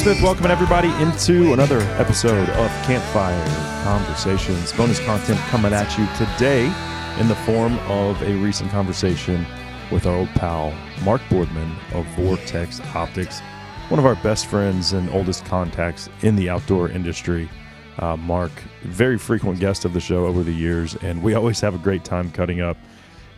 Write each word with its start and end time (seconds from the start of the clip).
Smith, 0.00 0.22
welcoming 0.22 0.50
everybody 0.50 0.88
into 1.02 1.52
another 1.52 1.80
episode 1.98 2.48
of 2.48 2.70
Campfire 2.86 3.84
Conversations. 3.84 4.72
Bonus 4.72 4.98
content 5.00 5.38
coming 5.50 5.74
at 5.74 5.98
you 5.98 6.06
today 6.16 6.64
in 7.20 7.28
the 7.28 7.34
form 7.34 7.78
of 7.80 8.22
a 8.22 8.34
recent 8.36 8.70
conversation 8.70 9.44
with 9.92 10.06
our 10.06 10.16
old 10.16 10.30
pal, 10.30 10.72
Mark 11.04 11.20
Boardman 11.28 11.76
of 11.92 12.06
Vortex 12.16 12.80
Optics, 12.94 13.40
one 13.90 13.98
of 13.98 14.06
our 14.06 14.14
best 14.14 14.46
friends 14.46 14.94
and 14.94 15.10
oldest 15.10 15.44
contacts 15.44 16.08
in 16.22 16.34
the 16.34 16.48
outdoor 16.48 16.88
industry. 16.88 17.46
Uh, 17.98 18.16
Mark, 18.16 18.52
very 18.84 19.18
frequent 19.18 19.60
guest 19.60 19.84
of 19.84 19.92
the 19.92 20.00
show 20.00 20.24
over 20.24 20.42
the 20.42 20.50
years, 20.50 20.96
and 21.02 21.22
we 21.22 21.34
always 21.34 21.60
have 21.60 21.74
a 21.74 21.78
great 21.78 22.06
time 22.06 22.30
cutting 22.30 22.62
up 22.62 22.78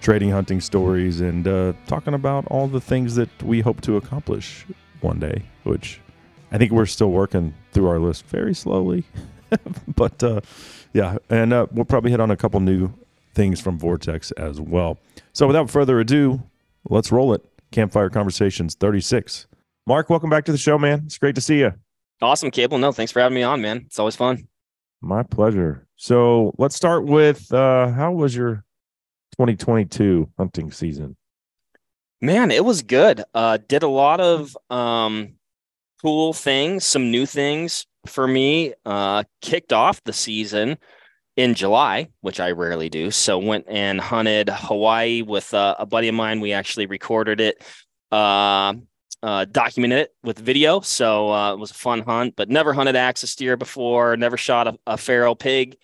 trading 0.00 0.30
hunting 0.30 0.60
stories 0.60 1.20
and 1.20 1.48
uh, 1.48 1.72
talking 1.88 2.14
about 2.14 2.46
all 2.46 2.68
the 2.68 2.80
things 2.80 3.16
that 3.16 3.42
we 3.42 3.60
hope 3.60 3.80
to 3.80 3.96
accomplish 3.96 4.64
one 5.00 5.18
day, 5.18 5.42
which 5.64 5.98
I 6.52 6.58
think 6.58 6.70
we're 6.70 6.86
still 6.86 7.10
working 7.10 7.54
through 7.72 7.88
our 7.88 7.98
list 7.98 8.26
very 8.26 8.54
slowly. 8.54 9.04
but 9.96 10.22
uh, 10.22 10.42
yeah, 10.92 11.16
and 11.30 11.52
uh, 11.52 11.66
we'll 11.72 11.86
probably 11.86 12.10
hit 12.10 12.20
on 12.20 12.30
a 12.30 12.36
couple 12.36 12.60
new 12.60 12.92
things 13.34 13.58
from 13.58 13.78
Vortex 13.78 14.30
as 14.32 14.60
well. 14.60 14.98
So 15.32 15.46
without 15.46 15.70
further 15.70 15.98
ado, 15.98 16.42
let's 16.88 17.10
roll 17.10 17.32
it. 17.32 17.42
Campfire 17.70 18.10
Conversations 18.10 18.74
36. 18.74 19.46
Mark, 19.86 20.10
welcome 20.10 20.28
back 20.28 20.44
to 20.44 20.52
the 20.52 20.58
show, 20.58 20.78
man. 20.78 21.02
It's 21.06 21.16
great 21.16 21.34
to 21.36 21.40
see 21.40 21.60
you. 21.60 21.72
Awesome, 22.20 22.50
Cable. 22.50 22.76
No, 22.76 22.92
thanks 22.92 23.10
for 23.10 23.20
having 23.20 23.34
me 23.34 23.42
on, 23.42 23.62
man. 23.62 23.84
It's 23.86 23.98
always 23.98 24.14
fun. 24.14 24.46
My 25.00 25.22
pleasure. 25.22 25.86
So 25.96 26.54
let's 26.58 26.76
start 26.76 27.04
with 27.06 27.52
uh, 27.52 27.88
how 27.88 28.12
was 28.12 28.36
your 28.36 28.64
2022 29.38 30.28
hunting 30.36 30.70
season? 30.70 31.16
Man, 32.20 32.50
it 32.50 32.64
was 32.64 32.82
good. 32.82 33.24
Uh, 33.34 33.58
did 33.66 33.82
a 33.82 33.88
lot 33.88 34.20
of 34.20 34.56
um, 34.70 35.34
cool 36.02 36.32
things, 36.32 36.84
some 36.84 37.10
new 37.10 37.26
things 37.26 37.86
for 38.06 38.26
me. 38.26 38.74
Uh, 38.84 39.24
kicked 39.40 39.72
off 39.72 40.02
the 40.04 40.12
season 40.12 40.76
in 41.36 41.54
July, 41.54 42.08
which 42.20 42.40
I 42.40 42.50
rarely 42.50 42.88
do. 42.88 43.10
So 43.10 43.38
went 43.38 43.64
and 43.68 44.00
hunted 44.00 44.48
Hawaii 44.48 45.22
with 45.22 45.54
uh, 45.54 45.76
a 45.78 45.86
buddy 45.86 46.08
of 46.08 46.14
mine. 46.14 46.40
We 46.40 46.52
actually 46.52 46.86
recorded 46.86 47.40
it, 47.40 47.62
uh, 48.10 48.74
uh, 49.22 49.44
documented 49.46 49.98
it 49.98 50.14
with 50.22 50.38
video. 50.38 50.80
So 50.80 51.32
uh, 51.32 51.54
it 51.54 51.58
was 51.58 51.70
a 51.70 51.74
fun 51.74 52.00
hunt, 52.00 52.34
but 52.36 52.50
never 52.50 52.72
hunted 52.72 52.96
axis 52.96 53.34
deer 53.34 53.56
before. 53.56 54.16
Never 54.16 54.36
shot 54.36 54.68
a, 54.68 54.78
a 54.86 54.96
feral 54.98 55.36
pig 55.36 55.76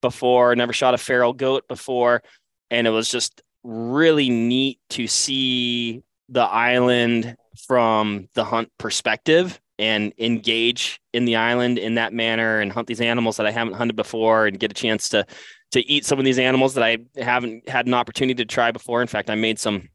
before. 0.00 0.54
Never 0.54 0.72
shot 0.72 0.94
a 0.94 0.98
feral 0.98 1.32
goat 1.32 1.66
before, 1.68 2.22
and 2.70 2.86
it 2.86 2.90
was 2.90 3.08
just 3.08 3.42
really 3.64 4.30
neat 4.30 4.78
to 4.90 5.06
see 5.08 6.02
the 6.28 6.42
island 6.42 7.36
from 7.56 8.28
the 8.34 8.44
hunt 8.44 8.70
perspective 8.78 9.60
and 9.78 10.12
engage 10.18 11.00
in 11.12 11.24
the 11.24 11.36
island 11.36 11.78
in 11.78 11.96
that 11.96 12.12
manner 12.12 12.60
and 12.60 12.72
hunt 12.72 12.86
these 12.86 13.00
animals 13.00 13.36
that 13.36 13.46
I 13.46 13.50
haven't 13.50 13.74
hunted 13.74 13.96
before 13.96 14.46
and 14.46 14.58
get 14.58 14.70
a 14.70 14.74
chance 14.74 15.08
to 15.10 15.26
to 15.72 15.84
eat 15.86 16.04
some 16.04 16.18
of 16.18 16.24
these 16.24 16.38
animals 16.38 16.74
that 16.74 16.84
I 16.84 16.98
haven't 17.16 17.68
had 17.68 17.86
an 17.86 17.94
opportunity 17.94 18.34
to 18.36 18.44
try 18.44 18.70
before. 18.70 19.02
In 19.02 19.08
fact, 19.08 19.28
I 19.28 19.34
made 19.34 19.58
some 19.58 19.88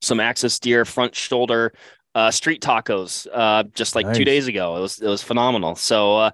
some 0.00 0.20
axis 0.20 0.58
deer 0.58 0.84
front 0.84 1.14
shoulder 1.14 1.72
uh, 2.14 2.30
street 2.30 2.62
tacos 2.62 3.26
uh, 3.32 3.64
just 3.74 3.94
like 3.94 4.06
nice. 4.06 4.16
two 4.16 4.24
days 4.24 4.46
ago. 4.46 4.76
It 4.76 4.80
was 4.80 4.98
it 5.00 5.08
was 5.08 5.22
phenomenal. 5.22 5.74
So 5.74 6.16
uh, 6.16 6.30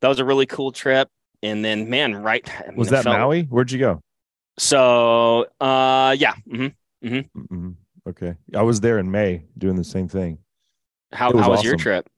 that 0.00 0.08
was 0.08 0.18
a 0.18 0.24
really 0.24 0.46
cool 0.46 0.72
trip. 0.72 1.08
And 1.42 1.62
then, 1.62 1.90
man, 1.90 2.16
right? 2.16 2.48
I 2.48 2.68
mean, 2.68 2.76
was 2.76 2.88
that 2.88 3.04
felt, 3.04 3.18
Maui? 3.18 3.42
Where'd 3.42 3.70
you 3.70 3.78
go? 3.78 4.00
So, 4.58 5.46
uh, 5.60 6.16
yeah. 6.18 6.34
Mm-hmm. 6.48 7.06
Mm-hmm. 7.06 7.38
Mm-hmm. 7.38 7.70
Okay, 8.06 8.34
I 8.54 8.62
was 8.62 8.80
there 8.80 8.98
in 8.98 9.10
May 9.10 9.44
doing 9.56 9.76
the 9.76 9.84
same 9.84 10.08
thing. 10.08 10.38
How 11.12 11.30
was, 11.30 11.42
how 11.42 11.50
was 11.50 11.58
awesome. 11.60 11.68
your 11.68 11.76
trip? 11.76 12.08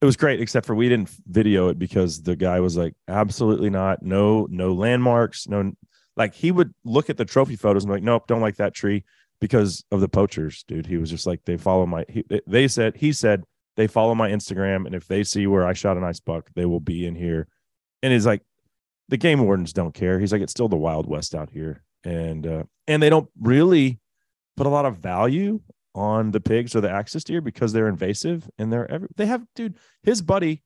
It 0.00 0.04
was 0.04 0.16
great, 0.16 0.40
except 0.40 0.66
for 0.66 0.74
we 0.74 0.88
didn't 0.88 1.10
video 1.26 1.68
it 1.68 1.78
because 1.78 2.22
the 2.22 2.36
guy 2.36 2.60
was 2.60 2.76
like, 2.76 2.94
absolutely 3.08 3.70
not. 3.70 4.02
No, 4.02 4.46
no 4.50 4.72
landmarks. 4.72 5.48
No, 5.48 5.72
like 6.16 6.34
he 6.34 6.52
would 6.52 6.74
look 6.84 7.08
at 7.10 7.16
the 7.16 7.24
trophy 7.24 7.56
photos 7.56 7.84
and 7.84 7.90
be 7.90 7.94
like, 7.94 8.02
nope, 8.02 8.26
don't 8.26 8.42
like 8.42 8.56
that 8.56 8.74
tree 8.74 9.04
because 9.40 9.84
of 9.90 10.00
the 10.00 10.08
poachers, 10.08 10.64
dude. 10.68 10.86
He 10.86 10.98
was 10.98 11.10
just 11.10 11.26
like, 11.26 11.44
they 11.44 11.56
follow 11.56 11.86
my. 11.86 12.04
He, 12.08 12.24
they 12.46 12.68
said 12.68 12.96
he 12.96 13.12
said 13.12 13.44
they 13.76 13.86
follow 13.86 14.14
my 14.14 14.30
Instagram, 14.30 14.86
and 14.86 14.94
if 14.94 15.08
they 15.08 15.24
see 15.24 15.46
where 15.46 15.66
I 15.66 15.72
shot 15.72 15.96
a 15.96 16.00
nice 16.00 16.20
buck, 16.20 16.50
they 16.54 16.66
will 16.66 16.80
be 16.80 17.06
in 17.06 17.14
here. 17.14 17.48
And 18.02 18.12
he's 18.12 18.26
like, 18.26 18.42
the 19.08 19.16
game 19.16 19.40
wardens 19.40 19.72
don't 19.72 19.94
care. 19.94 20.20
He's 20.20 20.32
like, 20.32 20.42
it's 20.42 20.52
still 20.52 20.68
the 20.68 20.76
Wild 20.76 21.06
West 21.06 21.34
out 21.34 21.50
here, 21.50 21.82
and 22.04 22.46
uh, 22.46 22.62
and 22.86 23.02
they 23.02 23.10
don't 23.10 23.28
really 23.40 24.00
put 24.56 24.66
a 24.66 24.70
lot 24.70 24.84
of 24.84 24.98
value 24.98 25.60
on 25.94 26.32
the 26.32 26.40
pigs 26.40 26.74
or 26.74 26.80
the 26.80 26.90
axis 26.90 27.24
deer 27.24 27.40
because 27.40 27.72
they're 27.72 27.88
invasive 27.88 28.48
and 28.58 28.72
they're 28.72 28.90
every, 28.90 29.08
they 29.16 29.26
have 29.26 29.44
dude 29.54 29.78
his 30.02 30.22
buddy 30.22 30.62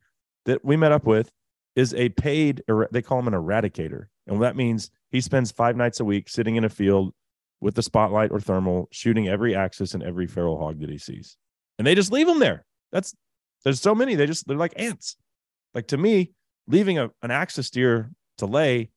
that 0.47 0.65
we 0.65 0.77
met 0.77 0.93
up 0.93 1.05
with 1.05 1.31
is 1.77 1.95
a 1.95 2.09
paid 2.09 2.63
er, 2.69 2.89
they 2.91 3.03
call 3.03 3.19
him 3.19 3.29
an 3.29 3.35
eradicator. 3.35 4.07
And 4.27 4.43
that 4.43 4.57
means 4.57 4.91
he 5.11 5.21
spends 5.21 5.53
five 5.53 5.77
nights 5.77 6.01
a 6.01 6.05
week 6.05 6.29
sitting 6.29 6.57
in 6.57 6.65
a 6.65 6.69
field 6.69 7.15
with 7.61 7.75
the 7.75 7.83
spotlight 7.83 8.31
or 8.31 8.41
thermal 8.41 8.89
shooting 8.91 9.29
every 9.29 9.55
axis 9.55 9.95
and 9.95 10.03
every 10.03 10.27
feral 10.27 10.59
hog 10.59 10.81
that 10.81 10.91
he 10.91 10.99
sees. 10.99 11.37
And 11.79 11.87
they 11.87 11.95
just 11.95 12.13
leave 12.13 12.27
them 12.27 12.39
there. 12.39 12.65
That's 12.91 13.15
there's 13.65 13.81
so 13.81 13.95
many 13.95 14.15
they 14.15 14.27
just 14.27 14.47
they're 14.47 14.57
like 14.57 14.73
ants. 14.77 15.17
Like 15.75 15.89
to 15.89 15.97
me 15.97 16.33
leaving 16.67 16.99
a, 16.99 17.11
an 17.23 17.31
axis 17.31 17.71
deer 17.71 18.11
to 18.39 18.47
lay 18.47 18.91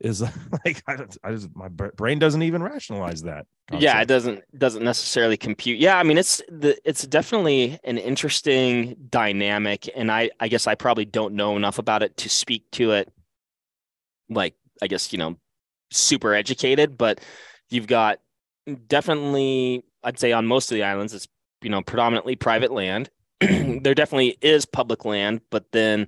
is 0.00 0.20
like 0.64 0.82
I, 0.86 0.96
I 1.24 1.32
just 1.32 1.54
my 1.54 1.68
brain 1.68 2.18
doesn't 2.18 2.42
even 2.42 2.62
rationalize 2.62 3.22
that. 3.22 3.46
Concept. 3.68 3.82
Yeah, 3.82 4.00
it 4.00 4.06
doesn't 4.06 4.42
doesn't 4.58 4.84
necessarily 4.84 5.36
compute. 5.36 5.78
Yeah, 5.78 5.98
I 5.98 6.02
mean 6.02 6.18
it's 6.18 6.42
the 6.48 6.78
it's 6.84 7.06
definitely 7.06 7.78
an 7.84 7.98
interesting 7.98 8.96
dynamic, 9.10 9.88
and 9.94 10.10
I 10.10 10.30
I 10.40 10.48
guess 10.48 10.66
I 10.66 10.74
probably 10.74 11.04
don't 11.04 11.34
know 11.34 11.56
enough 11.56 11.78
about 11.78 12.02
it 12.02 12.16
to 12.18 12.28
speak 12.28 12.70
to 12.72 12.92
it. 12.92 13.12
Like 14.28 14.54
I 14.80 14.86
guess 14.86 15.12
you 15.12 15.18
know, 15.18 15.36
super 15.90 16.34
educated, 16.34 16.96
but 16.96 17.20
you've 17.70 17.86
got 17.86 18.20
definitely 18.86 19.84
I'd 20.04 20.18
say 20.18 20.32
on 20.32 20.46
most 20.46 20.70
of 20.70 20.76
the 20.76 20.84
islands 20.84 21.14
it's 21.14 21.28
you 21.62 21.70
know 21.70 21.82
predominantly 21.82 22.36
private 22.36 22.72
land. 22.72 23.10
there 23.40 23.94
definitely 23.94 24.36
is 24.40 24.64
public 24.64 25.04
land, 25.04 25.40
but 25.50 25.70
then 25.72 26.06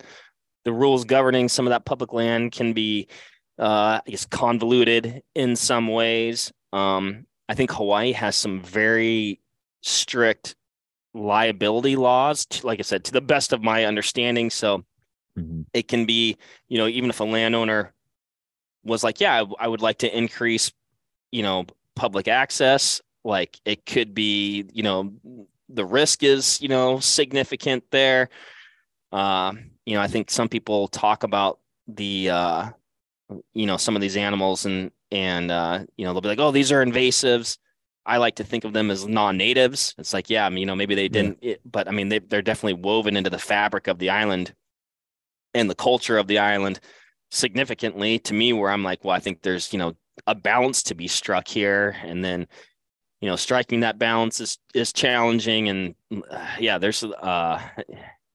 the 0.65 0.73
rules 0.73 1.05
governing 1.05 1.49
some 1.49 1.67
of 1.67 1.71
that 1.71 1.84
public 1.84 2.12
land 2.12 2.53
can 2.53 2.73
be 2.73 3.09
uh, 3.60 4.00
I 4.04 4.10
guess 4.10 4.25
convoluted 4.26 5.22
in 5.34 5.54
some 5.54 5.88
ways. 5.88 6.53
Um, 6.72 7.26
I 7.48 7.54
think 7.54 7.71
Hawaii 7.71 8.12
has 8.12 8.34
some 8.34 8.62
very 8.62 9.41
strict 9.82 10.56
liability 11.12 11.97
laws, 11.97 12.47
to, 12.47 12.66
like 12.66 12.78
I 12.78 12.82
said, 12.82 13.04
to 13.04 13.12
the 13.12 13.20
best 13.20 13.53
of 13.53 13.62
my 13.62 13.84
understanding. 13.84 14.50
So 14.50 14.84
mm-hmm. 15.38 15.62
it 15.75 15.88
can 15.88 16.06
be, 16.06 16.37
you 16.69 16.78
know, 16.78 16.87
even 16.87 17.10
if 17.10 17.20
a 17.20 17.25
landowner 17.25 17.93
was 18.84 19.04
like, 19.04 19.20
yeah, 19.20 19.43
I, 19.43 19.65
I 19.65 19.69
would 19.69 19.82
like 19.82 19.99
to 19.99 20.16
increase, 20.16 20.72
you 21.32 21.43
know, 21.43 21.66
public 21.97 22.28
access, 22.28 23.03
like 23.25 23.60
it 23.65 23.84
could 23.84 24.15
be, 24.15 24.65
you 24.72 24.82
know, 24.82 25.12
the 25.69 25.84
risk 25.84 26.22
is, 26.22 26.60
you 26.62 26.69
know, 26.69 26.99
significant 27.00 27.84
there. 27.91 28.31
Uh, 29.12 29.53
you 29.84 29.94
know, 29.94 30.00
I 30.00 30.06
think 30.06 30.31
some 30.31 30.49
people 30.49 30.88
talk 30.88 31.25
about 31.25 31.58
the 31.88 32.31
uh, 32.31 32.70
you 33.53 33.67
know 33.67 33.77
some 33.77 33.97
of 33.97 34.03
these 34.03 34.17
animals 34.17 34.67
and 34.67 34.91
and 35.11 35.50
uh, 35.50 35.85
you 35.97 36.05
know 36.05 36.12
they'll 36.12 36.21
be 36.21 36.29
like 36.29 36.38
oh 36.38 36.50
these 36.50 36.73
are 36.73 36.85
invasives. 36.85 37.59
I 38.06 38.17
like 38.17 38.37
to 38.37 38.44
think 38.44 38.65
of 38.65 38.73
them 38.73 38.91
as 38.91 39.06
non-natives. 39.06 39.94
It's 39.99 40.12
like 40.12 40.31
yeah 40.31 40.47
I 40.47 40.49
mean, 40.50 40.59
you 40.59 40.67
know 40.67 40.77
maybe 40.77 40.94
they 40.94 41.09
didn't 41.09 41.38
yeah. 41.41 41.53
it, 41.53 41.61
but 41.65 41.88
i 41.88 41.91
mean 41.91 42.09
they, 42.09 42.19
they're 42.19 42.43
definitely 42.43 42.81
woven 42.82 43.17
into 43.17 43.31
the 43.31 43.38
fabric 43.38 43.88
of 43.88 43.99
the 43.99 44.11
island 44.11 44.55
and 45.55 45.69
the 45.69 45.75
culture 45.75 46.19
of 46.19 46.27
the 46.27 46.38
island 46.38 46.81
significantly. 47.31 48.19
To 48.21 48.35
me 48.35 48.53
where 48.53 48.71
i'm 48.71 48.82
like 48.82 49.05
well 49.05 49.15
i 49.15 49.21
think 49.21 49.43
there's 49.43 49.73
you 49.73 49.79
know 49.79 49.94
a 50.26 50.35
balance 50.35 50.83
to 50.85 50.94
be 50.94 51.09
struck 51.09 51.49
here. 51.49 51.97
And 52.03 52.25
then 52.25 52.47
you 53.21 53.29
know 53.29 53.37
striking 53.37 53.81
that 53.81 53.99
balance 53.99 54.41
is 54.41 54.59
is 54.75 54.93
challenging. 54.93 55.69
And 55.69 55.94
uh, 56.31 56.47
yeah 56.59 56.79
there's 56.79 57.05
uh 57.05 57.61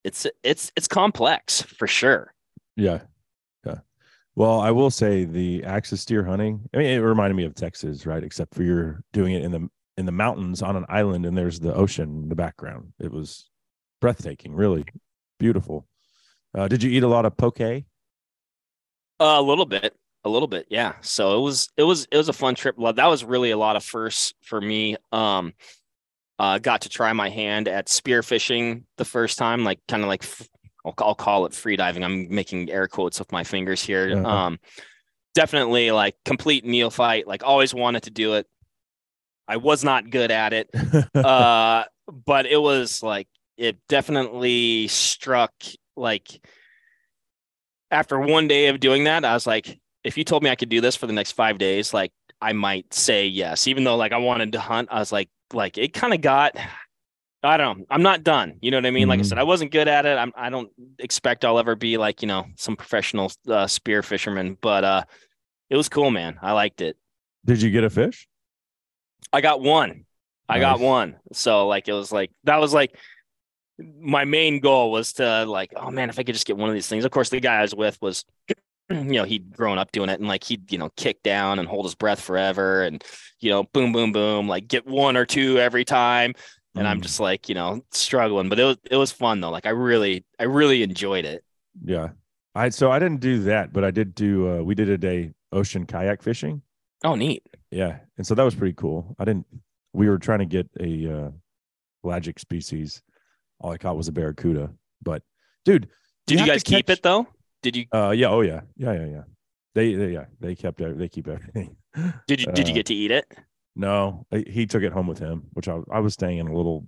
it's 0.04 0.28
it's 0.44 0.72
it's 0.76 0.88
complex 0.88 1.62
for 1.62 1.88
sure. 1.88 2.34
Yeah 2.76 3.00
well, 4.36 4.60
I 4.60 4.72
will 4.72 4.90
say 4.90 5.24
the 5.24 5.64
axis 5.64 6.04
deer 6.06 6.24
hunting. 6.24 6.68
I 6.74 6.78
mean, 6.78 6.88
it 6.88 6.98
reminded 6.98 7.36
me 7.36 7.46
of 7.46 7.56
Texas, 7.56 8.06
right? 8.06 8.24
Except 8.24 8.54
for 8.54 8.64
you're 8.64 9.02
doing 9.14 9.34
it 9.34 9.44
in 9.44 9.52
the 9.52 9.70
in 9.98 10.06
the 10.06 10.12
mountains 10.12 10.62
on 10.62 10.76
an 10.76 10.86
island, 10.90 11.26
and 11.26 11.38
there's 11.38 11.60
the 11.60 11.74
ocean 11.74 12.24
in 12.24 12.30
the 12.30 12.36
background. 12.36 12.94
It 13.00 13.12
was 13.12 13.50
breathtaking, 14.02 14.54
really 14.54 14.86
beautiful. 15.40 15.88
Uh, 16.54 16.68
did 16.68 16.84
you 16.84 16.92
eat 16.92 17.04
a 17.04 17.08
lot 17.08 17.26
of 17.26 17.38
poke? 17.38 17.62
Uh, 17.62 17.82
a 19.20 19.42
little 19.42 19.66
bit, 19.66 19.96
a 20.26 20.30
little 20.30 20.50
bit, 20.50 20.68
yeah. 20.70 20.94
So 21.02 21.38
it 21.38 21.42
was 21.42 21.70
it 21.78 21.84
was 21.84 22.08
it 22.12 22.18
was 22.18 22.28
a 22.28 22.34
fun 22.34 22.56
trip. 22.56 22.76
That 22.78 23.08
was 23.08 23.24
really 23.24 23.52
a 23.52 23.58
lot 23.58 23.78
of 23.78 23.84
firsts 23.84 24.34
for 24.42 24.60
me. 24.60 24.98
Um, 25.14 25.54
uh, 26.38 26.60
got 26.60 26.82
to 26.82 26.90
try 26.90 27.14
my 27.14 27.30
hand 27.30 27.70
at 27.70 27.88
spearfishing 27.88 28.84
the 28.98 29.06
first 29.06 29.38
time, 29.38 29.64
like 29.64 29.80
kind 29.88 30.04
of 30.04 30.10
like 30.10 30.26
I'll, 30.86 30.94
I'll 31.00 31.16
call 31.16 31.46
it 31.46 31.54
free 31.54 31.76
diving. 31.76 32.04
I'm 32.04 32.34
making 32.34 32.70
air 32.70 32.88
quotes 32.88 33.20
with 33.20 33.32
my 33.32 33.44
fingers 33.44 33.82
here. 33.84 34.18
Uh-huh. 34.18 34.28
Um, 34.28 34.60
definitely 35.34 35.92
like 35.92 36.16
complete 36.24 36.64
neophyte. 36.64 37.28
Like 37.28 37.44
always 37.44 37.74
wanted 37.74 38.04
to 38.04 38.12
do 38.12 38.36
it. 38.36 38.48
I 39.48 39.58
was 39.58 39.84
not 39.84 40.10
good 40.10 40.32
at 40.32 40.54
it, 40.54 40.70
uh, 41.16 41.84
but 42.26 42.46
it 42.46 42.62
was 42.62 43.04
like 43.04 43.28
it 43.58 43.78
definitely 43.88 44.88
struck 44.88 45.54
like 45.96 46.42
after 47.92 48.20
one 48.20 48.48
day 48.48 48.68
of 48.68 48.80
doing 48.80 49.04
that, 49.06 49.24
I 49.24 49.34
was 49.34 49.46
like, 49.46 49.80
if 50.04 50.18
you 50.18 50.24
told 50.24 50.44
me 50.44 50.50
I 50.50 50.56
could 50.56 50.70
do 50.70 50.82
this 50.82 50.96
for 50.96 51.08
the 51.08 51.14
next 51.14 51.34
five 51.34 51.58
days, 51.58 51.94
like 51.94 52.12
I 52.42 52.54
might 52.54 52.94
say 52.94 53.28
yes, 53.28 53.68
even 53.68 53.84
though 53.84 53.96
like 53.96 54.12
I 54.12 54.18
wanted 54.18 54.52
to 54.54 54.60
hunt. 54.60 54.90
I 54.92 55.00
was 55.00 55.12
like, 55.12 55.30
like 55.54 55.78
it 55.78 55.94
kind 55.94 56.14
of 56.14 56.22
got. 56.22 56.58
I 57.44 57.58
don't 57.58 57.80
know. 57.80 57.86
I'm 57.90 58.02
not 58.02 58.24
done. 58.24 58.58
You 58.62 58.72
know 58.72 58.78
what 58.78 58.86
I 58.86 58.92
mean? 58.92 59.04
Mm-hmm. 59.04 59.10
Like 59.10 59.20
I 59.20 59.22
mm-hmm. 59.22 59.30
said, 59.30 59.38
I 59.38 59.44
wasn't 59.44 59.72
good 59.72 59.88
at 59.88 60.06
it. 60.06 60.18
I'm, 60.18 60.34
I 60.36 60.50
don't 60.50 60.72
expect 61.00 61.46
I'll 61.46 61.60
ever 61.60 61.76
be 61.76 61.98
like, 61.98 62.22
you 62.22 62.28
know, 62.28 62.46
some 62.56 62.76
professional 62.76 63.32
uh, 63.48 63.68
spear 63.68 64.02
fisherman, 64.02 64.58
but 64.62 64.84
uh, 64.84 65.04
it 65.70 65.78
was 65.78 65.90
cool, 65.90 66.12
man. 66.12 66.40
I 66.42 66.54
liked 66.54 66.82
it. 66.82 66.98
Did 67.46 67.62
you 67.62 67.70
get 67.70 67.84
a 67.84 67.90
fish? 67.90 68.28
I 69.32 69.42
got 69.42 69.62
one. 69.62 70.06
I 70.48 70.60
got 70.60 70.80
one. 70.80 71.18
So 71.34 71.68
like, 71.68 71.88
it 71.88 71.94
was 71.94 72.12
like, 72.12 72.32
that 72.44 72.58
was 72.58 72.74
like, 72.74 72.96
my 74.00 74.26
main 74.26 74.60
goal 74.60 74.92
was 74.92 75.14
to 75.14 75.46
like, 75.46 75.74
oh 75.76 75.92
man, 75.92 76.10
if 76.10 76.18
I 76.18 76.24
could 76.24 76.36
just 76.36 76.48
get 76.48 76.58
one 76.58 76.70
of 76.70 76.76
these 76.76 76.88
things. 76.88 77.04
Of 77.04 77.12
course, 77.12 77.30
the 77.30 77.40
guy 77.40 77.58
I 77.58 77.62
was 77.62 77.76
with 77.76 78.02
was 78.02 78.26
you 78.90 79.04
know, 79.04 79.24
he'd 79.24 79.56
grown 79.56 79.78
up 79.78 79.92
doing 79.92 80.10
it 80.10 80.20
and 80.20 80.28
like 80.28 80.44
he'd, 80.44 80.72
you 80.72 80.78
know, 80.78 80.90
kick 80.96 81.24
down 81.24 81.60
and 81.60 81.68
hold 81.68 81.86
his 81.86 81.96
breath 81.96 82.22
forever 82.22 82.84
and, 82.84 83.04
you 83.40 83.50
know, 83.50 83.64
boom, 83.64 83.92
boom, 83.92 84.12
boom, 84.12 84.48
like 84.48 84.68
get 84.68 84.86
one 84.86 85.18
or 85.18 85.26
two 85.26 85.58
every 85.58 85.84
time. 85.84 86.34
And 86.76 86.86
mm. 86.86 86.90
I'm 86.90 87.02
just 87.02 87.22
like, 87.22 87.48
you 87.48 87.56
know, 87.56 87.82
struggling, 87.92 88.50
but 88.50 88.60
it 88.60 88.66
was, 88.66 88.78
it 88.92 88.98
was 88.98 89.12
fun 89.12 89.40
though. 89.40 89.50
Like 89.50 89.66
I 89.66 89.70
really, 89.70 90.26
I 90.38 90.44
really 90.44 90.84
enjoyed 90.84 91.24
it. 91.24 91.44
Yeah. 91.84 92.10
I, 92.54 92.70
so 92.70 92.92
I 92.92 93.00
didn't 93.00 93.22
do 93.22 93.44
that, 93.44 93.72
but 93.72 93.84
I 93.84 93.92
did 93.92 94.14
do, 94.14 94.50
uh, 94.50 94.62
we 94.62 94.76
did 94.76 94.90
a 94.90 94.98
day 94.98 95.32
ocean 95.52 95.86
kayak 95.86 96.22
fishing. 96.22 96.62
Oh, 97.04 97.16
neat. 97.16 97.44
Yeah. 97.72 98.00
And 98.18 98.28
so 98.28 98.36
that 98.36 98.44
was 98.44 98.56
pretty 98.56 98.74
cool. 98.74 99.16
I 99.20 99.26
didn't, 99.26 99.46
we 99.94 100.10
were 100.10 100.18
trying 100.18 100.40
to 100.40 100.46
get 100.46 100.70
a, 100.80 101.14
uh, 101.14 101.30
pelagic 102.04 102.40
species. 102.40 103.02
All 103.60 103.72
I 103.72 103.78
caught 103.78 103.96
was 103.96 104.10
a 104.10 104.12
barracuda, 104.12 104.72
but 105.02 105.24
dude, 105.64 105.88
did 106.28 106.40
you, 106.40 106.46
you 106.46 106.52
guys 106.52 106.64
keep 106.64 106.90
it 106.90 107.02
though? 107.02 107.26
Did 107.64 107.78
you? 107.78 107.86
Uh, 107.94 108.12
yeah. 108.12 108.28
Oh, 108.28 108.42
yeah. 108.42 108.62
Yeah, 108.76 108.94
yeah, 108.94 109.06
yeah. 109.06 109.24
They, 109.74 109.94
they, 109.96 110.12
yeah, 110.12 110.26
they 110.40 110.56
kept, 110.56 110.80
they 110.80 111.10
keep 111.10 111.28
everything. 111.28 111.78
Did 112.28 112.42
you, 112.42 112.52
did 112.52 112.68
you 112.68 112.74
uh, 112.74 112.76
get 112.76 112.86
to 112.88 112.94
eat 112.94 113.12
it? 113.12 113.26
No, 113.76 114.26
he 114.32 114.66
took 114.66 114.84
it 114.84 114.94
home 114.94 115.08
with 115.08 115.20
him, 115.20 115.44
which 115.54 115.68
I, 115.68 115.80
I 115.92 116.00
was 116.00 116.14
staying 116.14 116.38
in 116.38 116.48
a 116.48 116.56
little, 116.56 116.88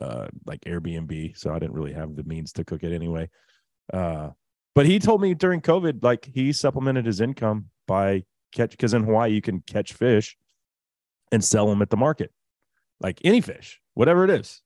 uh, 0.00 0.28
like 0.46 0.60
Airbnb, 0.62 1.36
so 1.36 1.52
I 1.52 1.58
didn't 1.58 1.74
really 1.74 1.92
have 1.92 2.16
the 2.16 2.24
means 2.24 2.52
to 2.54 2.64
cook 2.64 2.82
it 2.82 2.94
anyway. 2.94 3.28
Uh, 3.92 4.30
but 4.74 4.86
he 4.86 4.98
told 4.98 5.20
me 5.20 5.34
during 5.34 5.60
COVID, 5.60 6.02
like 6.02 6.30
he 6.32 6.52
supplemented 6.52 7.04
his 7.04 7.20
income 7.20 7.66
by 7.86 8.24
catch 8.52 8.70
because 8.70 8.94
in 8.94 9.04
Hawaii 9.04 9.32
you 9.32 9.42
can 9.42 9.60
catch 9.60 9.92
fish 9.92 10.36
and 11.32 11.44
sell 11.44 11.66
them 11.66 11.82
at 11.82 11.90
the 11.90 11.96
market, 11.96 12.32
like 13.00 13.20
any 13.24 13.40
fish, 13.40 13.80
whatever 13.94 14.24
it 14.24 14.30
is. 14.30 14.62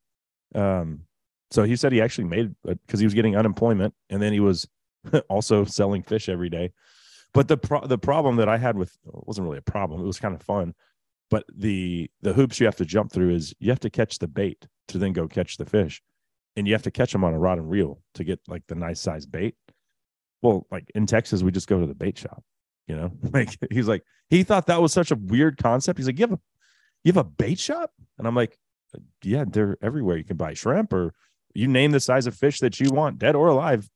Um, 0.55 1.03
so 1.51 1.65
he 1.65 1.77
said 1.77 1.93
he 1.93 2.01
actually 2.01 2.25
made 2.25 2.55
because 2.65 3.01
he 3.01 3.07
was 3.07 3.15
getting 3.15 3.37
unemployment 3.37 3.95
and 4.11 4.21
then 4.21 4.33
he 4.33 4.41
was 4.41 4.69
also 5.29 5.65
selling 5.65 6.03
fish 6.03 6.29
every 6.29 6.49
day. 6.49 6.73
But 7.33 7.49
the 7.49 7.57
pro- 7.57 7.87
the 7.87 7.99
problem 7.99 8.37
that 8.37 8.49
I 8.49 8.59
had 8.59 8.77
with 8.77 8.97
it 9.07 9.27
wasn't 9.27 9.47
really 9.47 9.59
a 9.59 9.63
problem. 9.63 10.01
It 10.01 10.07
was 10.07 10.21
kind 10.21 10.35
of 10.35 10.43
fun, 10.43 10.75
but 11.35 11.45
the 11.53 12.09
the 12.23 12.33
hoops 12.33 12.61
you 12.61 12.67
have 12.67 12.77
to 12.77 12.85
jump 12.85 13.11
through 13.11 13.35
is 13.35 13.53
you 13.59 13.69
have 13.69 13.81
to 13.81 13.91
catch 13.91 14.21
the 14.21 14.29
bait 14.29 14.69
to 14.87 14.99
then 14.99 15.13
go 15.13 15.27
catch 15.27 15.57
the 15.57 15.67
fish, 15.67 16.01
and 16.55 16.65
you 16.65 16.75
have 16.75 16.85
to 16.85 16.93
catch 16.93 17.11
them 17.11 17.25
on 17.25 17.35
a 17.35 17.39
rod 17.41 17.59
and 17.59 17.69
reel 17.69 18.01
to 18.15 18.23
get 18.23 18.39
like 18.47 18.63
the 18.69 18.77
nice 18.77 19.01
size 19.01 19.27
bait. 19.27 19.57
Well, 20.43 20.65
like 20.71 20.85
in 20.95 21.07
Texas, 21.07 21.43
we 21.43 21.51
just 21.51 21.67
go 21.67 21.81
to 21.81 21.87
the 21.87 21.95
bait 21.97 22.17
shop. 22.17 22.45
You 22.87 22.95
know, 22.95 23.11
like 23.33 23.59
he's 23.69 23.89
like 23.89 24.05
he 24.31 24.45
thought 24.45 24.67
that 24.67 24.81
was 24.81 24.93
such 24.93 25.11
a 25.11 25.17
weird 25.17 25.59
concept. 25.59 25.99
He's 25.99 26.07
like, 26.07 26.21
you 26.21 26.23
have 26.23 26.35
a 26.35 26.41
you 27.03 27.09
have 27.13 27.17
a 27.17 27.25
bait 27.25 27.59
shop, 27.59 27.91
and 28.17 28.29
I'm 28.29 28.37
like, 28.37 28.57
yeah, 29.25 29.45
they're 29.45 29.77
everywhere. 29.83 30.17
You 30.17 30.25
can 30.25 30.37
buy 30.37 30.55
shrimp 30.55 30.93
or 30.93 31.15
you 31.53 31.67
name 31.67 31.91
the 31.91 31.99
size 31.99 32.29
of 32.29 32.37
fish 32.37 32.61
that 32.61 32.79
you 32.79 32.91
want, 32.91 33.19
dead 33.19 33.35
or 33.35 33.49
alive 33.49 33.91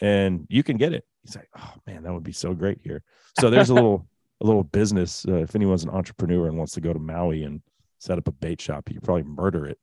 and 0.00 0.46
you 0.48 0.62
can 0.62 0.76
get 0.76 0.92
it. 0.92 1.04
He's 1.24 1.36
like, 1.36 1.48
oh 1.56 1.74
man, 1.86 2.04
that 2.04 2.12
would 2.12 2.24
be 2.24 2.32
so 2.32 2.54
great 2.54 2.78
here. 2.82 3.02
So 3.40 3.50
there's 3.50 3.70
a 3.70 3.74
little 3.74 4.06
a 4.40 4.46
little 4.46 4.64
business. 4.64 5.24
Uh, 5.26 5.36
if 5.36 5.54
anyone's 5.54 5.84
an 5.84 5.90
entrepreneur 5.90 6.46
and 6.46 6.56
wants 6.56 6.72
to 6.74 6.80
go 6.80 6.92
to 6.92 6.98
Maui 6.98 7.42
and 7.44 7.60
set 7.98 8.18
up 8.18 8.28
a 8.28 8.32
bait 8.32 8.60
shop, 8.60 8.88
you 8.88 8.96
could 8.96 9.04
probably 9.04 9.24
murder 9.24 9.66
it. 9.66 9.78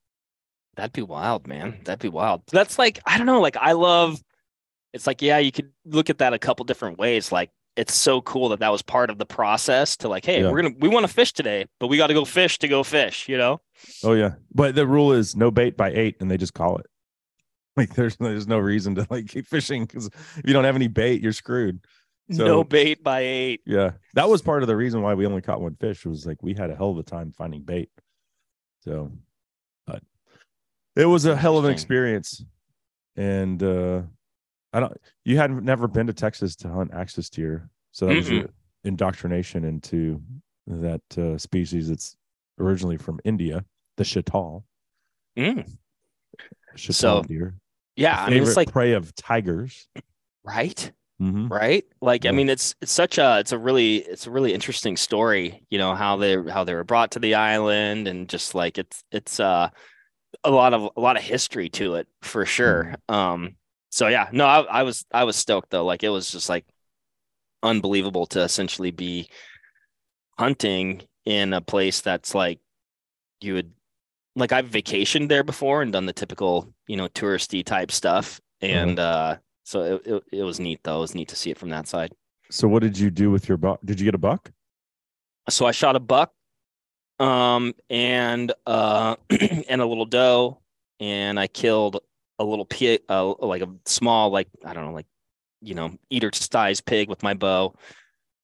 That'd 0.76 0.94
be 0.94 1.02
wild, 1.02 1.48
man. 1.48 1.80
That'd 1.84 2.02
be 2.02 2.10
wild. 2.10 2.44
That's 2.52 2.78
like 2.78 3.00
I 3.06 3.18
don't 3.18 3.28
know. 3.28 3.42
Like 3.42 3.58
I 3.58 3.74
love. 3.74 4.22
It's 4.94 5.08
like 5.08 5.22
yeah, 5.22 5.38
you 5.38 5.52
could 5.52 5.72
look 5.86 6.10
at 6.10 6.20
that 6.20 6.34
a 6.34 6.40
couple 6.40 6.66
different 6.66 6.98
ways. 6.98 7.32
Like 7.32 7.50
it's 7.76 7.94
so 7.94 8.22
cool 8.22 8.50
that 8.50 8.60
that 8.60 8.72
was 8.72 8.82
part 8.82 9.10
of 9.10 9.18
the 9.18 9.26
process 9.26 9.98
to 9.98 10.08
like, 10.08 10.26
hey, 10.26 10.42
yeah. 10.42 10.52
we're 10.52 10.62
gonna 10.62 10.76
we 10.80 10.90
want 10.90 11.06
to 11.06 11.12
fish 11.14 11.34
today, 11.34 11.66
but 11.80 11.88
we 11.88 11.98
got 11.98 12.08
to 12.08 12.14
go 12.14 12.26
fish 12.26 12.60
to 12.60 12.68
go 12.68 12.84
fish. 12.84 13.28
You 13.30 13.38
know. 13.38 13.62
Oh 14.04 14.14
yeah, 14.14 14.36
but 14.54 14.76
the 14.76 14.88
rule 14.88 15.12
is 15.12 15.36
no 15.36 15.52
bait 15.52 15.78
by 15.78 15.92
eight, 15.92 16.18
and 16.20 16.30
they 16.30 16.38
just 16.38 16.54
call 16.54 16.78
it. 16.78 16.88
Like 17.78 17.94
there's 17.94 18.16
there's 18.16 18.48
no 18.48 18.58
reason 18.58 18.96
to 18.96 19.06
like 19.10 19.28
keep 19.28 19.48
fishing 19.48 19.84
because 19.84 20.06
if 20.06 20.44
you 20.46 20.54
don't 20.54 20.64
have 20.64 20.78
any 20.78 20.88
bait, 20.88 21.22
you're 21.22 21.34
screwed. 21.34 21.82
So, 22.32 22.46
no 22.46 22.64
bait 22.64 23.04
by 23.04 23.20
eight. 23.20 23.62
Yeah, 23.66 23.92
that 24.16 24.28
was 24.28 24.42
part 24.42 24.64
of 24.64 24.68
the 24.68 24.76
reason 24.76 25.02
why 25.02 25.14
we 25.14 25.28
only 25.28 25.42
caught 25.42 25.62
one 25.62 25.76
fish. 25.76 26.06
Was 26.06 26.26
like 26.26 26.42
we 26.42 26.56
had 26.56 26.72
a 26.72 26.76
hell 26.76 26.90
of 26.90 26.98
a 26.98 27.04
time 27.04 27.32
finding 27.32 27.62
bait. 27.62 27.90
So, 28.84 29.12
but 29.86 30.02
it 30.96 31.06
was 31.06 31.26
a 31.26 31.36
hell 31.36 31.58
of 31.58 31.66
an 31.66 31.72
experience, 31.72 32.44
and 33.16 33.62
uh 33.62 34.02
I 34.74 34.82
don't. 34.82 34.98
You 35.24 35.38
had 35.38 35.52
never 35.64 35.88
been 35.88 36.08
to 36.08 36.14
Texas 36.14 36.56
to 36.58 36.68
hunt 36.68 36.92
axis 36.94 37.30
deer, 37.30 37.70
so 37.92 38.08
that 38.08 38.14
mm 38.14 38.18
was 38.18 38.30
your 38.30 38.50
indoctrination 38.84 39.64
into 39.64 40.22
that 40.68 41.18
uh, 41.18 41.38
species 41.38 41.88
that's 41.88 42.18
originally 42.60 42.98
from 42.98 43.20
India, 43.24 43.64
the 43.98 44.04
chital. 44.04 44.64
Mm. 45.38 45.70
Chital 46.76 46.94
so, 46.94 47.24
deer. 47.24 47.56
Yeah, 47.96 48.22
I 48.22 48.30
mean 48.30 48.44
it's 48.44 48.58
like 48.58 48.72
prey 48.72 48.92
of 48.92 49.16
tigers, 49.16 49.88
right? 50.44 50.92
Mm-hmm. 51.22 51.48
Right? 51.48 51.86
Like, 52.02 52.26
yeah. 52.26 52.32
I 52.32 52.34
mean, 52.34 52.50
it's 52.50 52.76
it's 52.82 52.92
such 52.92 53.18
a 53.18 53.40
it's 53.40 53.54
a 53.54 53.58
really 53.58 53.98
it's 53.98 54.28
a 54.28 54.32
really 54.32 54.54
interesting 54.54 54.98
story. 54.98 55.64
You 55.70 55.78
know 55.78 55.96
how 55.96 56.18
they 56.18 56.36
how 56.50 56.64
they 56.66 56.74
were 56.74 56.84
brought 56.84 57.12
to 57.12 57.20
the 57.20 57.36
island, 57.36 58.08
and 58.08 58.28
just 58.28 58.54
like 58.54 58.78
it's 58.78 59.04
it's 59.12 59.40
uh 59.40 59.70
a 60.44 60.52
lot 60.52 60.74
of 60.74 60.90
a 60.96 61.00
lot 61.00 61.16
of 61.16 61.24
history 61.24 61.70
to 61.70 61.96
it 61.96 62.08
for 62.22 62.46
sure. 62.46 62.96
Mm-hmm. 63.10 63.16
Um, 63.16 63.56
so 63.90 64.08
yeah, 64.08 64.28
no, 64.34 64.46
I, 64.46 64.62
I 64.64 64.84
was 64.84 65.06
I 65.14 65.24
was 65.24 65.38
stoked 65.38 65.70
though. 65.70 65.86
Like 65.86 66.04
it 66.04 66.10
was 66.10 66.32
just 66.32 66.50
like 66.50 66.66
unbelievable 67.64 68.26
to 68.28 68.42
essentially 68.42 68.92
be 68.92 69.30
hunting 70.38 71.02
in 71.26 71.54
a 71.54 71.62
place 71.62 72.02
that's 72.02 72.36
like 72.36 72.60
you 73.40 73.54
would 73.54 73.72
like 74.36 74.52
I've 74.52 74.70
vacationed 74.70 75.30
there 75.30 75.44
before 75.44 75.82
and 75.82 75.94
done 75.94 76.06
the 76.06 76.14
typical, 76.14 76.74
you 76.88 76.98
know, 76.98 77.08
touristy 77.08 77.66
type 77.66 77.92
stuff. 77.92 78.42
And 78.62 78.98
mm-hmm. 78.98 79.34
uh 79.34 79.38
so 79.66 79.82
it, 79.82 80.02
it, 80.06 80.24
it 80.32 80.44
was 80.44 80.60
neat 80.60 80.80
though. 80.84 80.98
It 80.98 81.02
was 81.02 81.16
neat 81.16 81.28
to 81.30 81.36
see 81.36 81.50
it 81.50 81.58
from 81.58 81.70
that 81.70 81.88
side. 81.88 82.14
So 82.52 82.68
what 82.68 82.84
did 82.84 82.98
you 82.98 83.10
do 83.10 83.32
with 83.32 83.50
your 83.50 83.58
buck? 83.58 83.80
Did 83.84 84.00
you 84.00 84.06
get 84.06 84.16
a 84.16 84.20
buck? 84.20 84.52
So 85.50 85.66
I 85.66 85.72
shot 85.72 85.96
a 85.96 86.00
buck 86.00 86.32
um 87.20 87.74
and 87.90 88.52
uh 88.66 89.16
and 89.70 89.82
a 89.82 89.86
little 89.86 90.06
doe 90.06 90.60
and 91.00 91.40
I 91.40 91.48
killed 91.48 92.02
a 92.40 92.44
little 92.44 92.66
pig 92.66 93.02
uh, 93.08 93.34
like 93.40 93.62
a 93.62 93.70
small 93.86 94.30
like 94.30 94.48
I 94.66 94.74
don't 94.74 94.86
know 94.86 94.94
like 94.94 95.08
you 95.62 95.74
know 95.74 95.98
eater 96.10 96.30
size 96.34 96.80
pig 96.80 97.10
with 97.10 97.24
my 97.24 97.34
bow. 97.34 97.74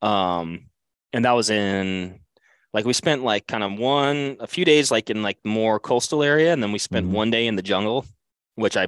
Um 0.01 0.69
and 1.13 1.25
that 1.25 1.33
was 1.33 1.49
in 1.49 2.19
like 2.73 2.85
we 2.85 2.93
spent 2.93 3.23
like 3.23 3.45
kind 3.47 3.63
of 3.63 3.77
one 3.77 4.37
a 4.39 4.47
few 4.47 4.65
days 4.65 4.89
like 4.89 5.11
in 5.11 5.21
like 5.21 5.37
more 5.43 5.79
coastal 5.79 6.23
area 6.23 6.51
and 6.51 6.63
then 6.63 6.71
we 6.71 6.79
spent 6.79 7.05
mm-hmm. 7.05 7.15
one 7.15 7.29
day 7.29 7.45
in 7.45 7.55
the 7.55 7.61
jungle 7.61 8.05
which 8.55 8.77
i 8.77 8.87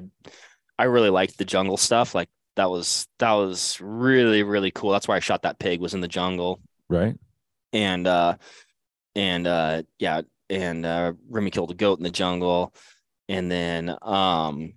i 0.77 0.85
really 0.85 1.09
liked 1.09 1.37
the 1.37 1.45
jungle 1.45 1.77
stuff. 1.77 2.15
Like 2.15 2.29
that 2.55 2.69
was 2.69 3.07
that 3.19 3.31
was 3.31 3.79
really 3.81 4.43
really 4.43 4.71
cool. 4.71 4.91
That's 4.91 5.07
why 5.07 5.15
i 5.15 5.19
shot 5.19 5.43
that 5.43 5.59
pig 5.59 5.79
was 5.79 5.93
in 5.93 6.01
the 6.01 6.07
jungle. 6.07 6.59
Right. 6.89 7.15
And 7.71 8.07
uh 8.07 8.37
and 9.15 9.47
uh 9.47 9.83
yeah 9.99 10.21
and 10.49 10.85
uh 10.85 11.13
remy 11.29 11.51
killed 11.51 11.71
a 11.71 11.75
goat 11.75 11.99
in 11.99 12.03
the 12.03 12.09
jungle. 12.11 12.73
And 13.29 13.49
then 13.51 13.95
um 14.01 14.73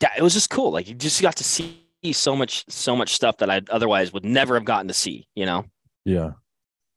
yeah 0.00 0.10
it 0.16 0.22
was 0.22 0.34
just 0.34 0.50
cool. 0.50 0.70
Like 0.70 0.88
you 0.88 0.94
just 0.94 1.22
got 1.22 1.36
to 1.36 1.44
see 1.44 1.84
so 2.12 2.34
much 2.34 2.64
so 2.68 2.96
much 2.96 3.12
stuff 3.14 3.36
that 3.36 3.50
i 3.50 3.60
otherwise 3.70 4.10
would 4.10 4.24
never 4.24 4.54
have 4.54 4.64
gotten 4.64 4.88
to 4.88 4.94
see 4.94 5.26
you 5.34 5.44
know? 5.44 5.64
Yeah. 6.04 6.32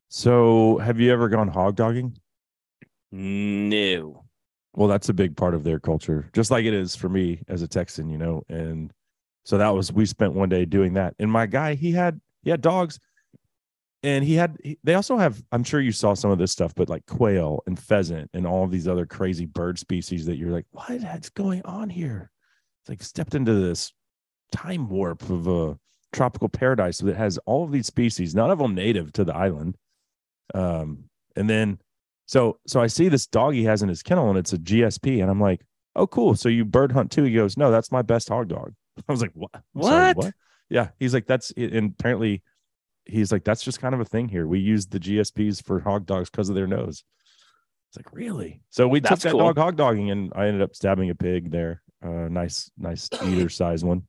So, 0.08 0.78
have 0.78 1.00
you 1.00 1.12
ever 1.12 1.28
gone 1.28 1.48
hog 1.48 1.76
dogging? 1.76 2.16
No. 3.12 4.23
Well, 4.76 4.88
that's 4.88 5.10
a 5.10 5.14
big 5.14 5.38
part 5.38 5.54
of 5.54 5.64
their 5.64 5.80
culture, 5.80 6.30
just 6.34 6.52
like 6.52 6.66
it 6.66 6.74
is 6.74 6.96
for 6.96 7.10
me 7.10 7.42
as 7.48 7.62
a 7.62 7.68
Texan, 7.68 8.10
you 8.10 8.18
know. 8.18 8.44
And 8.50 8.92
so 9.44 9.58
that 9.58 9.70
was 9.70 9.92
we 9.92 10.06
spent 10.06 10.34
one 10.34 10.50
day 10.50 10.66
doing 10.66 10.94
that. 10.94 11.16
And 11.20 11.32
my 11.32 11.46
guy, 11.46 11.76
he 11.76 11.92
had 11.92 12.20
he 12.42 12.50
had 12.50 12.62
dogs, 12.62 13.00
and 14.02 14.24
he 14.24 14.34
had 14.34 14.58
he, 14.64 14.78
they 14.84 14.96
also 14.96 15.18
have. 15.18 15.42
I'm 15.52 15.64
sure 15.64 15.80
you 15.80 15.92
saw 15.92 16.14
some 16.16 16.32
of 16.32 16.40
this 16.40 16.52
stuff, 16.52 16.74
but 16.76 16.90
like 16.90 17.06
quail 17.06 17.62
and 17.68 17.78
pheasant 17.78 18.32
and 18.34 18.48
all 18.48 18.68
these 18.68 18.88
other 18.88 19.06
crazy 19.06 19.46
bird 19.46 19.78
species 19.78 20.26
that 20.26 20.38
you're 20.38 20.52
like, 20.52 20.66
what 20.72 20.90
is 20.90 21.30
going 21.30 21.62
on 21.64 21.90
here? 21.90 22.32
It's 22.82 22.90
like 22.90 23.04
stepped 23.04 23.36
into 23.36 23.54
this 23.54 23.94
time 24.52 24.90
warp 24.90 25.30
of 25.30 25.48
a 25.48 25.78
tropical 26.12 26.50
paradise 26.50 27.00
that 27.00 27.16
has 27.16 27.38
all 27.46 27.64
of 27.64 27.72
these 27.72 27.88
species, 27.88 28.36
none 28.36 28.52
of 28.52 28.60
them 28.60 28.76
native 28.76 29.14
to 29.14 29.24
the 29.24 29.36
island 29.36 29.78
um, 30.54 31.06
and 31.36 31.50
then 31.50 31.80
so 32.26 32.60
so 32.68 32.82
I 32.82 32.88
see 32.88 33.10
this 33.10 33.28
dog 33.28 33.54
he 33.54 33.64
has 33.66 33.82
in 33.84 33.90
his 33.90 34.04
kennel 34.04 34.30
and 34.30 34.38
it's 34.38 34.54
a 34.54 34.58
GSP, 34.58 35.22
and 35.22 35.30
I'm 35.30 35.42
like, 35.42 35.62
oh, 35.96 36.08
cool. 36.08 36.36
So 36.36 36.50
you 36.50 36.66
bird 36.66 36.92
hunt 36.92 37.12
too? 37.12 37.24
He 37.24 37.34
goes, 37.34 37.58
no, 37.58 37.72
that's 37.72 37.92
my 37.92 38.02
best 38.02 38.30
hog 38.30 38.48
dog. 38.48 38.74
I 39.08 39.12
was 39.12 39.22
like, 39.22 39.32
what? 39.34 39.52
I'm 39.54 39.84
sorry, 39.84 40.14
What? 40.14 40.34
Yeah. 40.70 40.90
He's 41.00 41.14
like, 41.14 41.28
that's 41.28 41.52
and 41.52 41.94
apparently 42.00 42.42
he's 43.06 43.32
like, 43.32 43.44
that's 43.44 43.64
just 43.64 43.80
kind 43.80 43.94
of 43.94 44.02
a 44.02 44.06
thing 44.06 44.30
here. 44.30 44.48
We 44.48 44.60
use 44.60 44.88
the 44.88 45.00
GSPs 45.00 45.64
for 45.64 45.80
hog 45.80 46.06
dogs 46.06 46.30
because 46.30 46.50
of 46.50 46.56
their 46.56 46.68
nose. 46.68 47.04
It's 47.90 47.98
like, 47.98 48.12
really? 48.14 48.62
So 48.70 48.88
we 48.88 49.00
That's 49.00 49.22
took 49.22 49.32
that 49.32 49.38
cool. 49.38 49.40
dog 49.48 49.58
hog 49.58 49.76
dogging 49.76 50.10
and 50.10 50.32
I 50.36 50.48
ended 50.48 50.64
up 50.64 50.76
stabbing 50.76 51.10
a 51.10 51.16
pig 51.16 51.52
there. 51.52 51.82
Uh 52.04 52.28
nice, 52.30 52.72
nice 52.78 53.10
eater 53.26 53.50
size 53.50 53.84
one. 53.84 54.08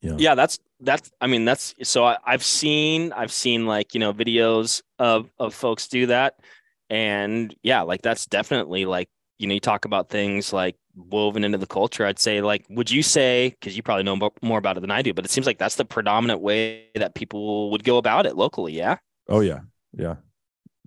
Yeah. 0.00 0.14
yeah 0.16 0.34
that's 0.36 0.60
that's 0.78 1.10
i 1.20 1.26
mean 1.26 1.44
that's 1.44 1.74
so 1.82 2.04
I, 2.04 2.18
i've 2.24 2.44
seen 2.44 3.12
i've 3.12 3.32
seen 3.32 3.66
like 3.66 3.94
you 3.94 4.00
know 4.00 4.12
videos 4.12 4.80
of 5.00 5.28
of 5.40 5.54
folks 5.54 5.88
do 5.88 6.06
that 6.06 6.36
and 6.90 7.54
yeah 7.62 7.82
like 7.82 8.02
that's 8.02 8.26
definitely 8.26 8.84
like 8.84 9.08
you 9.38 9.46
know 9.46 9.54
you 9.54 9.60
talk 9.60 9.84
about 9.84 10.08
things 10.08 10.52
like 10.52 10.76
woven 10.96 11.44
into 11.44 11.58
the 11.58 11.66
culture 11.66 12.04
i'd 12.06 12.18
say 12.18 12.40
like 12.40 12.64
would 12.70 12.90
you 12.90 13.02
say 13.02 13.50
because 13.60 13.76
you 13.76 13.82
probably 13.82 14.02
know 14.02 14.16
more 14.42 14.58
about 14.58 14.76
it 14.76 14.80
than 14.80 14.90
i 14.90 15.00
do 15.02 15.14
but 15.14 15.24
it 15.24 15.30
seems 15.30 15.46
like 15.46 15.58
that's 15.58 15.76
the 15.76 15.84
predominant 15.84 16.40
way 16.40 16.86
that 16.94 17.14
people 17.14 17.70
would 17.70 17.84
go 17.84 17.98
about 17.98 18.26
it 18.26 18.36
locally 18.36 18.72
yeah 18.72 18.96
Oh 19.30 19.40
yeah, 19.40 19.60
yeah, 19.92 20.16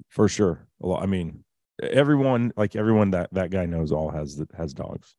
for 0.09 0.27
sure. 0.27 0.65
A 0.81 0.87
lot. 0.87 1.03
I 1.03 1.05
mean, 1.05 1.43
everyone 1.81 2.51
like 2.57 2.75
everyone 2.75 3.11
that 3.11 3.31
that 3.33 3.51
guy 3.51 3.67
knows 3.67 3.91
all 3.91 4.09
has 4.09 4.41
has 4.57 4.73
dogs. 4.73 5.15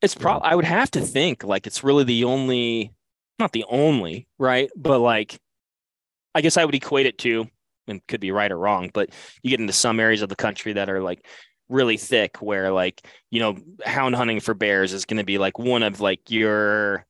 it's 0.00 0.14
probably 0.14 0.48
i 0.48 0.54
would 0.54 0.64
have 0.64 0.90
to 0.92 1.00
think 1.00 1.44
like 1.44 1.66
it's 1.66 1.84
really 1.84 2.04
the 2.04 2.24
only 2.24 2.94
not 3.38 3.52
the 3.52 3.64
only 3.68 4.26
right 4.38 4.70
but 4.76 5.00
like 5.00 5.38
i 6.34 6.40
guess 6.40 6.56
i 6.56 6.64
would 6.64 6.74
equate 6.74 7.06
it 7.06 7.18
to 7.18 7.46
and 7.88 8.06
could 8.06 8.20
be 8.20 8.30
right 8.30 8.50
or 8.52 8.58
wrong 8.58 8.90
but 8.92 9.10
you 9.42 9.50
get 9.50 9.60
into 9.60 9.72
some 9.72 10.00
areas 10.00 10.22
of 10.22 10.28
the 10.28 10.36
country 10.36 10.72
that 10.74 10.88
are 10.88 11.00
like 11.00 11.24
really 11.68 11.96
thick 11.96 12.36
where 12.42 12.70
like 12.70 13.06
you 13.30 13.40
know 13.40 13.56
hound 13.84 14.14
hunting 14.14 14.40
for 14.40 14.54
bears 14.54 14.92
is 14.92 15.04
going 15.04 15.16
to 15.18 15.24
be 15.24 15.38
like 15.38 15.58
one 15.58 15.82
of 15.82 16.00
like 16.00 16.30
your 16.30 17.06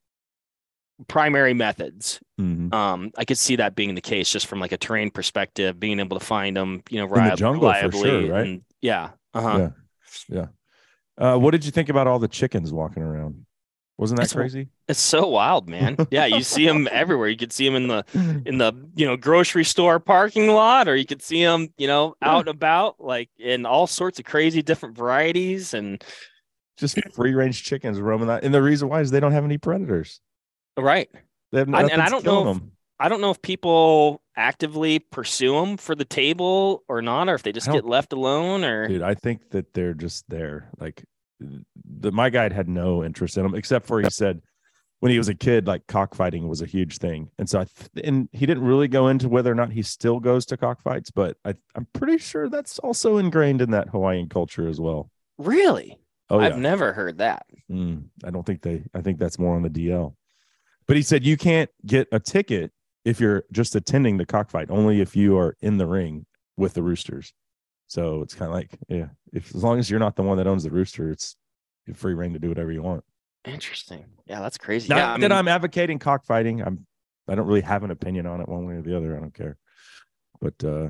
primary 1.09 1.55
methods 1.55 2.21
Mhm. 2.41 2.73
um 2.73 3.11
i 3.19 3.25
could 3.25 3.39
see 3.39 3.57
that 3.57 3.75
being 3.75 3.95
the 3.97 4.01
case 4.01 4.31
just 4.31 4.47
from 4.47 4.61
like 4.61 4.71
a 4.73 4.77
terrain 4.77 5.11
perspective 5.11 5.79
being 5.81 5.99
able 5.99 6.19
to 6.19 6.25
find 6.25 6.57
them 6.57 6.83
you 6.89 6.99
know 7.01 7.09
the 7.13 7.21
ri- 7.21 7.37
jungle 7.37 7.61
for 7.73 7.89
reliably 7.89 8.01
sure, 8.03 8.33
right? 8.33 8.47
and 8.47 8.63
yeah 8.81 9.11
uh-huh 9.35 9.71
Yeah. 10.29 10.47
Uh, 11.19 11.37
what 11.39 11.51
did 11.51 11.65
you 11.65 11.71
think 11.73 11.89
about 11.89 12.07
all 12.07 12.19
the 12.21 12.29
chickens 12.29 12.73
walking 12.73 13.03
around? 13.03 13.47
Wasn't 13.97 14.17
that 14.19 14.25
It's- 14.25 14.33
crazy? 14.35 14.69
it's 14.87 15.01
so 15.01 15.27
wild 15.29 15.67
man 15.69 15.97
yeah 16.11 16.27
you 16.27 16.43
see 16.43 16.67
them 16.67 16.87
everywhere 16.93 17.29
you 17.29 17.37
could 17.39 17.53
see 17.53 17.65
them 17.67 17.75
in 17.77 17.87
the 17.89 18.05
in 18.45 18.59
the 18.59 18.73
you 18.97 19.07
know 19.07 19.17
grocery 19.17 19.65
store 19.65 19.99
parking 19.99 20.49
lot 20.49 20.89
or 20.89 20.95
you 20.97 21.07
could 21.07 21.23
see 21.23 21.43
them 21.43 21.69
you 21.79 21.87
know 21.87 22.15
Yeah. 22.21 22.33
out 22.33 22.41
and 22.41 22.49
about 22.49 23.01
like 23.01 23.31
in 23.39 23.65
all 23.67 23.87
sorts 23.87 24.19
of 24.19 24.25
crazy 24.27 24.61
different 24.63 24.95
varieties 24.97 25.73
and 25.75 26.05
Just 26.77 26.99
free 27.15 27.35
range 27.35 27.63
chickens 27.63 27.99
roaming 28.01 28.27
that. 28.27 28.43
And 28.45 28.53
the 28.53 28.61
reason 28.61 28.89
why 28.89 29.01
is 29.01 29.11
they 29.11 29.21
don't 29.21 29.33
have 29.33 29.45
any 29.45 29.59
predators. 29.59 30.21
right 30.77 31.09
They 31.53 31.61
have 31.61 31.73
I- 31.73 31.83
and 31.85 32.03
I 32.03 32.09
don't 32.09 32.25
know 32.25 32.51
if- 32.51 32.61
i 33.01 33.09
don't 33.09 33.21
know 33.21 33.31
if 33.31 33.41
people 33.43 34.23
actively 34.37 34.99
pursue 34.99 35.55
them 35.61 35.77
for 35.77 35.95
the 35.95 36.05
table 36.05 36.83
or 36.89 37.01
not 37.01 37.29
or 37.29 37.35
if 37.35 37.43
they 37.43 37.53
just 37.53 37.71
get 37.73 37.85
left 37.87 38.13
alone 38.13 38.65
or 38.65 38.87
Dude, 38.89 39.03
I 39.03 39.15
think 39.15 39.51
that 39.51 39.73
they're 39.75 39.95
just 39.95 40.29
there. 40.29 40.71
Like 40.79 41.05
the 42.01 42.13
my 42.13 42.31
guide 42.31 42.53
had 42.53 42.69
no 42.69 43.05
interest 43.05 43.37
in 43.37 43.43
them, 43.43 43.55
except 43.55 43.87
for 43.87 44.01
he 44.01 44.11
said 44.11 44.41
when 45.01 45.11
he 45.13 45.19
was 45.19 45.29
a 45.29 45.35
kid, 45.35 45.67
like 45.67 45.87
cockfighting 45.87 46.49
was 46.49 46.63
a 46.63 46.67
huge 46.67 46.99
thing. 46.99 47.29
And 47.39 47.49
so 47.49 47.61
I 47.61 47.65
th- 47.65 48.07
and 48.07 48.29
he 48.33 48.47
didn't 48.47 48.65
really 48.65 48.89
go 48.89 49.09
into 49.09 49.29
whether 49.29 49.51
or 49.53 49.55
not 49.55 49.73
he 49.73 49.83
still 49.83 50.19
goes 50.21 50.47
to 50.47 50.57
cockfights, 50.57 51.11
but 51.11 51.37
I, 51.45 51.55
I'm 51.75 51.87
pretty 51.93 52.19
sure 52.19 52.49
that's 52.49 52.79
also 52.79 53.19
ingrained 53.19 53.61
in 53.61 53.71
that 53.73 53.89
Hawaiian 53.91 54.29
culture 54.29 54.69
as 54.69 54.81
well. 54.81 55.11
really 55.39 55.99
Oh 56.31 56.41
yeah. 56.41 56.47
i've 56.47 56.59
never 56.59 56.95
heard 56.95 57.19
that 57.19 57.45
Mm, 57.71 58.05
I 58.25 58.31
don't 58.31 58.45
think 58.47 58.63
they. 58.63 58.83
I 58.95 59.01
think 59.03 59.19
that's 59.19 59.39
more 59.39 59.57
on 59.57 59.63
the 59.63 59.69
DL. 59.71 60.15
But 60.87 60.97
he 60.97 61.03
said 61.03 61.25
you 61.25 61.37
can't 61.37 61.71
get 61.87 62.09
a 62.13 62.21
ticket 62.21 62.73
if 63.05 63.21
you're 63.21 63.45
just 63.53 63.75
attending 63.75 64.17
the 64.19 64.27
cockfight. 64.27 64.71
Only 64.71 65.01
if 65.01 65.17
you 65.17 65.37
are 65.39 65.57
in 65.61 65.77
the 65.79 65.87
ring 65.87 66.27
with 66.57 66.75
the 66.75 66.83
roosters. 66.83 67.33
So 67.95 68.23
it's 68.23 68.35
kind 68.35 68.49
of 68.51 68.55
like, 68.55 68.71
yeah, 68.89 69.07
if 69.33 69.55
as 69.55 69.63
long 69.63 69.79
as 69.79 69.89
you're 69.89 70.01
not 70.01 70.17
the 70.17 70.23
one 70.25 70.37
that 70.39 70.49
owns 70.49 70.65
the 70.65 70.71
rooster, 70.71 71.11
it's 71.11 71.37
you're 71.87 71.95
free 71.95 72.15
reign 72.15 72.33
to 72.33 72.41
do 72.41 72.49
whatever 72.49 72.73
you 72.73 72.83
want. 72.83 73.05
interesting 73.47 74.05
yeah 74.27 74.41
that's 74.41 74.59
crazy 74.59 74.89
Not 74.89 74.97
yeah 74.97 75.09
I 75.11 75.19
that 75.19 75.21
mean, 75.21 75.33
I'm 75.39 75.49
advocating 75.49 75.99
cockfighting. 75.99 76.61
I'm. 76.61 76.87
I 77.29 77.35
don't 77.37 77.47
really 77.47 77.61
have 77.63 77.85
an 77.85 77.91
opinion 77.91 78.27
on 78.27 78.41
it 78.41 78.49
one 78.49 78.67
way 78.67 78.75
or 78.75 78.83
the 78.83 78.97
other. 78.97 79.17
I 79.17 79.21
don't 79.21 79.33
care. 79.35 79.57
But 80.41 80.65
uh 80.65 80.89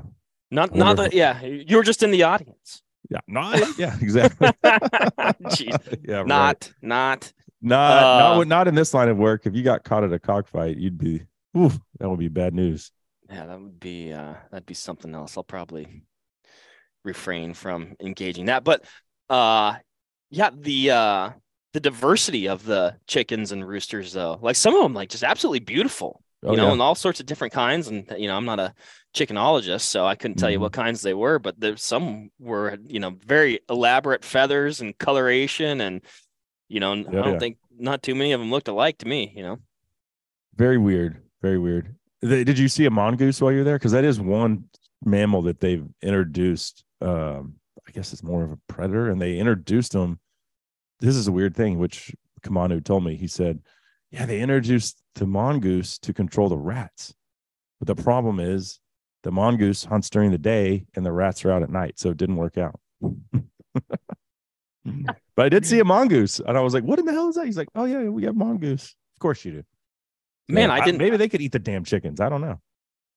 not 0.51 0.73
not 0.73 0.97
that 0.97 1.13
yeah 1.13 1.41
you 1.43 1.77
were 1.77 1.83
just 1.83 2.01
in 2.01 2.11
the 2.11 2.23
audience 2.23 2.81
yeah, 3.09 3.19
not 3.27 3.59
yeah, 3.77 3.95
exactly. 4.01 4.49
Jeez. 4.63 5.77
yeah, 6.09 6.17
right. 6.17 6.27
not 6.27 6.71
not 6.81 7.33
Not, 7.61 8.03
Uh, 8.03 8.35
not, 8.37 8.47
not 8.47 8.67
in 8.67 8.75
this 8.75 8.93
line 8.93 9.09
of 9.09 9.17
work. 9.17 9.45
If 9.45 9.53
you 9.55 9.61
got 9.63 9.83
caught 9.83 10.03
at 10.03 10.11
a 10.13 10.19
cockfight, 10.19 10.77
you'd 10.77 10.97
be, 10.97 11.21
oof, 11.57 11.77
that 11.99 12.09
would 12.09 12.19
be 12.19 12.29
bad 12.29 12.53
news. 12.53 12.91
Yeah, 13.29 13.45
that 13.45 13.59
would 13.61 13.79
be 13.79 14.11
uh 14.13 14.33
that'd 14.51 14.65
be 14.65 14.73
something 14.73 15.13
else. 15.13 15.37
I'll 15.37 15.43
probably 15.43 16.03
refrain 17.05 17.53
from 17.53 17.95
engaging 18.01 18.45
that. 18.47 18.63
But 18.63 18.83
uh 19.29 19.75
yeah, 20.29 20.49
the 20.53 20.91
uh 20.91 21.29
the 21.73 21.79
diversity 21.79 22.47
of 22.47 22.65
the 22.65 22.95
chickens 23.07 23.51
and 23.51 23.65
roosters 23.67 24.11
though. 24.13 24.37
Like 24.41 24.55
some 24.55 24.75
of 24.75 24.81
them 24.83 24.93
like 24.93 25.09
just 25.09 25.23
absolutely 25.23 25.59
beautiful. 25.59 26.21
Oh, 26.43 26.51
you 26.51 26.57
know, 26.57 26.67
yeah. 26.67 26.73
and 26.73 26.81
all 26.81 26.95
sorts 26.95 27.19
of 27.19 27.25
different 27.25 27.53
kinds. 27.53 27.87
And 27.87 28.11
you 28.17 28.27
know, 28.27 28.35
I'm 28.35 28.45
not 28.45 28.59
a 28.59 28.73
chickenologist, 29.15 29.81
so 29.81 30.05
I 30.05 30.15
couldn't 30.15 30.37
tell 30.37 30.49
you 30.51 30.57
Mhm. 30.59 30.61
what 30.61 30.73
kinds 30.73 31.01
they 31.01 31.13
were, 31.13 31.39
but 31.39 31.59
there's 31.59 31.83
some 31.83 32.29
were, 32.39 32.77
you 32.85 32.99
know, 32.99 33.15
very 33.25 33.61
elaborate 33.69 34.23
feathers 34.25 34.81
and 34.81 34.97
coloration 34.97 35.81
and 35.81 36.01
you 36.67 36.79
know, 36.79 36.91
and 36.93 37.07
I 37.07 37.11
don't 37.11 37.33
yeah. 37.33 37.39
think 37.39 37.57
not 37.77 38.01
too 38.03 38.15
many 38.15 38.31
of 38.31 38.39
them 38.39 38.51
looked 38.51 38.67
alike 38.67 38.97
to 38.99 39.07
me, 39.07 39.33
you 39.35 39.43
know. 39.43 39.57
Very 40.55 40.77
weird. 40.77 41.21
Very 41.41 41.57
weird. 41.59 41.95
Did 42.21 42.57
you 42.57 42.67
see 42.69 42.85
a 42.85 42.89
mongoose 42.89 43.41
while 43.41 43.51
you're 43.51 43.63
there? 43.63 43.77
Because 43.77 43.91
that 43.91 44.03
is 44.05 44.19
one 44.19 44.65
mammal 45.03 45.43
that 45.43 45.59
they've 45.59 45.85
introduced. 46.01 46.83
Um, 47.05 47.55
I 47.87 47.91
guess 47.91 48.11
it's 48.13 48.23
more 48.23 48.43
of 48.43 48.51
a 48.51 48.57
predator, 48.67 49.09
and 49.11 49.21
they 49.21 49.37
introduced 49.37 49.91
them. 49.91 50.19
This 50.99 51.15
is 51.15 51.27
a 51.27 51.31
weird 51.31 51.55
thing, 51.55 51.77
which 51.77 52.15
Kamanu 52.41 52.83
told 52.83 53.03
me. 53.03 53.15
He 53.15 53.27
said, 53.27 53.59
"Yeah, 54.11 54.25
they 54.25 54.41
introduced 54.41 55.01
the 55.13 55.27
mongoose 55.27 55.99
to 55.99 56.13
control 56.13 56.49
the 56.49 56.57
rats, 56.57 57.13
but 57.79 57.87
the 57.87 58.01
problem 58.01 58.39
is 58.39 58.79
the 59.23 59.31
mongoose 59.31 59.83
hunts 59.85 60.09
during 60.09 60.31
the 60.31 60.37
day 60.37 60.85
and 60.95 61.05
the 61.05 61.11
rats 61.11 61.45
are 61.45 61.51
out 61.51 61.63
at 61.63 61.69
night, 61.69 61.99
so 61.99 62.09
it 62.09 62.17
didn't 62.17 62.37
work 62.37 62.57
out." 62.57 62.79
but 65.35 65.45
I 65.45 65.49
did 65.49 65.65
see 65.65 65.79
a 65.79 65.85
mongoose, 65.85 66.39
and 66.39 66.57
I 66.57 66.61
was 66.61 66.73
like, 66.73 66.83
"What 66.83 66.97
in 66.99 67.05
the 67.05 67.11
hell 67.13 67.29
is 67.29 67.35
that?" 67.35 67.45
He's 67.45 67.57
like, 67.57 67.69
"Oh 67.75 67.85
yeah, 67.85 68.03
we 68.03 68.23
have 68.23 68.35
mongoose. 68.35 68.95
Of 69.15 69.19
course 69.19 69.45
you 69.45 69.51
do." 69.51 69.63
Man, 70.47 70.69
So 70.69 70.73
I 70.73 70.85
didn't 70.85 70.99
Maybe 70.99 71.17
they 71.17 71.29
could 71.29 71.41
eat 71.41 71.51
the 71.51 71.59
damn 71.59 71.83
chickens. 71.83 72.19
I 72.19 72.29
don't 72.29 72.41
know. 72.41 72.59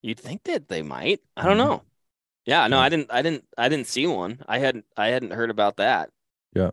You'd 0.02 0.20
think 0.20 0.44
that 0.44 0.68
they 0.68 0.82
might. 0.82 1.20
I 1.36 1.44
don't 1.44 1.56
Mhm. 1.56 1.68
know. 1.68 1.82
Yeah, 2.48 2.66
no. 2.66 2.78
I 2.78 2.88
didn't. 2.88 3.12
I 3.12 3.20
didn't. 3.20 3.44
I 3.58 3.68
didn't 3.68 3.88
see 3.88 4.06
one. 4.06 4.40
I 4.48 4.58
hadn't. 4.58 4.86
I 4.96 5.08
hadn't 5.08 5.34
heard 5.34 5.50
about 5.50 5.76
that. 5.76 6.08
Yeah. 6.54 6.70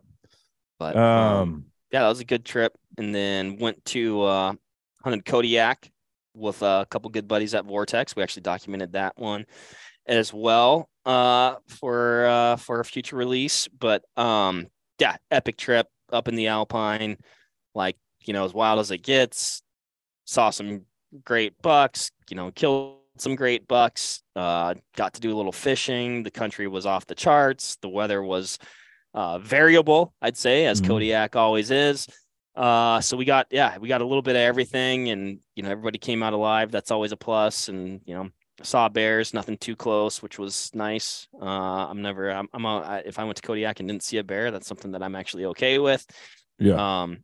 But 0.78 0.96
um, 0.96 1.02
Um, 1.02 1.64
yeah, 1.92 2.00
that 2.00 2.08
was 2.08 2.20
a 2.20 2.24
good 2.24 2.46
trip. 2.46 2.72
And 2.96 3.14
then 3.14 3.58
went 3.58 3.84
to 3.86 4.22
uh, 4.22 4.52
hunted 5.04 5.26
Kodiak 5.26 5.92
with 6.34 6.62
a 6.62 6.86
couple 6.88 7.10
good 7.10 7.28
buddies 7.28 7.54
at 7.54 7.66
Vortex. 7.66 8.16
We 8.16 8.22
actually 8.22 8.44
documented 8.44 8.92
that 8.92 9.18
one 9.18 9.44
as 10.06 10.32
well 10.32 10.88
uh, 11.04 11.56
for 11.68 12.24
uh, 12.24 12.56
for 12.56 12.80
a 12.80 12.84
future 12.84 13.16
release. 13.16 13.68
But 13.68 14.02
um, 14.16 14.68
yeah, 14.98 15.16
epic 15.30 15.58
trip 15.58 15.88
up 16.10 16.26
in 16.26 16.36
the 16.36 16.46
Alpine, 16.46 17.18
like 17.74 17.98
you 18.24 18.32
know, 18.32 18.46
as 18.46 18.54
wild 18.54 18.80
as 18.80 18.90
it 18.90 19.02
gets. 19.02 19.60
Saw 20.24 20.48
some 20.48 20.86
great 21.22 21.60
bucks. 21.60 22.12
You 22.30 22.36
know, 22.38 22.50
killed 22.50 22.96
some 23.20 23.34
great 23.36 23.66
bucks. 23.68 24.22
Uh, 24.34 24.74
got 24.96 25.14
to 25.14 25.20
do 25.20 25.32
a 25.34 25.36
little 25.36 25.52
fishing. 25.52 26.22
The 26.22 26.30
country 26.30 26.66
was 26.68 26.86
off 26.86 27.06
the 27.06 27.14
charts. 27.14 27.76
The 27.82 27.88
weather 27.88 28.22
was 28.22 28.58
uh, 29.14 29.38
variable, 29.38 30.12
I'd 30.20 30.36
say, 30.36 30.66
as 30.66 30.80
Mhm. 30.80 30.86
Kodiak 30.88 31.36
always 31.36 31.70
is. 31.70 32.06
Uh, 32.54 33.00
so 33.00 33.16
we 33.16 33.24
got, 33.24 33.46
yeah, 33.50 33.76
we 33.78 33.88
got 33.88 34.00
a 34.00 34.04
little 34.06 34.22
bit 34.22 34.36
of 34.36 34.40
everything, 34.40 35.10
and 35.10 35.38
you 35.54 35.62
know, 35.62 35.70
everybody 35.70 35.98
came 35.98 36.22
out 36.22 36.32
alive. 36.32 36.70
That's 36.70 36.90
always 36.90 37.12
a 37.12 37.16
plus. 37.16 37.68
And 37.68 38.00
you 38.06 38.14
know, 38.14 38.28
saw 38.62 38.88
bears, 38.88 39.34
nothing 39.34 39.58
too 39.58 39.76
close, 39.76 40.22
which 40.22 40.38
was 40.38 40.70
nice. 40.74 41.28
Uh, 41.40 41.44
I'm 41.44 42.00
never, 42.02 42.30
I'm, 42.30 42.48
I'm 42.54 42.64
a, 42.64 42.78
I, 42.80 42.98
if 43.04 43.18
I 43.18 43.24
went 43.24 43.36
to 43.36 43.42
Kodiak 43.42 43.80
and 43.80 43.88
didn't 43.88 44.02
see 44.02 44.16
a 44.18 44.24
bear, 44.24 44.50
that's 44.50 44.66
something 44.66 44.92
that 44.92 45.02
I'm 45.02 45.14
actually 45.14 45.44
okay 45.46 45.78
with. 45.78 46.06
yeah. 46.58 46.74
Um, 47.02 47.22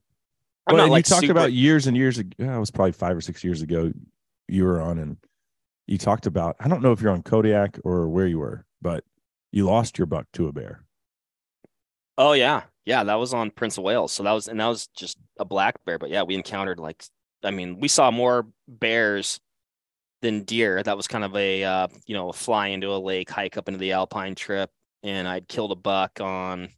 I'm 0.66 0.76
well, 0.76 0.86
not 0.86 0.92
like 0.92 1.06
you 1.06 1.10
talked 1.10 1.22
super- 1.22 1.32
about 1.32 1.52
years 1.52 1.86
and 1.88 1.96
years 1.96 2.18
ago. 2.18 2.30
Yeah, 2.38 2.54
It 2.56 2.60
was 2.60 2.70
probably 2.70 2.92
five 2.92 3.16
or 3.16 3.20
six 3.20 3.42
years 3.42 3.62
ago. 3.62 3.90
You 4.48 4.64
were 4.64 4.80
on, 4.80 4.98
and 4.98 5.16
you 5.86 5.98
talked 5.98 6.26
about. 6.26 6.56
I 6.60 6.68
don't 6.68 6.82
know 6.82 6.92
if 6.92 7.00
you're 7.00 7.12
on 7.12 7.22
Kodiak 7.22 7.78
or 7.84 8.08
where 8.08 8.26
you 8.26 8.38
were, 8.38 8.64
but 8.80 9.04
you 9.50 9.66
lost 9.66 9.98
your 9.98 10.06
buck 10.06 10.26
to 10.34 10.48
a 10.48 10.52
bear. 10.52 10.84
Oh 12.18 12.32
yeah, 12.32 12.62
yeah, 12.84 13.04
that 13.04 13.14
was 13.14 13.34
on 13.34 13.50
Prince 13.50 13.78
of 13.78 13.84
Wales. 13.84 14.12
So 14.12 14.22
that 14.22 14.32
was, 14.32 14.48
and 14.48 14.60
that 14.60 14.66
was 14.66 14.86
just 14.88 15.18
a 15.38 15.44
black 15.44 15.84
bear. 15.84 15.98
But 15.98 16.10
yeah, 16.10 16.22
we 16.22 16.34
encountered 16.34 16.78
like, 16.78 17.04
I 17.42 17.50
mean, 17.50 17.80
we 17.80 17.88
saw 17.88 18.10
more 18.10 18.46
bears 18.68 19.40
than 20.20 20.44
deer. 20.44 20.82
That 20.82 20.96
was 20.96 21.08
kind 21.08 21.24
of 21.24 21.34
a, 21.36 21.64
uh, 21.64 21.88
you 22.06 22.14
know, 22.14 22.30
fly 22.32 22.68
into 22.68 22.92
a 22.92 22.98
lake, 22.98 23.30
hike 23.30 23.56
up 23.56 23.68
into 23.68 23.78
the 23.78 23.92
Alpine 23.92 24.34
trip, 24.34 24.70
and 25.02 25.26
I'd 25.26 25.48
killed 25.48 25.72
a 25.72 25.76
buck 25.76 26.20
on 26.20 26.68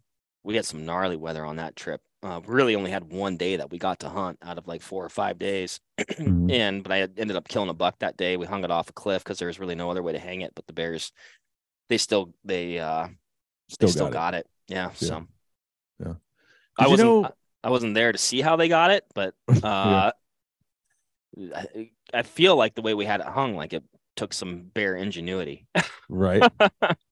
we 0.45 0.55
had 0.55 0.67
some 0.67 0.85
gnarly 0.85 1.17
weather 1.17 1.45
on 1.45 1.57
that 1.57 1.75
trip. 1.75 2.01
Uh, 2.25 2.41
really 2.47 2.75
only 2.75 2.91
had 2.91 3.13
one 3.13 3.37
day 3.37 3.57
that 3.57 3.71
we 3.71 3.77
got 3.79 3.99
to 4.01 4.09
hunt 4.09 4.39
out 4.43 4.57
of 4.57 4.67
like 4.67 4.81
four 4.81 5.05
or 5.05 5.11
five 5.11 5.39
days. 5.39 5.79
Mhm. 6.01 6.51
and 6.59 6.83
but 6.83 6.91
I 6.91 7.01
ended 7.19 7.37
up 7.37 7.47
killing 7.49 7.69
a 7.69 7.75
buck 7.75 7.99
that 7.99 8.17
day. 8.17 8.39
We 8.39 8.47
hung 8.47 8.65
it 8.65 8.71
off 8.71 8.89
a 8.89 8.95
cliff 8.95 9.23
because 9.23 9.39
there 9.39 9.49
was 9.49 9.61
really 9.61 9.75
no 9.75 9.91
other 9.91 10.03
way 10.03 10.13
to 10.13 10.19
hang 10.19 10.41
it. 10.41 10.53
But 10.55 10.67
the 10.67 10.73
bears, 10.73 11.13
they 11.91 11.99
still 11.99 12.33
they 12.43 12.79
uh 12.79 13.09
Still 13.69 13.89
they 13.89 13.93
still 13.93 14.09
got 14.09 14.33
it. 14.35 14.47
got 14.71 14.75
it. 14.75 14.75
Yeah. 14.75 14.91
So 14.95 15.27
Yeah. 16.01 16.15
I 16.79 16.85
Did 16.85 16.87
you 16.87 16.91
wasn't 16.93 17.09
know- 17.11 17.31
I 17.63 17.71
wasn't 17.71 17.95
there 17.95 18.13
to 18.13 18.19
see 18.19 18.41
how 18.41 18.57
they 18.57 18.69
got 18.69 18.91
it, 18.91 19.05
but 19.15 19.35
uh 19.63 20.13
I, 21.55 21.91
I 22.15 22.23
feel 22.23 22.57
like 22.57 22.75
the 22.75 22.83
way 22.83 22.95
we 22.95 23.05
had 23.05 23.21
it 23.21 23.27
hung, 23.27 23.55
like 23.55 23.73
it 23.75 23.85
took 24.17 24.33
some 24.33 24.63
bear 24.73 24.95
ingenuity. 24.97 25.67
Right. 26.09 26.43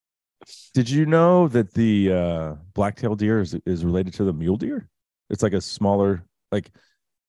Did 0.74 0.88
you 0.88 1.06
know 1.06 1.48
that 1.48 1.74
the 1.74 2.12
uh, 2.12 2.54
black-tailed 2.74 3.18
deer 3.18 3.40
is 3.40 3.54
is 3.66 3.84
related 3.84 4.14
to 4.14 4.24
the 4.24 4.32
mule 4.32 4.56
deer? 4.56 4.88
It's 5.30 5.42
like 5.42 5.52
a 5.54 5.60
smaller. 5.60 6.24
Like, 6.50 6.70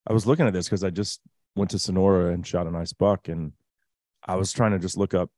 I 0.06 0.12
was 0.12 0.26
looking 0.26 0.46
at 0.46 0.52
this 0.52 0.66
because 0.66 0.84
I 0.84 0.90
just 0.90 1.20
went 1.56 1.70
to 1.70 1.78
Sonora 1.78 2.32
and 2.32 2.46
shot 2.46 2.66
a 2.66 2.70
nice 2.70 2.92
buck, 2.92 3.28
and 3.28 3.52
I 4.26 4.36
was 4.36 4.52
trying 4.52 4.72
to 4.72 4.78
just 4.78 4.96
look 4.96 5.14
up, 5.14 5.30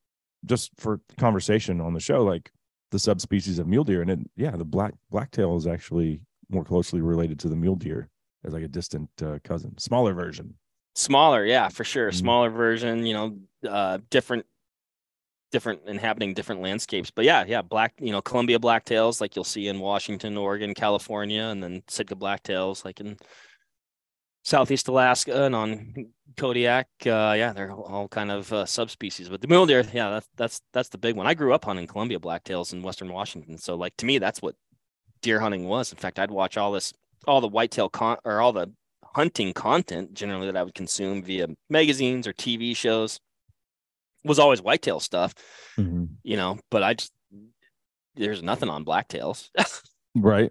just 0.44 0.70
for 0.76 1.00
conversation 1.18 1.80
on 1.80 1.94
the 1.94 2.00
show, 2.00 2.24
like 2.24 2.50
the 2.90 2.98
subspecies 2.98 3.58
of 3.58 3.66
mule 3.66 3.84
deer, 3.84 4.02
and 4.02 4.10
it, 4.10 4.20
yeah, 4.36 4.52
the 4.52 4.64
black 4.64 4.94
blacktail 5.10 5.56
is 5.56 5.66
actually 5.66 6.20
more 6.48 6.64
closely 6.64 7.00
related 7.00 7.38
to 7.40 7.48
the 7.48 7.56
mule 7.56 7.76
deer 7.76 8.08
as 8.44 8.52
like 8.52 8.62
a 8.62 8.68
distant 8.68 9.10
uh, 9.22 9.38
cousin, 9.44 9.76
smaller 9.78 10.14
version. 10.14 10.54
Smaller, 10.94 11.44
yeah, 11.44 11.68
for 11.68 11.84
sure. 11.84 12.10
Mhm. 12.10 12.14
Smaller 12.14 12.50
version, 12.50 13.04
you 13.04 13.14
know, 13.14 13.38
uh 13.68 13.98
different 14.10 14.46
different 15.52 15.80
inhabiting 15.86 16.34
different 16.34 16.62
landscapes. 16.62 17.10
But 17.10 17.24
yeah, 17.24 17.44
yeah, 17.46 17.62
black, 17.62 17.94
you 18.00 18.12
know, 18.12 18.22
Columbia 18.22 18.58
blacktails 18.58 19.20
like 19.20 19.36
you'll 19.36 19.44
see 19.44 19.68
in 19.68 19.80
Washington, 19.80 20.36
Oregon, 20.36 20.74
California, 20.74 21.44
and 21.44 21.62
then 21.62 21.82
Sitka 21.88 22.14
blacktails 22.16 22.84
like 22.84 23.00
in 23.00 23.16
Southeast 24.44 24.88
Alaska 24.88 25.44
and 25.44 25.54
on 25.54 25.94
Kodiak. 26.36 26.86
Uh 27.04 27.34
yeah, 27.36 27.52
they're 27.52 27.72
all- 27.72 28.08
kind 28.08 28.30
of 28.30 28.52
uh, 28.52 28.64
subspecies. 28.66 29.28
But 29.28 29.40
the 29.40 29.48
mule 29.48 29.66
deer, 29.66 29.84
yeah, 29.92 30.10
that's 30.10 30.28
that's 30.36 30.60
that's 30.72 30.88
the 30.90 30.98
big 30.98 31.16
one. 31.16 31.26
I 31.26 31.34
grew 31.34 31.52
up 31.52 31.64
hunting 31.64 31.86
Columbia 31.86 32.18
blacktails 32.20 32.72
in 32.72 32.82
Western 32.82 33.12
Washington. 33.12 33.58
So 33.58 33.74
like 33.74 33.96
to 33.98 34.06
me, 34.06 34.18
that's 34.18 34.40
what 34.40 34.54
deer 35.22 35.40
hunting 35.40 35.64
was. 35.66 35.92
In 35.92 35.98
fact, 35.98 36.18
I'd 36.18 36.30
watch 36.30 36.56
all 36.56 36.72
this 36.72 36.92
all 37.26 37.40
the 37.40 37.48
whitetail 37.48 37.88
con 37.88 38.18
or 38.24 38.40
all 38.40 38.52
the 38.52 38.72
hunting 39.14 39.52
content 39.52 40.12
generally 40.14 40.46
that 40.46 40.56
I 40.56 40.62
would 40.62 40.74
consume 40.74 41.22
via 41.22 41.48
magazines 41.70 42.26
or 42.26 42.32
TV 42.32 42.76
shows 42.76 43.18
was 44.26 44.38
always 44.38 44.60
whitetail 44.60 45.00
stuff, 45.00 45.34
you 46.22 46.36
know, 46.36 46.58
but 46.70 46.82
I 46.82 46.94
just 46.94 47.12
there's 48.14 48.42
nothing 48.42 48.68
on 48.68 48.84
blacktails. 48.84 49.48
Right. 50.16 50.50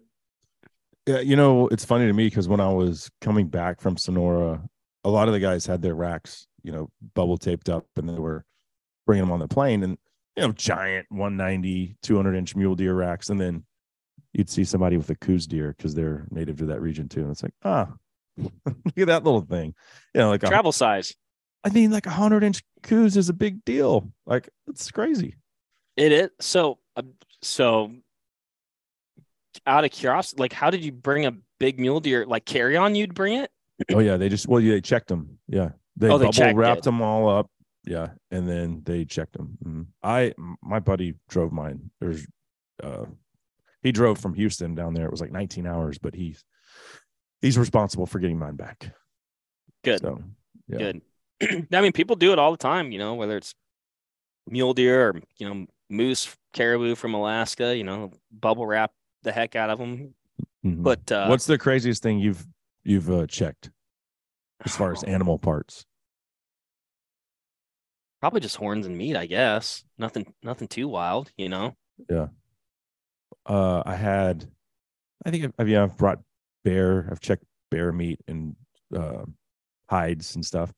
Yeah, 1.07 1.19
you 1.19 1.35
know, 1.35 1.67
it's 1.67 1.85
funny 1.85 2.05
to 2.05 2.13
me 2.13 2.27
because 2.27 2.47
when 2.47 2.59
I 2.59 2.71
was 2.71 3.09
coming 3.19 3.47
back 3.47 3.81
from 3.81 3.97
Sonora, 3.97 4.61
a 5.03 5.09
lot 5.09 5.27
of 5.27 5.33
the 5.33 5.39
guys 5.39 5.65
had 5.65 5.81
their 5.81 5.95
racks, 5.95 6.47
you 6.63 6.71
know, 6.71 6.89
bubble 7.15 7.37
taped 7.37 7.69
up 7.69 7.85
and 7.95 8.07
they 8.07 8.19
were 8.19 8.45
bringing 9.05 9.23
them 9.23 9.31
on 9.31 9.39
the 9.39 9.47
plane 9.47 9.83
and, 9.83 9.97
you 10.35 10.43
know, 10.43 10.51
giant 10.51 11.07
190, 11.09 11.97
200 12.01 12.35
inch 12.35 12.55
mule 12.55 12.75
deer 12.75 12.93
racks. 12.93 13.29
And 13.29 13.39
then 13.39 13.65
you'd 14.33 14.49
see 14.49 14.63
somebody 14.63 14.97
with 14.97 15.09
a 15.09 15.15
Coues 15.15 15.47
deer 15.47 15.73
because 15.75 15.95
they're 15.95 16.27
native 16.29 16.57
to 16.57 16.65
that 16.67 16.81
region 16.81 17.07
too. 17.07 17.21
And 17.21 17.31
it's 17.31 17.43
like, 17.43 17.53
ah, 17.63 17.89
look 18.37 18.97
at 18.97 19.07
that 19.07 19.23
little 19.23 19.41
thing. 19.41 19.73
You 20.13 20.21
know, 20.21 20.29
like, 20.29 20.43
a, 20.43 20.47
Travel 20.47 20.71
size. 20.71 21.13
I 21.65 21.69
mean, 21.69 21.91
like 21.91 22.05
a 22.05 22.09
100 22.09 22.43
inch 22.43 22.61
Coues 22.83 23.17
is 23.17 23.27
a 23.29 23.33
big 23.33 23.65
deal. 23.65 24.11
Like, 24.25 24.49
it's 24.67 24.91
crazy. 24.91 25.35
It 25.97 26.11
is 26.11 26.29
so 26.39 26.77
uh, 26.95 27.01
so 27.41 27.91
out 29.65 29.83
of 29.85 29.91
curiosity, 29.91 30.39
like 30.41 30.53
how 30.53 30.69
did 30.69 30.83
you 30.83 30.91
bring 30.91 31.25
a 31.25 31.33
big 31.59 31.79
mule 31.79 31.99
deer 31.99 32.25
like 32.25 32.45
carry 32.45 32.77
on 32.77 32.93
you'd 32.95 33.13
bring 33.15 33.37
it? 33.37 33.49
Oh 33.93 33.99
yeah, 33.99 34.17
they 34.17 34.29
just 34.29 34.47
well, 34.47 34.61
yeah, 34.61 34.75
they 34.75 34.81
checked 34.81 35.07
them. 35.07 35.39
Yeah, 35.47 35.69
they, 35.95 36.09
Oh, 36.09 36.17
they 36.17 36.25
bubble 36.29 36.53
wrapped 36.55 36.79
it. 36.79 36.83
them 36.83 37.01
all 37.01 37.29
up. 37.29 37.49
Yeah, 37.85 38.09
and 38.31 38.47
then 38.47 38.81
they 38.85 39.05
checked 39.05 39.33
them. 39.33 39.57
Mhm. 39.63 39.85
I 40.03 40.33
my 40.61 40.79
buddy 40.79 41.15
drove 41.29 41.51
mine. 41.51 41.91
There's, 42.01 42.27
uh, 42.83 43.05
he 43.81 43.91
drove 43.91 44.19
from 44.19 44.33
Houston 44.33 44.75
down 44.75 44.93
there. 44.93 45.05
It 45.05 45.11
was 45.11 45.21
like 45.21 45.31
19 45.31 45.65
hours, 45.65 45.97
but 45.97 46.13
he's 46.13 46.43
he's 47.41 47.57
responsible 47.57 48.05
for 48.05 48.19
getting 48.19 48.37
mine 48.39 48.55
back. 48.55 48.93
Good. 49.83 50.01
So 50.01 50.21
yeah. 50.67 50.77
Good. 50.77 51.01
I 51.41 51.81
mean, 51.81 51.91
people 51.91 52.15
do 52.15 52.31
it 52.31 52.39
all 52.39 52.51
the 52.51 52.57
time, 52.57 52.91
you 52.91 52.99
know, 52.99 53.15
whether 53.15 53.37
it's 53.37 53.53
mule 54.47 54.73
deer 54.73 55.09
or, 55.09 55.21
you 55.37 55.47
know, 55.47 55.65
moose 55.89 56.35
caribou 56.53 56.95
from 56.95 57.13
Alaska, 57.13 57.75
you 57.75 57.83
know, 57.83 58.11
bubble 58.31 58.65
wrap 58.65 58.91
the 59.23 59.31
heck 59.31 59.55
out 59.55 59.69
of 59.69 59.79
them. 59.79 60.13
Mhm. 60.65 60.83
But 60.83 61.11
uh 61.11 61.27
what's 61.27 61.45
the 61.45 61.57
craziest 61.57 62.01
thing 62.01 62.19
you've 62.19 62.45
you've 62.83 63.09
uh, 63.09 63.27
checked 63.27 63.69
as 64.63 64.75
far 64.75 64.91
as 64.91 65.03
animal 65.03 65.37
parts? 65.39 65.85
probably 68.25 68.39
just 68.39 68.55
horns 68.55 68.87
and 68.87 68.97
meat, 68.97 69.15
I 69.15 69.27
guess. 69.27 69.83
Nothing 69.99 70.33
nothing 70.41 70.67
too 70.67 70.87
wild, 70.87 71.31
you 71.37 71.47
know. 71.47 71.75
Yeah. 72.09 72.27
Uh, 73.45 73.83
I 73.85 73.95
had, 73.95 74.49
I 75.23 75.29
think 75.29 75.43
I've, 75.45 75.53
I've 75.59 75.69
yeah, 75.69 75.83
I've 75.83 75.95
brought 75.95 76.21
bear. 76.63 77.07
I've 77.11 77.19
checked 77.19 77.43
bear 77.69 77.91
meat 77.91 78.19
and 78.27 78.55
uh, 78.95 79.25
hides 79.91 80.33
and 80.33 80.43
stuff. 80.43 80.73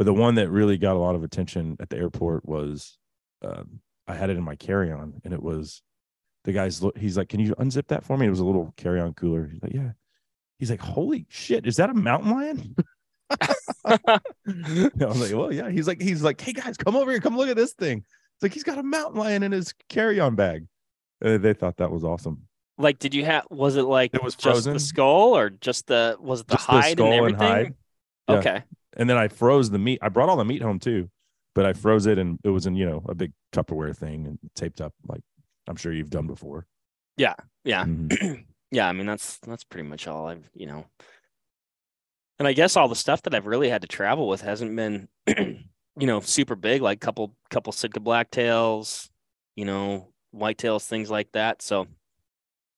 But 0.00 0.06
the 0.06 0.14
one 0.14 0.36
that 0.36 0.48
really 0.48 0.78
got 0.78 0.96
a 0.96 0.98
lot 0.98 1.14
of 1.14 1.22
attention 1.24 1.76
at 1.78 1.90
the 1.90 1.98
airport 1.98 2.48
was, 2.48 2.96
um, 3.42 3.80
I 4.08 4.14
had 4.14 4.30
it 4.30 4.38
in 4.38 4.42
my 4.42 4.56
carry 4.56 4.90
on, 4.90 5.20
and 5.26 5.34
it 5.34 5.42
was 5.42 5.82
the 6.44 6.52
guy's. 6.52 6.82
look. 6.82 6.96
He's 6.96 7.18
like, 7.18 7.28
"Can 7.28 7.38
you 7.38 7.54
unzip 7.56 7.88
that 7.88 8.02
for 8.06 8.16
me?" 8.16 8.24
It 8.26 8.30
was 8.30 8.38
a 8.40 8.44
little 8.46 8.72
carry 8.78 8.98
on 8.98 9.12
cooler. 9.12 9.46
He's 9.52 9.62
like, 9.62 9.74
"Yeah." 9.74 9.90
He's 10.58 10.70
like, 10.70 10.80
"Holy 10.80 11.26
shit! 11.28 11.66
Is 11.66 11.76
that 11.76 11.90
a 11.90 11.92
mountain 11.92 12.30
lion?" 12.30 12.76
I 13.84 14.20
was 15.00 15.20
like, 15.20 15.38
"Well, 15.38 15.52
yeah." 15.52 15.68
He's 15.68 15.86
like, 15.86 16.00
"He's 16.00 16.22
like, 16.22 16.40
hey 16.40 16.54
guys, 16.54 16.78
come 16.78 16.96
over 16.96 17.10
here, 17.10 17.20
come 17.20 17.36
look 17.36 17.50
at 17.50 17.56
this 17.56 17.74
thing." 17.74 17.98
It's 17.98 18.42
like 18.42 18.54
he's 18.54 18.64
got 18.64 18.78
a 18.78 18.82
mountain 18.82 19.20
lion 19.20 19.42
in 19.42 19.52
his 19.52 19.74
carry 19.90 20.18
on 20.18 20.34
bag. 20.34 20.66
And 21.20 21.42
they 21.42 21.52
thought 21.52 21.76
that 21.76 21.90
was 21.90 22.04
awesome. 22.04 22.48
Like 22.78 22.98
did 22.98 23.14
you 23.14 23.26
have 23.26 23.44
was 23.50 23.76
it 23.76 23.82
like 23.82 24.14
It 24.14 24.22
was 24.22 24.32
just 24.34 24.44
frozen. 24.44 24.72
the 24.72 24.80
skull 24.80 25.36
or 25.36 25.50
just 25.50 25.88
the 25.88 26.16
was 26.18 26.40
it 26.40 26.46
the 26.46 26.54
Just 26.54 26.66
the 26.68 26.72
hide 26.72 26.92
skull 26.92 27.12
and 27.12 27.14
and 27.14 27.34
everything? 27.34 27.48
hide. 27.48 27.74
Yeah. 28.30 28.36
Okay. 28.38 28.64
And 28.96 29.08
then 29.08 29.16
I 29.16 29.28
froze 29.28 29.70
the 29.70 29.78
meat. 29.78 29.98
I 30.02 30.08
brought 30.08 30.28
all 30.28 30.36
the 30.36 30.44
meat 30.44 30.62
home 30.62 30.78
too, 30.78 31.08
but 31.54 31.64
I 31.66 31.72
froze 31.72 32.06
it 32.06 32.18
and 32.18 32.38
it 32.44 32.50
was 32.50 32.66
in, 32.66 32.74
you 32.74 32.86
know, 32.86 33.02
a 33.08 33.14
big 33.14 33.32
Tupperware 33.52 33.96
thing 33.96 34.26
and 34.26 34.38
taped 34.54 34.80
up 34.80 34.92
like 35.06 35.22
I'm 35.68 35.76
sure 35.76 35.92
you've 35.92 36.10
done 36.10 36.26
before. 36.26 36.66
Yeah. 37.16 37.34
Mhm. 37.64 38.44
yeah, 38.70 38.88
I 38.88 38.92
mean 38.92 39.06
that's 39.06 39.38
that's 39.38 39.64
pretty 39.64 39.88
much 39.88 40.06
all 40.08 40.26
I've 40.28 40.48
you 40.54 40.66
know. 40.66 40.86
And 42.38 42.48
I 42.48 42.52
guess 42.54 42.76
all 42.76 42.88
the 42.88 42.96
stuff 42.96 43.22
that 43.22 43.34
I've 43.34 43.46
really 43.46 43.68
had 43.68 43.82
to 43.82 43.88
travel 43.88 44.26
with 44.26 44.40
hasn't 44.40 44.74
been, 44.74 45.08
you 45.36 46.06
know, 46.06 46.20
super 46.20 46.54
big, 46.56 46.80
like 46.80 47.00
couple 47.00 47.34
couple 47.50 47.72
Sitka 47.72 48.00
blacktails, 48.00 49.10
you 49.56 49.64
know, 49.66 50.08
whitetails, 50.34 50.86
things 50.86 51.10
like 51.10 51.30
that. 51.32 51.60
So, 51.60 51.86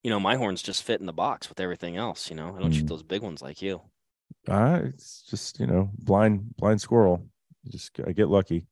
you 0.03 0.11
know, 0.11 0.19
my 0.19 0.35
horns 0.35 0.63
just 0.63 0.83
fit 0.83 0.99
in 1.01 1.07
the 1.07 1.13
box 1.13 1.49
with 1.49 1.61
everything 1.61 1.97
else. 1.97 2.29
You 2.29 2.35
know, 2.37 2.57
I 2.57 2.61
don't 2.61 2.73
shoot 2.73 2.87
Mm. 2.87 2.89
those 2.89 3.03
big 3.05 3.23
ones 3.23 3.41
like 3.41 3.63
you. 3.63 3.81
Uh, 4.49 4.81
it's 4.85 5.23
just, 5.23 5.61
you 5.61 5.67
know, 5.67 5.91
blind, 5.99 6.57
blind 6.57 6.81
squirrel. 6.81 7.27
Just 7.69 7.99
I 8.07 8.13
get 8.13 8.29
lucky. 8.29 8.67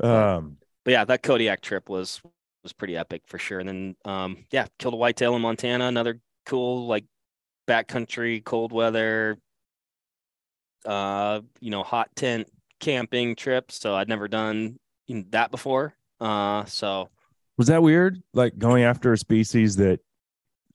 Um, 0.00 0.58
But 0.84 0.90
yeah, 0.90 1.04
that 1.04 1.22
Kodiak 1.22 1.60
trip 1.60 1.88
was 1.88 2.20
was 2.62 2.72
pretty 2.72 2.96
epic 2.96 3.22
for 3.26 3.38
sure. 3.38 3.60
And 3.60 3.68
then, 3.68 3.96
um, 4.04 4.44
yeah, 4.50 4.66
killed 4.78 4.94
a 4.94 4.96
whitetail 4.96 5.36
in 5.36 5.42
Montana. 5.42 5.86
Another 5.86 6.20
cool 6.46 6.86
like 6.86 7.04
backcountry, 7.68 8.44
cold 8.44 8.72
weather, 8.72 9.38
uh, 10.84 11.40
you 11.60 11.70
know, 11.70 11.82
hot 11.82 12.10
tent 12.16 12.48
camping 12.80 13.36
trip. 13.36 13.70
So 13.70 13.94
I'd 13.94 14.08
never 14.08 14.28
done 14.28 14.78
that 15.08 15.50
before. 15.50 15.94
Uh, 16.20 16.64
so 16.64 17.08
was 17.56 17.68
that 17.68 17.82
weird? 17.82 18.22
Like 18.32 18.58
going 18.58 18.82
after 18.82 19.12
a 19.12 19.18
species 19.18 19.76
that 19.76 20.00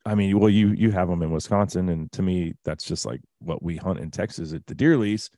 I 0.06 0.16
mean, 0.16 0.40
well, 0.40 0.50
you 0.50 0.70
you 0.70 0.92
have 0.92 1.10
them 1.10 1.22
in 1.22 1.32
Wisconsin, 1.32 1.90
and 1.90 2.12
to 2.14 2.22
me, 2.22 2.54
that's 2.64 2.84
just 2.84 3.06
like 3.06 3.22
what 3.40 3.62
we 3.62 3.76
hunt 3.78 4.00
in 4.00 4.12
Texas 4.12 4.54
at 4.54 4.66
the 4.66 4.76
deer 4.76 4.98
lease. 4.98 5.30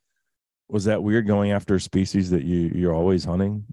Was 0.70 0.86
that 0.86 1.04
weird 1.04 1.28
going 1.28 1.52
after 1.52 1.76
a 1.76 1.80
species 1.80 2.30
that 2.30 2.44
you 2.44 2.72
you're 2.74 2.94
always 2.94 3.26
hunting, 3.26 3.66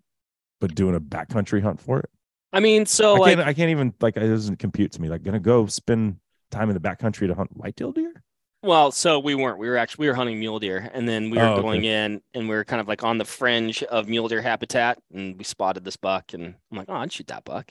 but 0.61 0.75
doing 0.75 0.95
a 0.97 1.01
backcountry 1.01 1.63
hunt 1.63 1.81
for 1.81 2.01
it? 2.01 2.11
I 2.53 2.61
mean, 2.61 2.87
so 2.87 3.23
I 3.23 3.35
can't 3.35 3.41
I 3.49 3.53
can't 3.55 3.71
even 3.71 3.93
like 4.01 4.17
it 4.17 4.27
doesn't 4.27 4.57
compute 4.59 4.93
to 4.93 5.01
me. 5.03 5.09
Like 5.09 5.23
gonna 5.23 5.39
go 5.39 5.67
spend 5.67 6.17
time 6.51 6.71
in 6.71 6.75
the 6.75 6.81
backcountry 6.81 7.27
to 7.29 7.35
hunt 7.35 7.51
whitetail 7.57 7.93
deer? 7.93 8.23
Well, 8.63 8.91
so 8.91 9.21
we 9.21 9.37
weren't. 9.37 9.59
We 9.59 9.69
were 9.69 9.77
actually 9.77 10.05
we 10.05 10.09
were 10.09 10.15
hunting 10.17 10.41
mule 10.41 10.59
deer, 10.59 10.91
and 10.93 11.09
then 11.09 11.31
we 11.31 11.39
were 11.39 11.45
Oh, 11.45 11.53
okay. 11.53 11.63
going 11.63 11.85
in, 11.85 12.21
and 12.35 12.49
we 12.49 12.57
were 12.57 12.65
kind 12.65 12.81
of 12.81 12.89
like 12.89 13.05
on 13.05 13.19
the 13.19 13.25
fringe 13.25 13.85
of 13.85 14.09
mule 14.09 14.27
deer 14.27 14.43
habitat, 14.43 14.99
and 15.13 15.37
we 15.39 15.45
spotted 15.45 15.85
this 15.85 15.97
buck, 15.97 16.33
and 16.35 16.57
I'm 16.73 16.79
like, 16.79 16.89
oh, 16.89 16.95
I'd 16.95 17.13
shoot 17.13 17.29
that 17.29 17.45
buck, 17.45 17.71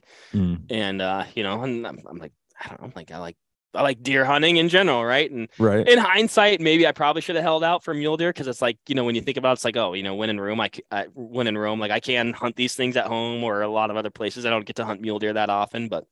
and 0.69 1.01
uh, 1.01 1.25
you 1.35 1.43
know, 1.43 1.61
and 1.63 1.85
I'm, 1.85 1.99
I'm 2.07 2.17
like, 2.19 2.31
I 2.63 2.69
don't 2.69 2.81
know, 2.81 2.91
like 2.95 3.11
I 3.11 3.17
like 3.17 3.37
I 3.73 3.81
like 3.81 4.01
deer 4.01 4.25
hunting 4.25 4.57
in 4.57 4.69
general, 4.69 5.03
right? 5.05 5.29
And 5.29 5.49
Right. 5.57 5.87
in 5.87 5.99
hindsight, 5.99 6.61
maybe 6.61 6.87
I 6.87 6.91
probably 6.91 7.21
should 7.21 7.35
have 7.35 7.43
held 7.43 7.63
out 7.63 7.83
for 7.83 7.93
mule 7.93 8.17
deer 8.17 8.29
because 8.31 8.47
it's 8.47 8.61
like 8.61 8.77
you 8.87 8.95
know 8.95 9.03
when 9.03 9.15
you 9.15 9.21
think 9.21 9.37
about 9.37 9.51
it, 9.51 9.53
it's 9.53 9.65
like 9.65 9.77
oh, 9.77 9.93
you 9.93 10.03
know, 10.03 10.15
when 10.15 10.29
in 10.29 10.39
Rome, 10.39 10.59
I, 10.61 10.69
I 10.91 11.05
when 11.13 11.47
in 11.47 11.57
Rome, 11.57 11.79
like 11.79 11.91
I 11.91 11.99
can 11.99 12.33
hunt 12.33 12.55
these 12.55 12.75
things 12.75 12.97
at 12.97 13.07
home 13.07 13.43
or 13.43 13.61
a 13.61 13.67
lot 13.69 13.91
of 13.91 13.97
other 13.97 14.09
places. 14.09 14.45
I 14.45 14.49
don't 14.49 14.65
get 14.65 14.77
to 14.77 14.85
hunt 14.85 15.01
mule 15.01 15.19
deer 15.19 15.33
that 15.33 15.49
often, 15.49 15.89
but 15.89 16.05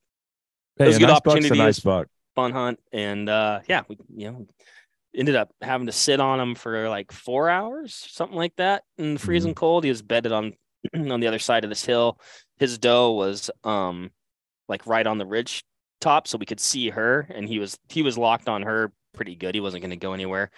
Hey, 0.77 0.88
was 0.88 0.97
a 0.97 0.99
good 0.99 1.10
nice 1.10 1.19
buck's 1.21 1.49
a 1.49 1.55
opportunity 1.55 1.55
nice 1.55 1.79
buck. 1.79 2.08
fun 2.36 2.51
hunt, 2.51 2.79
and 2.91 3.29
uh, 3.29 3.62
yeah, 3.67 3.84
we 3.88 3.97
you 4.15 4.31
know 4.31 4.47
ended 5.15 5.36
up 5.36 5.51
having 5.62 5.88
to 5.88 5.93
sit 5.93 6.19
on 6.19 6.39
him 6.39 6.55
for 6.55 6.89
like 6.89 7.12
four 7.12 7.49
hours, 7.49 7.95
something 8.12 8.38
like 8.38 8.55
that, 8.58 8.84
in 8.97 9.15
the 9.15 9.19
freezing 9.19 9.53
Mm-hmm. 9.53 9.55
cold. 9.55 9.84
He 9.84 9.89
was 9.89 10.01
bedded 10.01 10.31
on 10.31 10.53
on 10.95 11.19
the 11.19 11.27
other 11.27 11.39
side 11.39 11.63
of 11.63 11.69
this 11.71 11.86
hill. 11.86 12.19
His 12.60 12.77
doe 12.77 13.13
was 13.13 13.51
um 13.63 14.12
like 14.67 14.88
right 14.88 15.08
on 15.08 15.17
the 15.17 15.25
ridge 15.25 15.63
top, 16.01 16.27
so 16.27 16.38
we 16.38 16.45
could 16.45 16.60
see 16.60 16.89
her, 16.89 17.27
and 17.29 17.47
he 17.47 17.60
was 17.60 17.77
he 17.89 18.01
was 18.01 18.17
locked 18.17 18.49
on 18.49 18.63
her 18.63 18.91
pretty 19.13 19.36
good. 19.36 19.55
He 19.55 19.62
wasn't 19.62 19.81
going 19.81 19.91
to 19.91 19.95
go 19.95 20.13
anywhere, 20.13 20.51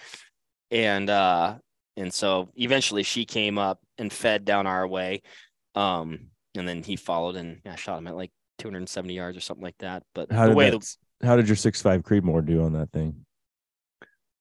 and 0.72 1.10
uh 1.10 1.56
and 1.96 2.14
so 2.14 2.50
eventually 2.56 3.04
she 3.04 3.26
came 3.26 3.58
up 3.58 3.80
and 3.98 4.12
fed 4.12 4.46
down 4.46 4.68
our 4.68 4.88
way, 4.88 5.22
um 5.76 6.30
and 6.56 6.68
then 6.68 6.84
he 6.84 6.96
followed 6.96 7.36
and 7.36 7.62
I 7.66 7.76
shot 7.76 8.00
him 8.00 8.08
at 8.08 8.16
like 8.16 8.32
270 8.60 9.14
yards 9.14 9.38
or 9.38 9.42
something 9.42 9.64
like 9.64 9.78
that. 9.80 10.04
But 10.14 10.32
How 10.32 10.44
the 10.44 10.50
did 10.50 10.58
way 10.58 10.70
that, 10.72 10.82
the 11.20 11.28
how 11.28 11.36
did 11.36 11.48
your 11.48 11.56
six 11.56 11.82
five 11.82 12.02
Creedmoor 12.02 12.46
do 12.46 12.64
on 12.64 12.74
that 12.74 12.92
thing? 12.92 13.26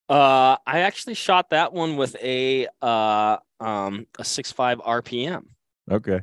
Uh, 0.09 0.55
I 0.65 0.79
actually 0.79 1.15
shot 1.15 1.49
that 1.49 1.73
one 1.73 1.97
with 1.97 2.15
a 2.21 2.67
uh 2.81 3.37
um 3.59 4.07
a 4.17 4.23
six 4.23 4.51
five 4.51 4.79
RPM. 4.79 5.43
Okay. 5.91 6.21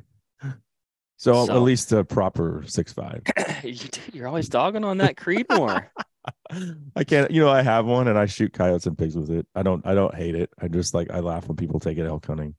So, 1.17 1.47
So- 1.47 1.55
at 1.57 1.63
least 1.63 1.93
a 1.93 2.05
proper 2.05 2.65
six 2.67 2.93
five. 2.93 3.23
you 3.63 3.75
dude, 3.75 3.99
you're 4.15 4.29
always 4.29 4.49
dogging 4.49 4.85
on 4.85 4.99
that 4.99 5.17
Creedmoor. 5.17 5.87
I 6.97 7.05
can't, 7.05 7.31
you 7.31 7.41
know, 7.43 7.51
I 7.51 7.63
have 7.63 7.85
one 7.85 8.09
and 8.09 8.19
I 8.19 8.27
shoot 8.27 8.53
coyotes 8.53 8.87
and 8.87 8.97
pigs 8.97 9.15
with 9.17 9.31
it. 9.31 9.47
I 9.55 9.63
don't, 9.63 9.87
I 9.87 9.95
don't 9.95 10.15
hate 10.15 10.35
it. 10.35 10.51
I 10.59 10.69
just 10.69 10.95
like, 10.95 11.11
I 11.11 11.21
laugh 11.21 11.47
when 11.49 11.57
people 11.57 11.79
take 11.81 11.99
it 11.99 12.07
elk 12.07 12.27
hunting 12.27 12.55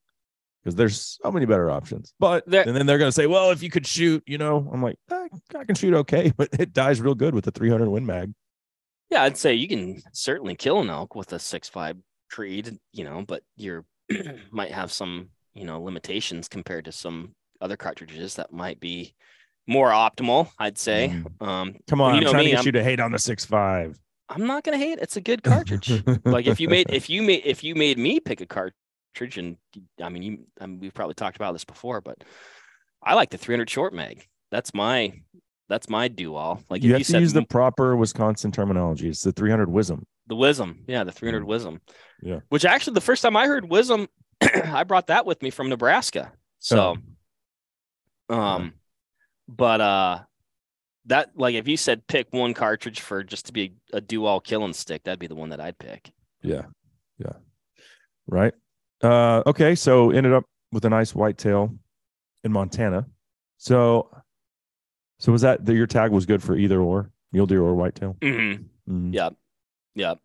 because 0.63 0.75
there's 0.75 1.19
so 1.23 1.31
many 1.31 1.45
better 1.47 1.69
options. 1.71 2.13
But, 2.19 2.45
There- 2.47 2.63
and 2.67 2.75
then 2.75 2.85
they're 2.85 2.97
going 2.99 3.07
to 3.09 3.15
say, 3.15 3.25
well, 3.27 3.49
if 3.51 3.63
you 3.63 3.69
could 3.71 3.87
shoot, 3.87 4.23
you 4.27 4.37
know, 4.37 4.69
I'm 4.71 4.83
like, 4.83 4.97
I, 5.09 5.27
I 5.57 5.63
can 5.63 5.73
shoot 5.75 5.93
okay, 5.95 6.31
but 6.37 6.49
it 6.59 6.73
dies 6.73 7.01
real 7.01 7.15
good 7.15 7.33
with 7.33 7.45
the 7.45 7.51
300 7.51 7.89
Win 7.89 8.05
Mag. 8.05 8.33
yeah, 9.09 9.23
I'd 9.23 9.37
say 9.37 9.55
you 9.55 9.67
can 9.67 10.01
certainly 10.13 10.55
kill 10.55 10.79
an 10.81 10.89
elk 10.89 11.15
with 11.15 11.33
a 11.33 11.39
six 11.39 11.67
five 11.67 11.97
Creed, 12.31 12.77
you 12.91 13.03
know, 13.03 13.23
but 13.27 13.43
you're 13.55 13.85
might 14.51 14.71
have 14.71 14.91
some 14.91 15.29
you 15.55 15.63
know 15.65 15.81
limitations 15.81 16.47
compared 16.47 16.85
to 16.85 16.91
some 16.91 17.33
other 17.61 17.77
cartridges 17.77 18.35
that 18.35 18.51
might 18.51 18.79
be 18.79 19.13
more 19.67 19.89
optimal. 19.89 20.49
I'd 20.59 20.77
say. 20.77 21.09
Mm. 21.39 21.47
Um, 21.47 21.75
Come 21.89 22.01
on, 22.01 22.11
You 22.15 22.17
I'm 22.19 22.23
know 22.25 22.31
trying 22.31 22.45
me, 22.45 22.51
to 22.51 22.51
get 22.51 22.57
I'm- 22.59 22.65
you 22.67 22.71
to 22.73 22.83
hate 22.83 22.99
on 22.99 23.11
the 23.11 23.19
six 23.19 23.45
five. 23.45 23.97
I'm 24.29 24.47
not 24.47 24.63
gonna 24.63 24.77
hate. 24.79 24.99
It's 24.99 25.17
a 25.17 25.21
good 25.21 25.43
cartridge. 25.43 26.03
like 26.25 26.47
if 26.47 26.59
you 26.59 26.67
made 26.69 26.89
if 26.91 27.09
you 27.09 27.21
made 27.21 27.43
if 27.45 27.63
you 27.63 27.75
made 27.75 27.97
me 27.99 28.19
pick 28.19 28.41
a 28.41 28.45
cartridge 28.47 29.37
and 29.37 29.55
i 30.01 30.09
mean 30.09 30.23
you 30.23 30.39
I 30.59 30.65
mean, 30.65 30.79
we've 30.81 30.93
probably 30.93 31.13
talked 31.13 31.37
about 31.37 31.53
this 31.53 31.63
before 31.63 32.01
but 32.01 32.21
i 33.01 33.13
like 33.13 33.29
the 33.29 33.37
300 33.37 33.69
short 33.69 33.93
mag 33.93 34.27
that's 34.51 34.73
my 34.73 35.13
that's 35.69 35.87
my 35.89 36.09
do 36.09 36.35
all 36.35 36.61
like 36.69 36.83
you 36.83 36.89
if 36.89 36.93
have 36.95 36.99
you 36.99 37.05
to 37.05 37.11
said 37.11 37.21
use 37.21 37.31
the 37.31 37.43
proper 37.45 37.95
Wisconsin 37.95 38.51
terminology. 38.51 39.07
It's 39.07 39.21
the 39.23 39.31
300 39.31 39.69
Wisdom. 39.69 40.05
the 40.27 40.35
wisdom 40.35 40.83
yeah 40.87 41.05
the 41.05 41.13
300 41.13 41.43
Mm. 41.43 41.47
wisdom 41.47 41.81
Yeah. 42.21 42.39
which 42.49 42.65
actually 42.65 42.95
the 42.95 43.01
first 43.01 43.21
time 43.21 43.37
i 43.37 43.47
heard 43.47 43.69
wisdom 43.69 44.07
i 44.41 44.83
brought 44.83 45.07
that 45.07 45.25
with 45.25 45.41
me 45.41 45.49
from 45.49 45.69
nebraska 45.69 46.33
so 46.59 46.97
um 48.29 48.73
but 49.47 49.81
uh 49.81 50.19
that 51.05 51.29
like 51.35 51.55
if 51.55 51.67
you 51.67 51.77
said 51.77 52.05
pick 52.07 52.27
one 52.31 52.53
cartridge 52.53 52.99
for 53.01 53.23
just 53.23 53.45
to 53.45 53.53
be 53.53 53.73
a 53.93 54.01
do 54.01 54.25
all 54.25 54.39
killing 54.39 54.73
stick 54.73 55.03
that'd 55.03 55.19
be 55.19 55.27
the 55.27 55.35
one 55.35 55.49
that 55.49 55.59
i'd 55.59 55.77
pick 55.77 56.11
Yeah. 56.41 56.63
Yeah. 57.17 57.33
Right. 58.27 58.53
Uh, 59.01 59.41
okay. 59.45 59.75
So 59.75 60.09
ended 60.11 60.33
up 60.33 60.43
with 60.71 60.83
a 60.85 60.89
nice 60.89 61.13
whitetail 61.15 61.73
in 62.43 62.51
Montana. 62.51 63.05
So, 63.57 64.09
so 65.19 65.31
was 65.31 65.41
that 65.41 65.65
your 65.67 65.87
tag 65.87 66.11
was 66.11 66.25
good 66.25 66.41
for 66.43 66.57
either 66.57 66.81
or 66.81 67.11
mule 67.31 67.45
deer 67.45 67.61
or 67.61 67.73
whitetail? 67.75 68.17
mm-hmm. 68.19 68.63
Mhm. 68.91 69.13
yeah 69.13 69.29
yeah 69.95 70.15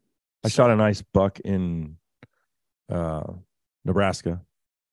I 0.44 0.48
shot 0.48 0.70
a 0.70 0.76
nice 0.76 1.02
buck 1.02 1.40
in 1.40 1.96
uh, 2.90 3.32
Nebraska 3.84 4.40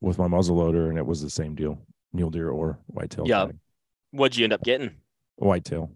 with 0.02 0.18
my 0.18 0.28
muzzle 0.28 0.58
loader, 0.58 0.90
and 0.90 0.98
it 0.98 1.06
was 1.06 1.22
the 1.22 1.30
same 1.30 1.56
deal: 1.56 1.80
mule 2.18 2.30
deer 2.32 2.50
or 2.50 2.80
whitetail. 2.88 3.26
Yeah. 3.28 3.46
tag. 3.46 3.58
what'd 4.12 4.36
you 4.38 4.44
end 4.44 4.54
up 4.54 4.64
getting 4.64 4.92
whitetail. 5.38 5.92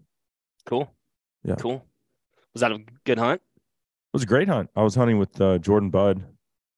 Cool. 0.64 0.90
Yeah. 1.44 1.56
Cool. 1.56 1.84
Was 2.54 2.60
that 2.60 2.72
a 2.72 2.78
good 3.04 3.18
hunt? 3.18 3.42
It 3.42 4.14
was 4.14 4.22
a 4.22 4.26
great 4.26 4.48
hunt. 4.48 4.70
I 4.76 4.82
was 4.82 4.94
hunting 4.94 5.18
with 5.18 5.40
uh, 5.40 5.58
Jordan 5.58 5.90
Budd, 5.90 6.22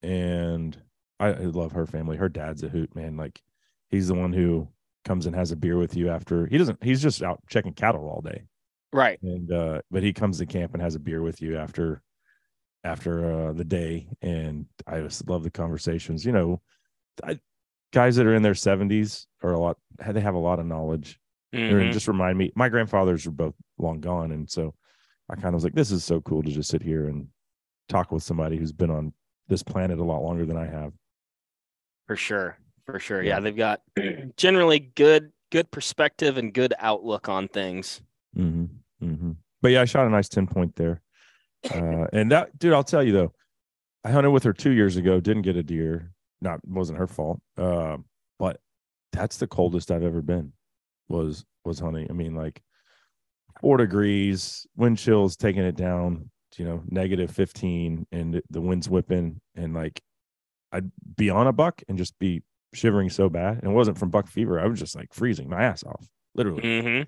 and 0.01 0.75
I, 1.19 1.27
I 1.27 1.37
love 1.43 1.73
her 1.73 1.85
family. 1.85 2.17
Her 2.17 2.29
dad's 2.29 2.63
a 2.63 2.69
hoot, 2.69 2.95
man. 2.95 3.17
Like 3.17 3.41
he's 3.89 4.07
the 4.07 4.15
one 4.15 4.33
who 4.33 4.67
comes 5.03 5.25
and 5.27 5.35
has 5.35 5.51
a 5.51 5.55
beer 5.55 5.77
with 5.77 5.95
you 5.95 6.09
after 6.09 6.47
he 6.47 6.57
doesn't. 6.57 6.83
He's 6.83 7.01
just 7.01 7.21
out 7.21 7.39
checking 7.49 7.73
cattle 7.73 8.09
all 8.09 8.21
day, 8.21 8.43
Right. 8.93 9.19
and 9.21 9.51
uh, 9.51 9.81
but 9.91 10.01
he 10.01 10.13
comes 10.13 10.37
to 10.39 10.45
camp 10.45 10.73
and 10.73 10.81
has 10.81 10.95
a 10.95 10.99
beer 10.99 11.21
with 11.21 11.41
you 11.41 11.57
after 11.57 12.01
after 12.83 13.49
uh, 13.49 13.53
the 13.53 13.65
day, 13.65 14.07
and 14.21 14.65
I 14.87 15.01
just 15.01 15.27
love 15.27 15.43
the 15.43 15.51
conversations. 15.51 16.25
You 16.25 16.31
know, 16.31 16.61
I, 17.23 17.39
guys 17.95 18.17
that 18.17 18.25
are 18.27 18.35
in 18.35 18.43
their 18.43 18.53
seventies 18.53 19.25
are 19.41 19.53
a 19.53 19.59
lot. 19.59 19.77
They 20.05 20.19
have 20.19 20.35
a 20.35 20.39
lot 20.39 20.59
of 20.59 20.65
knowledge. 20.67 21.17
Or 21.53 21.57
Mhm. 21.79 21.93
just 21.93 22.09
remind 22.09 22.37
me. 22.37 22.51
My 22.53 22.67
grandfathers 22.67 23.25
are 23.25 23.31
both 23.31 23.55
long 23.77 24.01
gone, 24.01 24.33
and 24.33 24.49
so 24.49 24.75
I 25.29 25.35
kind 25.35 25.47
of 25.47 25.53
was 25.53 25.63
like, 25.63 25.73
"This 25.73 25.89
is 25.89 26.03
so 26.03 26.19
cool 26.19 26.43
to 26.43 26.51
just 26.51 26.69
sit 26.69 26.81
here 26.81 27.07
and 27.07 27.29
talk 27.87 28.11
with 28.11 28.23
somebody 28.23 28.57
who's 28.57 28.73
been 28.73 28.91
on 28.91 29.13
this 29.47 29.63
planet 29.63 29.97
a 29.97 30.03
lot 30.03 30.21
longer 30.21 30.45
than 30.45 30.57
I 30.57 30.65
have." 30.65 30.91
For 32.07 32.17
sure. 32.17 32.57
For 32.85 32.99
sure. 32.99 33.23
Yeah. 33.23 33.35
Yeah. 33.35 33.39
They've 33.39 33.55
got 33.55 33.81
generally 34.37 34.79
good, 34.79 35.31
good 35.49 35.71
perspective 35.71 36.35
and 36.37 36.53
good 36.53 36.73
outlook 36.77 37.29
on 37.29 37.47
things. 37.47 38.01
hmm 38.35 38.65
hmm 38.99 39.31
But 39.61 39.71
yeah, 39.71 39.81
I 39.81 39.85
shot 39.85 40.05
a 40.07 40.09
nice 40.09 40.27
ten 40.27 40.45
point 40.47 40.75
there, 40.75 41.01
uh, 41.73 42.07
and 42.11 42.29
that 42.33 42.59
dude, 42.59 42.73
I'll 42.73 42.83
tell 42.83 43.01
you 43.01 43.13
though, 43.13 43.33
I 44.03 44.11
hunted 44.11 44.31
with 44.31 44.43
her 44.43 44.51
two 44.53 44.71
years 44.71 44.97
ago, 44.97 45.21
didn't 45.21 45.43
get 45.43 45.55
a 45.55 45.63
deer. 45.63 46.11
Not 46.41 46.59
wasn't 46.67 46.99
her 46.99 47.07
fault, 47.07 47.39
uh, 47.57 47.97
but 48.39 48.59
that's 49.11 49.37
the 49.37 49.47
coldest 49.47 49.91
I've 49.91 50.03
ever 50.03 50.21
been. 50.21 50.53
Was 51.07 51.45
was 51.63 51.79
hunting. 51.79 52.07
I 52.09 52.13
mean, 52.13 52.35
like 52.35 52.61
four 53.61 53.77
degrees, 53.77 54.67
wind 54.75 54.97
chills 54.97 55.35
taking 55.35 55.63
it 55.63 55.75
down. 55.75 56.29
You 56.57 56.65
know, 56.65 56.83
negative 56.87 57.31
fifteen, 57.31 58.07
and 58.11 58.41
the 58.49 58.61
wind's 58.61 58.87
whipping, 58.87 59.41
and 59.55 59.73
like 59.73 60.01
I'd 60.71 60.91
be 61.17 61.29
on 61.29 61.47
a 61.47 61.53
buck 61.53 61.81
and 61.87 61.97
just 61.97 62.17
be 62.19 62.43
shivering 62.73 63.09
so 63.09 63.29
bad. 63.29 63.59
And 63.59 63.71
it 63.71 63.75
wasn't 63.75 63.97
from 63.97 64.09
buck 64.09 64.27
fever. 64.27 64.59
I 64.59 64.67
was 64.67 64.79
just 64.79 64.95
like 64.95 65.13
freezing 65.13 65.49
my 65.49 65.63
ass 65.63 65.83
off, 65.83 66.07
literally. 66.33 66.81
hmm 66.81 67.01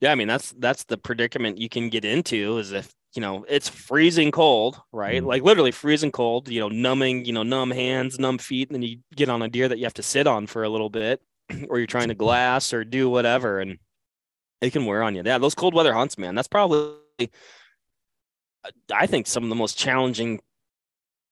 Yeah. 0.00 0.12
I 0.12 0.14
mean, 0.14 0.28
that's, 0.28 0.54
that's 0.58 0.84
the 0.84 0.96
predicament 0.96 1.58
you 1.58 1.68
can 1.68 1.88
get 1.88 2.04
into 2.04 2.58
is 2.58 2.72
if, 2.72 2.94
you 3.18 3.20
know, 3.20 3.44
it's 3.48 3.68
freezing 3.68 4.30
cold, 4.30 4.80
right? 4.92 5.20
Mhm. 5.20 5.26
Like 5.26 5.42
literally 5.42 5.72
freezing 5.72 6.12
cold, 6.12 6.48
you 6.48 6.60
know, 6.60 6.68
numbing, 6.68 7.24
you 7.24 7.32
know, 7.32 7.42
numb 7.42 7.72
hands, 7.72 8.16
numb 8.16 8.38
feet. 8.38 8.68
And 8.70 8.76
then 8.76 8.82
you 8.88 8.98
get 9.16 9.28
on 9.28 9.42
a 9.42 9.48
deer 9.48 9.66
that 9.66 9.76
you 9.76 9.82
have 9.86 9.94
to 9.94 10.04
sit 10.04 10.28
on 10.28 10.46
for 10.46 10.62
a 10.62 10.68
little 10.68 10.88
bit 10.88 11.20
or 11.68 11.78
you're 11.78 11.88
trying 11.88 12.10
to 12.10 12.14
glass 12.14 12.72
or 12.72 12.84
do 12.84 13.10
whatever. 13.10 13.58
And 13.58 13.78
it 14.60 14.70
can 14.72 14.86
wear 14.86 15.02
on 15.02 15.16
you. 15.16 15.22
Yeah. 15.24 15.38
Those 15.38 15.56
cold 15.56 15.74
weather 15.74 15.92
hunts, 15.92 16.16
man, 16.16 16.36
that's 16.36 16.46
probably, 16.46 16.92
I 18.94 19.08
think 19.08 19.26
some 19.26 19.42
of 19.42 19.48
the 19.48 19.56
most 19.56 19.76
challenging 19.76 20.38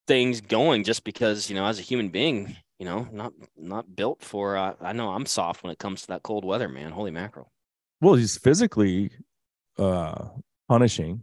things 0.08 0.40
going 0.40 0.82
just 0.82 1.04
because, 1.04 1.48
you 1.48 1.54
know, 1.54 1.66
as 1.66 1.78
a 1.78 1.82
human 1.82 2.08
being, 2.08 2.56
you 2.80 2.84
know, 2.86 3.06
not, 3.12 3.32
not 3.56 3.94
built 3.94 4.22
for, 4.22 4.56
uh, 4.56 4.74
I 4.80 4.92
know 4.92 5.10
I'm 5.10 5.24
soft 5.26 5.62
when 5.62 5.70
it 5.72 5.78
comes 5.78 6.00
to 6.00 6.06
that 6.08 6.24
cold 6.24 6.44
weather, 6.44 6.68
man. 6.68 6.90
Holy 6.90 7.12
mackerel. 7.12 7.52
well 8.00 8.14
he's 8.14 8.36
physically 8.38 9.10
uh 9.78 10.30
punishing 10.68 11.22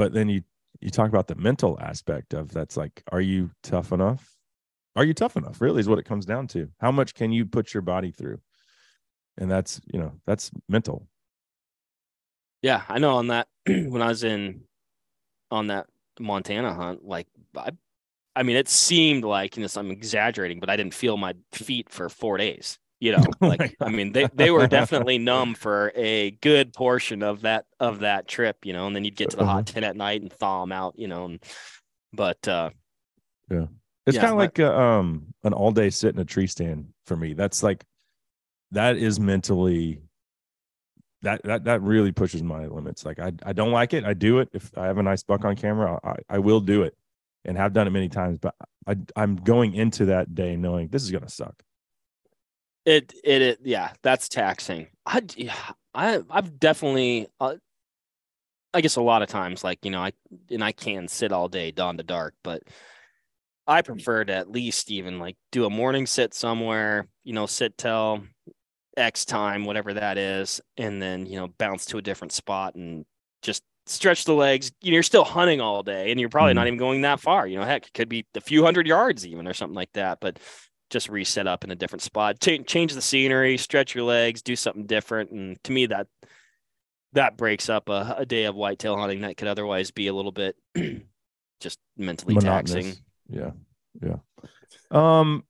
but 0.00 0.14
then 0.14 0.30
you 0.30 0.40
you 0.80 0.88
talk 0.88 1.10
about 1.10 1.26
the 1.26 1.34
mental 1.34 1.78
aspect 1.78 2.32
of 2.32 2.50
that's 2.50 2.74
like 2.74 3.02
are 3.12 3.20
you 3.20 3.50
tough 3.62 3.92
enough? 3.92 4.34
Are 4.96 5.04
you 5.04 5.12
tough 5.12 5.36
enough 5.36 5.60
really 5.60 5.80
is 5.80 5.90
what 5.90 5.98
it 5.98 6.06
comes 6.06 6.24
down 6.24 6.46
to. 6.48 6.70
How 6.78 6.90
much 6.90 7.12
can 7.12 7.32
you 7.32 7.44
put 7.44 7.74
your 7.74 7.82
body 7.82 8.10
through? 8.10 8.40
And 9.36 9.50
that's 9.50 9.78
you 9.92 10.00
know 10.00 10.12
that's 10.26 10.50
mental. 10.70 11.06
Yeah, 12.62 12.80
I 12.88 12.98
know 12.98 13.16
on 13.16 13.26
that 13.26 13.48
when 13.66 14.00
I 14.00 14.08
was 14.08 14.24
in 14.24 14.62
on 15.50 15.66
that 15.66 15.86
Montana 16.18 16.72
hunt, 16.72 17.04
like 17.04 17.26
I 17.54 17.72
I 18.34 18.42
mean 18.42 18.56
it 18.56 18.70
seemed 18.70 19.24
like 19.24 19.58
you 19.58 19.62
know 19.62 19.68
I'm 19.76 19.90
exaggerating, 19.90 20.60
but 20.60 20.70
I 20.70 20.76
didn't 20.76 20.94
feel 20.94 21.18
my 21.18 21.34
feet 21.52 21.90
for 21.90 22.08
four 22.08 22.38
days. 22.38 22.78
You 23.00 23.12
know, 23.12 23.36
Oh 23.42 23.46
like 23.46 23.64
I 23.82 23.88
mean 23.90 24.12
they, 24.12 24.28
they 24.34 24.50
were 24.50 24.66
definitely 24.68 25.18
numb 25.18 25.54
for 25.54 25.90
a 25.94 26.32
good 26.32 26.74
portion 26.74 27.22
of 27.22 27.42
that 27.42 27.66
of 27.80 28.00
that 28.00 28.28
trip, 28.28 28.66
you 28.66 28.72
know, 28.74 28.86
and 28.86 28.94
then 28.94 29.04
you'd 29.04 29.16
get 29.16 29.30
to 29.30 29.36
the 29.36 29.44
Uh-huh. 29.44 29.46
hot 29.46 29.66
tent 29.66 29.86
at 29.86 29.96
night 29.96 30.20
and 30.22 30.32
thaw 30.32 30.60
them 30.62 30.72
out, 30.72 30.98
you 30.98 31.08
know, 31.08 31.24
and 31.26 31.42
but 32.12 32.46
uh 32.48 32.70
yeah. 33.50 33.66
it's 34.06 34.16
Yeah, 34.16 34.20
kind 34.20 34.32
of 34.32 34.38
like 34.38 34.58
a, 34.58 34.78
um 34.78 35.26
an 35.44 35.52
all 35.52 35.72
day 35.72 35.90
sit 35.90 36.14
in 36.14 36.20
a 36.20 36.24
tree 36.24 36.46
stand 36.46 36.88
for 37.06 37.16
me. 37.16 37.34
That's 37.34 37.62
like 37.62 37.84
that 38.72 38.96
is 38.96 39.20
mentally 39.20 40.02
that 41.22 41.42
that 41.44 41.64
that 41.64 41.82
really 41.82 42.12
pushes 42.12 42.42
my 42.42 42.66
limits. 42.66 43.04
Like 43.04 43.18
i 43.18 43.32
i 43.44 43.52
don't 43.52 43.72
like 43.72 43.92
it. 43.92 44.04
I 44.04 44.14
do 44.14 44.38
it. 44.38 44.48
If 44.52 44.76
i 44.76 44.86
have 44.86 44.98
a 44.98 45.02
nice 45.02 45.22
buck 45.22 45.44
on 45.44 45.56
camera 45.56 45.98
i 46.04 46.16
i 46.28 46.38
will 46.38 46.60
do 46.60 46.82
it 46.82 46.96
and 47.44 47.56
have 47.56 47.72
done 47.72 47.86
it 47.86 47.90
many 47.90 48.08
times 48.08 48.38
but 48.38 48.54
i 48.86 48.94
i'm 49.16 49.34
going 49.36 49.74
into 49.74 50.06
that 50.06 50.34
day 50.34 50.56
knowing 50.56 50.88
this 50.88 51.02
is 51.02 51.10
gonna 51.10 51.28
suck 51.28 51.62
It, 52.84 53.12
it, 53.22 53.42
it, 53.42 53.58
yeah, 53.62 53.92
that's 54.02 54.28
taxing. 54.28 54.88
I, 55.04 55.22
I, 55.94 56.22
I've 56.30 56.58
definitely, 56.58 57.28
uh, 57.38 57.56
I 58.72 58.80
guess 58.80 58.96
a 58.96 59.02
lot 59.02 59.22
of 59.22 59.28
times, 59.28 59.62
like, 59.64 59.84
you 59.84 59.90
know, 59.90 60.00
I, 60.00 60.12
and 60.50 60.64
I 60.64 60.72
can 60.72 61.08
sit 61.08 61.32
all 61.32 61.48
day 61.48 61.72
dawn 61.72 61.96
to 61.98 62.02
dark, 62.02 62.34
but 62.42 62.62
I 63.66 63.82
prefer 63.82 64.24
to 64.24 64.32
at 64.32 64.50
least 64.50 64.90
even 64.90 65.18
like 65.18 65.36
do 65.52 65.64
a 65.64 65.70
morning 65.70 66.06
sit 66.06 66.34
somewhere, 66.34 67.06
you 67.22 67.32
know, 67.32 67.46
sit 67.46 67.76
till 67.76 68.22
X 68.96 69.24
time, 69.24 69.64
whatever 69.64 69.94
that 69.94 70.18
is, 70.18 70.60
and 70.76 71.00
then, 71.00 71.26
you 71.26 71.36
know, 71.36 71.48
bounce 71.58 71.84
to 71.86 71.98
a 71.98 72.02
different 72.02 72.32
spot 72.32 72.74
and 72.74 73.04
just 73.42 73.62
stretch 73.86 74.24
the 74.24 74.34
legs. 74.34 74.72
You 74.80 74.90
know, 74.90 74.94
you're 74.94 75.02
still 75.02 75.24
hunting 75.24 75.60
all 75.60 75.82
day 75.82 76.10
and 76.10 76.18
you're 76.18 76.28
probably 76.28 76.50
mm-hmm. 76.50 76.56
not 76.56 76.66
even 76.66 76.78
going 76.78 77.02
that 77.02 77.20
far. 77.20 77.46
You 77.46 77.58
know, 77.58 77.64
heck, 77.64 77.86
it 77.86 77.94
could 77.94 78.08
be 78.08 78.26
a 78.34 78.40
few 78.40 78.64
hundred 78.64 78.86
yards 78.86 79.26
even 79.26 79.46
or 79.46 79.54
something 79.54 79.76
like 79.76 79.92
that. 79.92 80.18
But 80.20 80.38
just 80.90 81.08
reset 81.08 81.46
up 81.46 81.64
in 81.64 81.70
a 81.70 81.76
different 81.76 82.02
spot, 82.02 82.40
Ch- 82.40 82.66
change 82.66 82.94
the 82.94 83.02
scenery, 83.02 83.56
stretch 83.56 83.94
your 83.94 84.04
legs, 84.04 84.42
do 84.42 84.56
something 84.56 84.86
different. 84.86 85.30
And 85.30 85.62
to 85.64 85.72
me, 85.72 85.86
that 85.86 86.08
that 87.12 87.36
breaks 87.36 87.68
up 87.68 87.88
a, 87.88 88.16
a 88.18 88.26
day 88.26 88.44
of 88.44 88.54
whitetail 88.54 88.96
hunting 88.96 89.22
that 89.22 89.36
could 89.36 89.48
otherwise 89.48 89.90
be 89.90 90.06
a 90.06 90.12
little 90.12 90.32
bit 90.32 90.56
just 91.60 91.78
mentally 91.96 92.34
Monotonous. 92.34 92.72
taxing. 92.72 93.04
Yeah, 93.28 93.50
yeah. 94.02 94.16
Um, 94.90 95.44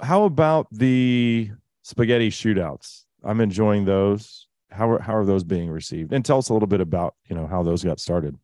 how 0.00 0.24
about 0.24 0.68
the 0.70 1.50
spaghetti 1.82 2.30
shootouts? 2.30 3.04
I'm 3.24 3.40
enjoying 3.40 3.84
those. 3.84 4.46
How 4.70 4.90
are 4.90 5.00
how 5.00 5.16
are 5.16 5.24
those 5.24 5.44
being 5.44 5.70
received? 5.70 6.12
And 6.12 6.24
tell 6.24 6.38
us 6.38 6.48
a 6.48 6.52
little 6.52 6.68
bit 6.68 6.80
about 6.80 7.14
you 7.28 7.34
know 7.34 7.46
how 7.46 7.62
those 7.62 7.82
got 7.82 8.00
started. 8.00 8.36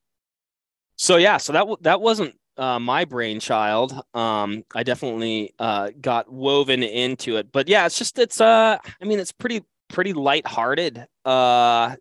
So 0.96 1.16
yeah, 1.16 1.36
so 1.36 1.52
that 1.52 1.66
that 1.82 2.00
wasn't 2.00 2.34
uh, 2.56 2.78
my 2.78 3.04
brainchild. 3.04 3.92
Um, 4.14 4.64
I 4.74 4.82
definitely 4.82 5.54
uh, 5.58 5.90
got 6.00 6.32
woven 6.32 6.82
into 6.82 7.36
it, 7.36 7.52
but 7.52 7.68
yeah, 7.68 7.86
it's 7.86 7.98
just 7.98 8.18
it's 8.18 8.40
uh, 8.40 8.78
I 9.00 9.04
mean, 9.04 9.18
it's 9.18 9.32
pretty 9.32 9.64
pretty 9.88 10.12
lighthearted. 10.12 11.06
Uh, 11.24 11.96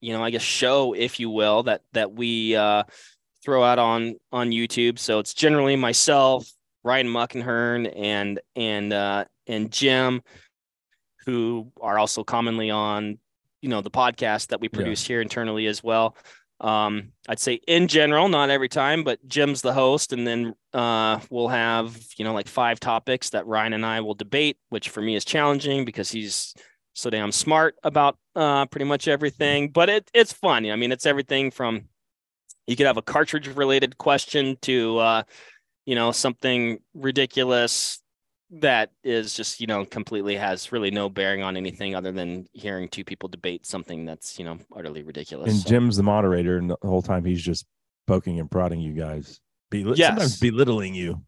you 0.00 0.12
know, 0.12 0.24
I 0.24 0.30
guess 0.30 0.42
show, 0.42 0.94
if 0.94 1.20
you 1.20 1.30
will, 1.30 1.64
that 1.64 1.82
that 1.92 2.12
we 2.12 2.56
uh, 2.56 2.84
throw 3.44 3.62
out 3.62 3.78
on 3.78 4.16
on 4.32 4.50
YouTube. 4.50 4.98
So 4.98 5.18
it's 5.18 5.34
generally 5.34 5.76
myself, 5.76 6.50
Ryan 6.82 7.08
Muckenhirn, 7.08 7.92
and 7.96 8.40
and 8.56 8.92
uh, 8.92 9.24
and 9.46 9.70
Jim, 9.70 10.22
who 11.26 11.70
are 11.80 11.98
also 11.98 12.24
commonly 12.24 12.70
on 12.70 13.18
you 13.60 13.68
know 13.68 13.80
the 13.80 13.90
podcast 13.90 14.48
that 14.48 14.60
we 14.60 14.68
produce 14.68 15.04
yeah. 15.04 15.14
here 15.14 15.20
internally 15.20 15.66
as 15.66 15.82
well. 15.82 16.16
Um, 16.60 17.12
I'd 17.28 17.38
say 17.38 17.54
in 17.66 17.88
general, 17.88 18.28
not 18.28 18.50
every 18.50 18.68
time, 18.68 19.02
but 19.02 19.26
Jim's 19.26 19.62
the 19.62 19.72
host, 19.72 20.12
and 20.12 20.26
then 20.26 20.54
uh, 20.74 21.20
we'll 21.30 21.48
have 21.48 21.98
you 22.16 22.24
know 22.24 22.34
like 22.34 22.48
five 22.48 22.78
topics 22.78 23.30
that 23.30 23.46
Ryan 23.46 23.72
and 23.72 23.86
I 23.86 24.00
will 24.00 24.14
debate, 24.14 24.58
which 24.68 24.90
for 24.90 25.00
me 25.00 25.16
is 25.16 25.24
challenging 25.24 25.84
because 25.84 26.10
he's 26.10 26.54
so 26.92 27.08
damn 27.08 27.32
smart 27.32 27.76
about 27.82 28.18
uh, 28.36 28.66
pretty 28.66 28.84
much 28.84 29.08
everything. 29.08 29.70
But 29.70 29.88
it 29.88 30.10
it's 30.12 30.32
fun. 30.32 30.66
I 30.70 30.76
mean, 30.76 30.92
it's 30.92 31.06
everything 31.06 31.50
from 31.50 31.88
you 32.66 32.76
could 32.76 32.86
have 32.86 32.98
a 32.98 33.02
cartridge 33.02 33.48
related 33.48 33.96
question 33.96 34.56
to 34.62 34.98
uh, 34.98 35.22
you 35.86 35.94
know 35.94 36.12
something 36.12 36.78
ridiculous 36.94 38.00
that 38.50 38.90
is 39.04 39.34
just 39.34 39.60
you 39.60 39.66
know 39.66 39.84
completely 39.84 40.36
has 40.36 40.72
really 40.72 40.90
no 40.90 41.08
bearing 41.08 41.42
on 41.42 41.56
anything 41.56 41.94
other 41.94 42.12
than 42.12 42.46
hearing 42.52 42.88
two 42.88 43.04
people 43.04 43.28
debate 43.28 43.64
something 43.64 44.04
that's 44.04 44.38
you 44.38 44.44
know 44.44 44.58
utterly 44.74 45.02
ridiculous. 45.02 45.50
And 45.50 45.60
so. 45.60 45.68
Jim's 45.68 45.96
the 45.96 46.02
moderator, 46.02 46.56
and 46.56 46.70
the 46.70 46.76
whole 46.82 47.02
time 47.02 47.24
he's 47.24 47.42
just 47.42 47.66
poking 48.06 48.40
and 48.40 48.50
prodding 48.50 48.80
you 48.80 48.92
guys, 48.92 49.40
Bel- 49.70 49.96
yes. 49.96 50.08
sometimes 50.08 50.40
belittling 50.40 50.94
you. 50.94 51.22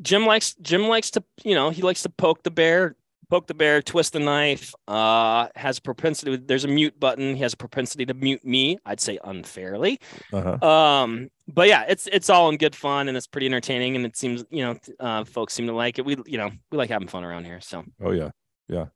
Jim 0.00 0.26
likes 0.26 0.54
Jim 0.62 0.88
likes 0.88 1.10
to 1.12 1.22
you 1.44 1.54
know 1.54 1.70
he 1.70 1.82
likes 1.82 2.02
to 2.02 2.08
poke 2.08 2.42
the 2.42 2.50
bear, 2.50 2.96
poke 3.28 3.46
the 3.46 3.54
bear, 3.54 3.82
twist 3.82 4.14
the 4.14 4.20
knife. 4.20 4.74
Uh, 4.88 5.48
has 5.56 5.78
a 5.78 5.82
propensity. 5.82 6.36
There's 6.36 6.64
a 6.64 6.68
mute 6.68 6.98
button. 6.98 7.34
He 7.34 7.42
has 7.42 7.52
a 7.54 7.56
propensity 7.58 8.06
to 8.06 8.14
mute 8.14 8.44
me. 8.44 8.78
I'd 8.86 9.00
say 9.00 9.18
unfairly. 9.22 10.00
Uh-huh. 10.32 10.66
Um, 10.66 11.30
but 11.48 11.68
yeah, 11.68 11.84
it's 11.88 12.08
it's 12.12 12.30
all 12.30 12.48
in 12.48 12.56
good 12.56 12.74
fun 12.74 13.08
and 13.08 13.16
it's 13.16 13.26
pretty 13.26 13.46
entertaining. 13.46 13.96
And 13.96 14.04
it 14.04 14.16
seems 14.16 14.44
you 14.50 14.64
know 14.64 14.76
uh, 15.00 15.24
folks 15.24 15.54
seem 15.54 15.66
to 15.66 15.72
like 15.72 15.98
it. 15.98 16.04
We 16.04 16.16
you 16.26 16.38
know 16.38 16.50
we 16.70 16.78
like 16.78 16.90
having 16.90 17.08
fun 17.08 17.24
around 17.24 17.44
here. 17.44 17.60
So. 17.60 17.84
Oh 18.02 18.12
yeah, 18.12 18.30
yeah. 18.68 18.86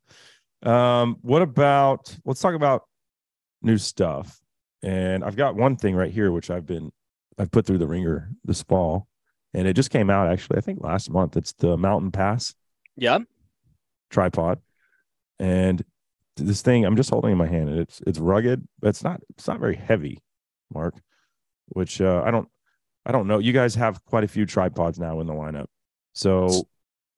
Um, 0.63 1.17
what 1.23 1.43
about? 1.43 2.17
Let's 2.25 2.41
talk 2.41 2.55
about 2.55 2.83
new 3.63 3.79
stuff. 3.79 4.41
And 4.83 5.23
I've 5.25 5.37
got 5.37 5.57
one 5.57 5.77
thing 5.77 5.95
right 5.95 6.11
here 6.11 6.33
which 6.33 6.51
I've 6.51 6.67
been 6.67 6.91
I've 7.39 7.51
put 7.51 7.67
through 7.67 7.79
the 7.79 7.87
ringer 7.87 8.31
this 8.45 8.63
fall, 8.63 9.07
and 9.55 9.67
it 9.69 9.75
just 9.75 9.91
came 9.91 10.11
out 10.11 10.31
actually. 10.31 10.59
I 10.59 10.63
think 10.63 10.83
last 10.83 11.11
month. 11.11 11.37
It's 11.37 11.53
the 11.53 11.77
Mountain 11.77 12.13
Pass. 12.13 12.55
Yeah 12.97 13.19
tripod, 14.11 14.61
and 15.39 15.83
this 16.37 16.63
thing 16.63 16.85
I'm 16.85 16.97
just 16.97 17.11
holding 17.11 17.33
in 17.33 17.39
my 17.39 17.47
hand, 17.47 17.69
and 17.69 17.79
it's 17.79 18.03
it's 18.07 18.19
rugged, 18.19 18.67
but 18.81 18.89
it's 18.89 19.03
not 19.03 19.21
it's 19.31 19.47
not 19.47 19.61
very 19.61 19.77
heavy, 19.77 20.19
Mark. 20.73 20.95
Which 21.71 22.01
uh, 22.01 22.23
I 22.25 22.31
don't 22.31 22.49
I 23.07 23.13
don't 23.13 23.27
know. 23.27 23.39
You 23.39 23.53
guys 23.53 23.75
have 23.77 24.05
quite 24.05 24.25
a 24.25 24.29
few 24.29 24.47
tripods 24.47 24.99
now 24.99 25.21
in 25.21 25.27
the 25.27 25.33
lineup, 25.33 25.67
so 26.13 26.67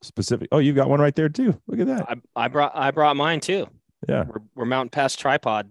specific. 0.03 0.49
Oh, 0.53 0.59
you've 0.59 0.77
got 0.77 0.89
one 0.89 1.01
right 1.01 1.15
there 1.15 1.29
too. 1.29 1.61
Look 1.67 1.81
at 1.81 1.87
that. 1.87 2.09
I, 2.09 2.45
I 2.45 2.49
brought 2.49 2.73
I 2.75 2.91
brought 2.91 3.17
mine 3.17 3.41
too. 3.41 3.67
Yeah, 4.09 4.25
we're, 4.25 4.43
we're 4.55 4.65
Mountain 4.65 4.91
Pass 4.91 5.17
tripod 5.17 5.71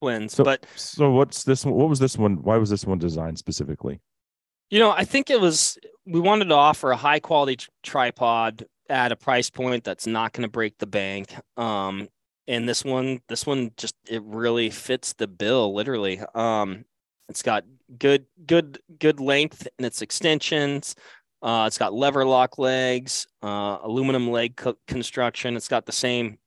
twins. 0.00 0.34
So, 0.34 0.44
but 0.44 0.66
so 0.76 1.10
what's 1.10 1.44
this 1.44 1.64
one? 1.64 1.74
What 1.74 1.88
was 1.88 1.98
this 1.98 2.16
one? 2.16 2.42
Why 2.42 2.56
was 2.56 2.70
this 2.70 2.84
one 2.84 2.98
designed 2.98 3.38
specifically? 3.38 4.00
You 4.70 4.78
know, 4.78 4.90
I 4.90 5.04
think 5.04 5.30
it 5.30 5.40
was 5.40 5.78
we 6.06 6.20
wanted 6.20 6.46
to 6.46 6.54
offer 6.54 6.90
a 6.90 6.96
high 6.96 7.20
quality 7.20 7.64
tripod 7.82 8.66
at 8.88 9.12
a 9.12 9.16
price 9.16 9.50
point 9.50 9.84
that's 9.84 10.06
not 10.06 10.32
going 10.32 10.42
to 10.42 10.50
break 10.50 10.78
the 10.78 10.86
bank. 10.86 11.34
Um, 11.56 12.08
and 12.48 12.68
this 12.68 12.84
one, 12.84 13.20
this 13.28 13.46
one 13.46 13.70
just 13.76 13.94
it 14.08 14.22
really 14.24 14.70
fits 14.70 15.12
the 15.12 15.28
bill, 15.28 15.74
literally. 15.74 16.20
Um, 16.34 16.84
it's 17.28 17.42
got 17.42 17.64
good, 17.98 18.26
good, 18.46 18.78
good 18.98 19.20
length 19.20 19.66
in 19.78 19.84
its 19.84 20.02
extensions. 20.02 20.94
Uh, 21.42 21.64
it's 21.66 21.78
got 21.78 21.94
lever 21.94 22.24
lock 22.24 22.58
legs, 22.58 23.26
uh, 23.42 23.78
aluminum 23.82 24.30
leg 24.30 24.56
co- 24.56 24.76
construction. 24.86 25.56
It's 25.56 25.68
got 25.68 25.86
the 25.86 25.92
same 25.92 26.38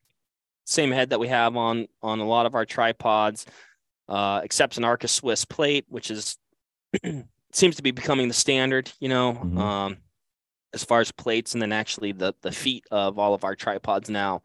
same 0.66 0.92
head 0.92 1.10
that 1.10 1.20
we 1.20 1.28
have 1.28 1.58
on 1.58 1.88
on 2.02 2.20
a 2.20 2.26
lot 2.26 2.46
of 2.46 2.56
our 2.56 2.66
tripods. 2.66 3.46
Uh, 4.08 4.42
accepts 4.44 4.78
an 4.78 4.84
Arca 4.84 5.08
Swiss 5.08 5.46
plate, 5.46 5.86
which 5.88 6.12
is 6.12 6.38
seems 7.54 7.76
to 7.78 7.84
be 7.84 7.92
becoming 7.92 8.28
the 8.28 8.34
standard. 8.34 8.92
You 9.00 9.10
know, 9.10 9.34
mm-hmm. 9.34 9.58
um, 9.58 9.98
as 10.74 10.84
far 10.84 11.02
as 11.02 11.12
plates, 11.12 11.54
and 11.54 11.62
then 11.62 11.72
actually 11.72 12.12
the 12.12 12.36
the 12.42 12.52
feet 12.52 12.86
of 12.92 13.18
all 13.18 13.34
of 13.34 13.44
our 13.44 13.56
tripods 13.56 14.10
now 14.10 14.44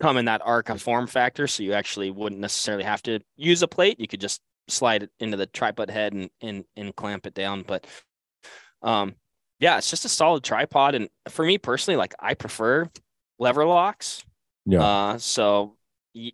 come 0.00 0.16
in 0.16 0.26
that 0.26 0.42
Arca 0.44 0.78
form 0.78 1.06
factor, 1.06 1.46
so 1.46 1.62
you 1.62 1.72
actually 1.72 2.10
wouldn't 2.10 2.40
necessarily 2.40 2.84
have 2.84 3.02
to 3.02 3.20
use 3.36 3.62
a 3.62 3.68
plate. 3.68 4.00
You 4.00 4.08
could 4.08 4.20
just 4.20 4.40
slide 4.70 5.04
it 5.04 5.10
into 5.20 5.36
the 5.36 5.46
tripod 5.46 5.90
head 5.90 6.12
and 6.12 6.30
and, 6.40 6.64
and 6.76 6.94
clamp 6.94 7.26
it 7.26 7.34
down. 7.34 7.62
But 7.62 7.86
um, 8.82 9.14
yeah, 9.58 9.78
it's 9.78 9.90
just 9.90 10.04
a 10.04 10.08
solid 10.08 10.42
tripod, 10.42 10.94
and 10.94 11.08
for 11.28 11.44
me 11.44 11.58
personally, 11.58 11.96
like 11.96 12.14
I 12.18 12.34
prefer 12.34 12.88
lever 13.38 13.66
locks. 13.66 14.24
Yeah. 14.66 14.82
Uh, 14.82 15.18
so 15.18 15.76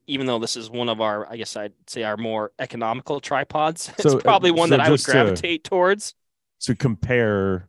even 0.06 0.26
though 0.26 0.38
this 0.38 0.56
is 0.56 0.70
one 0.70 0.88
of 0.88 1.00
our, 1.00 1.30
I 1.30 1.36
guess 1.36 1.54
I'd 1.54 1.74
say 1.86 2.02
our 2.02 2.16
more 2.16 2.52
economical 2.58 3.20
tripods, 3.20 3.90
it's 3.98 4.06
uh, 4.06 4.18
probably 4.18 4.50
one 4.50 4.68
so 4.68 4.76
that 4.76 4.86
I 4.86 4.90
would 4.90 5.02
gravitate 5.02 5.64
to, 5.64 5.70
towards. 5.70 6.14
To 6.62 6.74
compare 6.74 7.68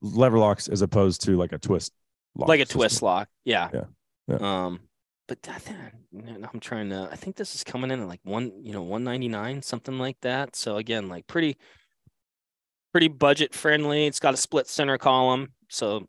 lever 0.00 0.38
locks 0.38 0.68
as 0.68 0.82
opposed 0.82 1.22
to 1.22 1.36
like 1.36 1.52
a 1.52 1.58
twist 1.58 1.92
lock 2.34 2.48
like 2.48 2.60
a 2.60 2.64
system. 2.64 2.80
twist 2.80 3.02
lock 3.02 3.28
yeah. 3.44 3.68
yeah 3.72 3.84
yeah 4.28 4.66
um 4.66 4.80
but 5.30 5.48
i'm 6.52 6.58
trying 6.58 6.90
to 6.90 7.08
i 7.12 7.14
think 7.14 7.36
this 7.36 7.54
is 7.54 7.62
coming 7.62 7.92
in 7.92 8.00
at 8.00 8.08
like 8.08 8.18
one 8.24 8.52
you 8.64 8.72
know 8.72 8.82
199 8.82 9.62
something 9.62 9.96
like 9.96 10.20
that. 10.22 10.56
So 10.56 10.76
again 10.76 11.08
like 11.08 11.28
pretty 11.28 11.56
pretty 12.90 13.06
budget 13.06 13.54
friendly 13.54 14.06
it's 14.06 14.18
got 14.18 14.34
a 14.34 14.36
split 14.36 14.66
center 14.66 14.98
column. 14.98 15.52
So 15.68 16.08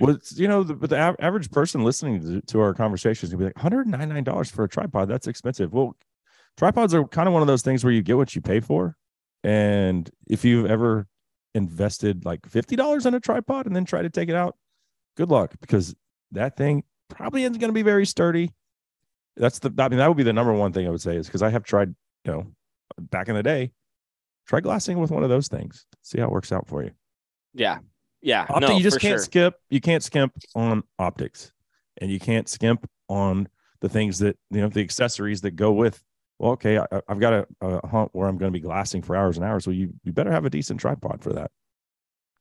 well 0.00 0.16
you 0.30 0.48
know 0.48 0.62
the, 0.62 0.74
the 0.74 1.16
average 1.20 1.50
person 1.50 1.84
listening 1.84 2.22
to, 2.22 2.40
to 2.40 2.60
our 2.60 2.72
conversations 2.72 3.30
will 3.32 3.40
be 3.40 3.44
like 3.44 3.56
199 3.56 4.24
dollars 4.24 4.50
for 4.50 4.64
a 4.64 4.68
tripod? 4.68 5.08
That's 5.08 5.26
expensive. 5.26 5.74
Well 5.74 5.94
tripods 6.56 6.94
are 6.94 7.04
kind 7.04 7.28
of 7.28 7.34
one 7.34 7.42
of 7.42 7.48
those 7.48 7.62
things 7.62 7.84
where 7.84 7.92
you 7.92 8.02
get 8.02 8.16
what 8.16 8.34
you 8.34 8.40
pay 8.40 8.60
for. 8.60 8.96
And 9.44 10.08
if 10.30 10.46
you've 10.46 10.66
ever 10.66 11.08
invested 11.54 12.24
like 12.24 12.40
$50 12.42 13.04
in 13.04 13.14
a 13.14 13.20
tripod 13.20 13.66
and 13.66 13.76
then 13.76 13.84
try 13.84 14.00
to 14.00 14.08
take 14.08 14.30
it 14.30 14.34
out, 14.34 14.56
good 15.18 15.30
luck 15.30 15.52
because 15.60 15.94
that 16.30 16.56
thing 16.56 16.84
probably 17.12 17.44
isn't 17.44 17.58
going 17.58 17.68
to 17.68 17.74
be 17.74 17.82
very 17.82 18.06
sturdy. 18.06 18.50
That's 19.36 19.58
the, 19.58 19.72
I 19.78 19.88
mean, 19.88 19.98
that 19.98 20.08
would 20.08 20.16
be 20.16 20.22
the 20.22 20.32
number 20.32 20.52
one 20.52 20.72
thing 20.72 20.86
I 20.86 20.90
would 20.90 21.00
say 21.00 21.16
is 21.16 21.26
because 21.26 21.42
I 21.42 21.50
have 21.50 21.64
tried, 21.64 21.94
you 22.24 22.32
know, 22.32 22.46
back 22.98 23.28
in 23.28 23.34
the 23.34 23.42
day, 23.42 23.72
try 24.46 24.60
glassing 24.60 24.98
with 24.98 25.10
one 25.10 25.22
of 25.22 25.30
those 25.30 25.48
things, 25.48 25.86
see 26.02 26.18
how 26.18 26.26
it 26.26 26.32
works 26.32 26.52
out 26.52 26.68
for 26.68 26.82
you. 26.82 26.90
Yeah. 27.54 27.78
Yeah. 28.20 28.46
Optic, 28.48 28.68
no, 28.68 28.76
you 28.76 28.82
just 28.82 29.00
can't 29.00 29.18
sure. 29.18 29.24
skip, 29.24 29.54
you 29.70 29.80
can't 29.80 30.02
skimp 30.02 30.34
on 30.54 30.82
optics 30.98 31.52
and 31.98 32.10
you 32.10 32.20
can't 32.20 32.48
skimp 32.48 32.88
on 33.08 33.48
the 33.80 33.88
things 33.88 34.18
that, 34.20 34.36
you 34.50 34.60
know, 34.60 34.68
the 34.68 34.80
accessories 34.80 35.40
that 35.40 35.52
go 35.52 35.72
with 35.72 36.02
well, 36.42 36.52
okay, 36.52 36.76
I, 36.76 36.86
have 37.08 37.20
got 37.20 37.32
a, 37.32 37.46
a, 37.60 37.86
hunt 37.86 38.10
where 38.12 38.26
I'm 38.26 38.36
going 38.36 38.52
to 38.52 38.58
be 38.58 38.60
glassing 38.60 39.00
for 39.00 39.14
hours 39.14 39.36
and 39.36 39.46
hours. 39.46 39.64
So 39.64 39.70
you, 39.70 39.94
you 40.02 40.12
better 40.12 40.32
have 40.32 40.44
a 40.44 40.50
decent 40.50 40.80
tripod 40.80 41.22
for 41.22 41.32
that. 41.34 41.52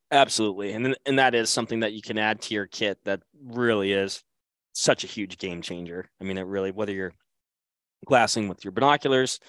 Absolutely. 0.10 0.74
And, 0.74 0.98
and 1.06 1.20
that 1.20 1.36
is 1.36 1.52
something 1.52 1.82
that 1.82 1.94
you 1.94 2.02
can 2.02 2.18
add 2.18 2.42
to 2.42 2.56
your 2.56 2.66
kit 2.66 2.98
that 3.06 3.22
really 3.46 3.94
is 3.94 4.24
such 4.74 5.04
a 5.04 5.08
huge 5.08 5.38
game 5.38 5.62
changer. 5.62 6.10
I 6.20 6.24
mean, 6.24 6.38
it 6.38 6.46
really, 6.46 6.72
whether 6.72 6.94
you're 6.94 7.14
glassing 8.06 8.48
with 8.48 8.64
your 8.64 8.72
binoculars, 8.72 9.40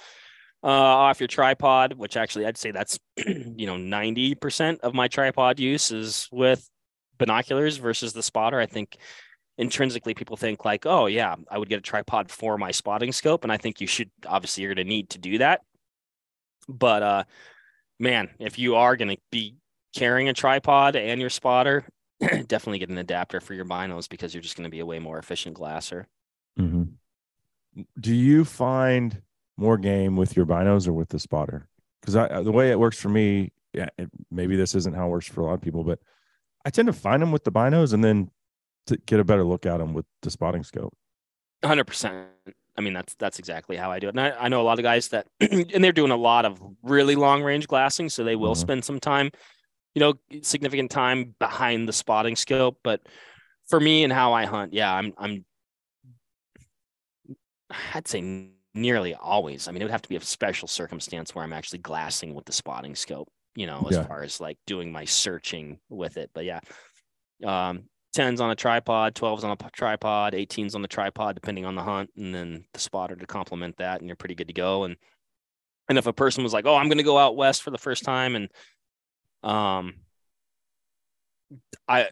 uh, 0.64 0.68
off 0.68 1.20
your 1.20 1.28
tripod, 1.28 1.94
which 1.94 2.16
actually 2.16 2.46
I'd 2.46 2.56
say 2.56 2.70
that's 2.70 2.98
you 3.16 3.66
know 3.66 3.76
90% 3.76 4.80
of 4.80 4.94
my 4.94 5.08
tripod 5.08 5.58
use 5.58 5.90
is 5.90 6.28
with 6.30 6.68
binoculars 7.18 7.78
versus 7.78 8.12
the 8.12 8.22
spotter. 8.22 8.60
I 8.60 8.66
think 8.66 8.96
intrinsically 9.58 10.14
people 10.14 10.36
think 10.36 10.64
like, 10.64 10.86
oh 10.86 11.06
yeah, 11.06 11.34
I 11.50 11.58
would 11.58 11.68
get 11.68 11.78
a 11.78 11.82
tripod 11.82 12.30
for 12.30 12.58
my 12.58 12.70
spotting 12.70 13.12
scope, 13.12 13.42
and 13.42 13.52
I 13.52 13.56
think 13.56 13.80
you 13.80 13.86
should 13.86 14.10
obviously 14.26 14.62
you're 14.62 14.74
going 14.74 14.86
to 14.86 14.88
need 14.88 15.10
to 15.10 15.18
do 15.18 15.38
that. 15.38 15.62
But 16.68 17.02
uh, 17.02 17.24
man, 17.98 18.30
if 18.38 18.58
you 18.58 18.76
are 18.76 18.96
going 18.96 19.16
to 19.16 19.18
be 19.30 19.56
carrying 19.94 20.28
a 20.28 20.32
tripod 20.32 20.96
and 20.96 21.20
your 21.20 21.30
spotter, 21.30 21.86
definitely 22.48 22.78
get 22.78 22.90
an 22.90 22.98
adapter 22.98 23.40
for 23.40 23.54
your 23.54 23.64
binos 23.64 24.08
because 24.08 24.34
you're 24.34 24.42
just 24.42 24.56
going 24.56 24.64
to 24.64 24.70
be 24.70 24.80
a 24.80 24.86
way 24.86 24.98
more 24.98 25.18
efficient 25.18 25.54
glasser. 25.54 26.08
Mm-hmm. 26.58 26.82
Do 28.00 28.14
you 28.14 28.44
find 28.44 29.22
more 29.56 29.78
game 29.78 30.16
with 30.16 30.36
your 30.36 30.46
binos 30.46 30.86
or 30.86 30.92
with 30.92 31.08
the 31.08 31.18
spotter? 31.18 31.68
Because 32.00 32.14
the 32.44 32.52
way 32.52 32.70
it 32.70 32.78
works 32.78 33.00
for 33.00 33.08
me, 33.08 33.52
yeah, 33.72 33.88
it, 33.96 34.10
maybe 34.30 34.56
this 34.56 34.74
isn't 34.74 34.94
how 34.94 35.06
it 35.06 35.10
works 35.10 35.28
for 35.28 35.40
a 35.40 35.44
lot 35.44 35.54
of 35.54 35.60
people, 35.60 35.84
but 35.84 36.00
I 36.64 36.70
tend 36.70 36.86
to 36.86 36.92
find 36.92 37.22
them 37.22 37.32
with 37.32 37.44
the 37.44 37.52
binos 37.52 37.92
and 37.92 38.02
then 38.02 38.30
to 38.86 38.96
get 38.96 39.20
a 39.20 39.24
better 39.24 39.44
look 39.44 39.66
at 39.66 39.78
them 39.78 39.94
with 39.94 40.06
the 40.22 40.30
spotting 40.30 40.64
scope. 40.64 40.94
Hundred 41.64 41.84
percent. 41.84 42.26
I 42.76 42.80
mean, 42.80 42.92
that's 42.92 43.14
that's 43.14 43.38
exactly 43.38 43.76
how 43.76 43.90
I 43.92 43.98
do 43.98 44.08
it. 44.08 44.16
And 44.16 44.20
I, 44.20 44.30
I 44.30 44.48
know 44.48 44.60
a 44.60 44.64
lot 44.64 44.78
of 44.78 44.82
guys 44.82 45.08
that, 45.08 45.26
and 45.40 45.84
they're 45.84 45.92
doing 45.92 46.10
a 46.10 46.16
lot 46.16 46.44
of 46.44 46.60
really 46.82 47.14
long 47.14 47.42
range 47.42 47.68
glassing, 47.68 48.08
so 48.08 48.24
they 48.24 48.36
will 48.36 48.52
mm-hmm. 48.52 48.60
spend 48.60 48.84
some 48.84 48.98
time, 48.98 49.30
you 49.94 50.00
know, 50.00 50.14
significant 50.42 50.90
time 50.90 51.34
behind 51.38 51.88
the 51.88 51.92
spotting 51.92 52.36
scope. 52.36 52.78
But 52.82 53.02
for 53.68 53.80
me 53.80 54.04
and 54.04 54.12
how 54.12 54.32
I 54.32 54.44
hunt, 54.44 54.72
yeah, 54.72 54.92
I'm 54.92 55.12
I'm 55.18 55.44
I'd 57.94 58.08
say 58.08 58.50
nearly 58.74 59.14
always. 59.14 59.68
I 59.68 59.72
mean, 59.72 59.82
it 59.82 59.84
would 59.86 59.92
have 59.92 60.02
to 60.02 60.08
be 60.08 60.16
a 60.16 60.20
special 60.20 60.68
circumstance 60.68 61.34
where 61.34 61.44
I'm 61.44 61.52
actually 61.52 61.80
glassing 61.80 62.34
with 62.34 62.44
the 62.44 62.52
spotting 62.52 62.94
scope, 62.94 63.28
you 63.54 63.66
know, 63.66 63.86
as 63.88 63.96
yeah. 63.96 64.06
far 64.06 64.22
as 64.22 64.40
like 64.40 64.58
doing 64.66 64.90
my 64.92 65.04
searching 65.04 65.78
with 65.88 66.16
it. 66.16 66.30
But 66.34 66.44
yeah, 66.44 66.60
um, 67.44 67.84
10s 68.16 68.40
on 68.40 68.50
a 68.50 68.54
tripod, 68.54 69.14
12s 69.14 69.44
on 69.44 69.50
a 69.50 69.70
tripod, 69.70 70.34
18s 70.34 70.74
on 70.74 70.82
the 70.82 70.88
tripod, 70.88 71.34
depending 71.34 71.64
on 71.64 71.74
the 71.74 71.82
hunt, 71.82 72.10
and 72.16 72.34
then 72.34 72.64
the 72.72 72.80
spotter 72.80 73.16
to 73.16 73.26
complement 73.26 73.76
that, 73.78 74.00
and 74.00 74.08
you're 74.08 74.16
pretty 74.16 74.34
good 74.34 74.48
to 74.48 74.54
go. 74.54 74.84
And 74.84 74.96
and 75.88 75.98
if 75.98 76.06
a 76.06 76.12
person 76.12 76.44
was 76.44 76.52
like, 76.52 76.66
"Oh, 76.66 76.76
I'm 76.76 76.88
going 76.88 76.98
to 76.98 77.04
go 77.04 77.18
out 77.18 77.36
west 77.36 77.62
for 77.62 77.70
the 77.70 77.78
first 77.78 78.04
time," 78.04 78.36
and 78.36 78.48
um, 79.42 79.94
I 81.88 82.08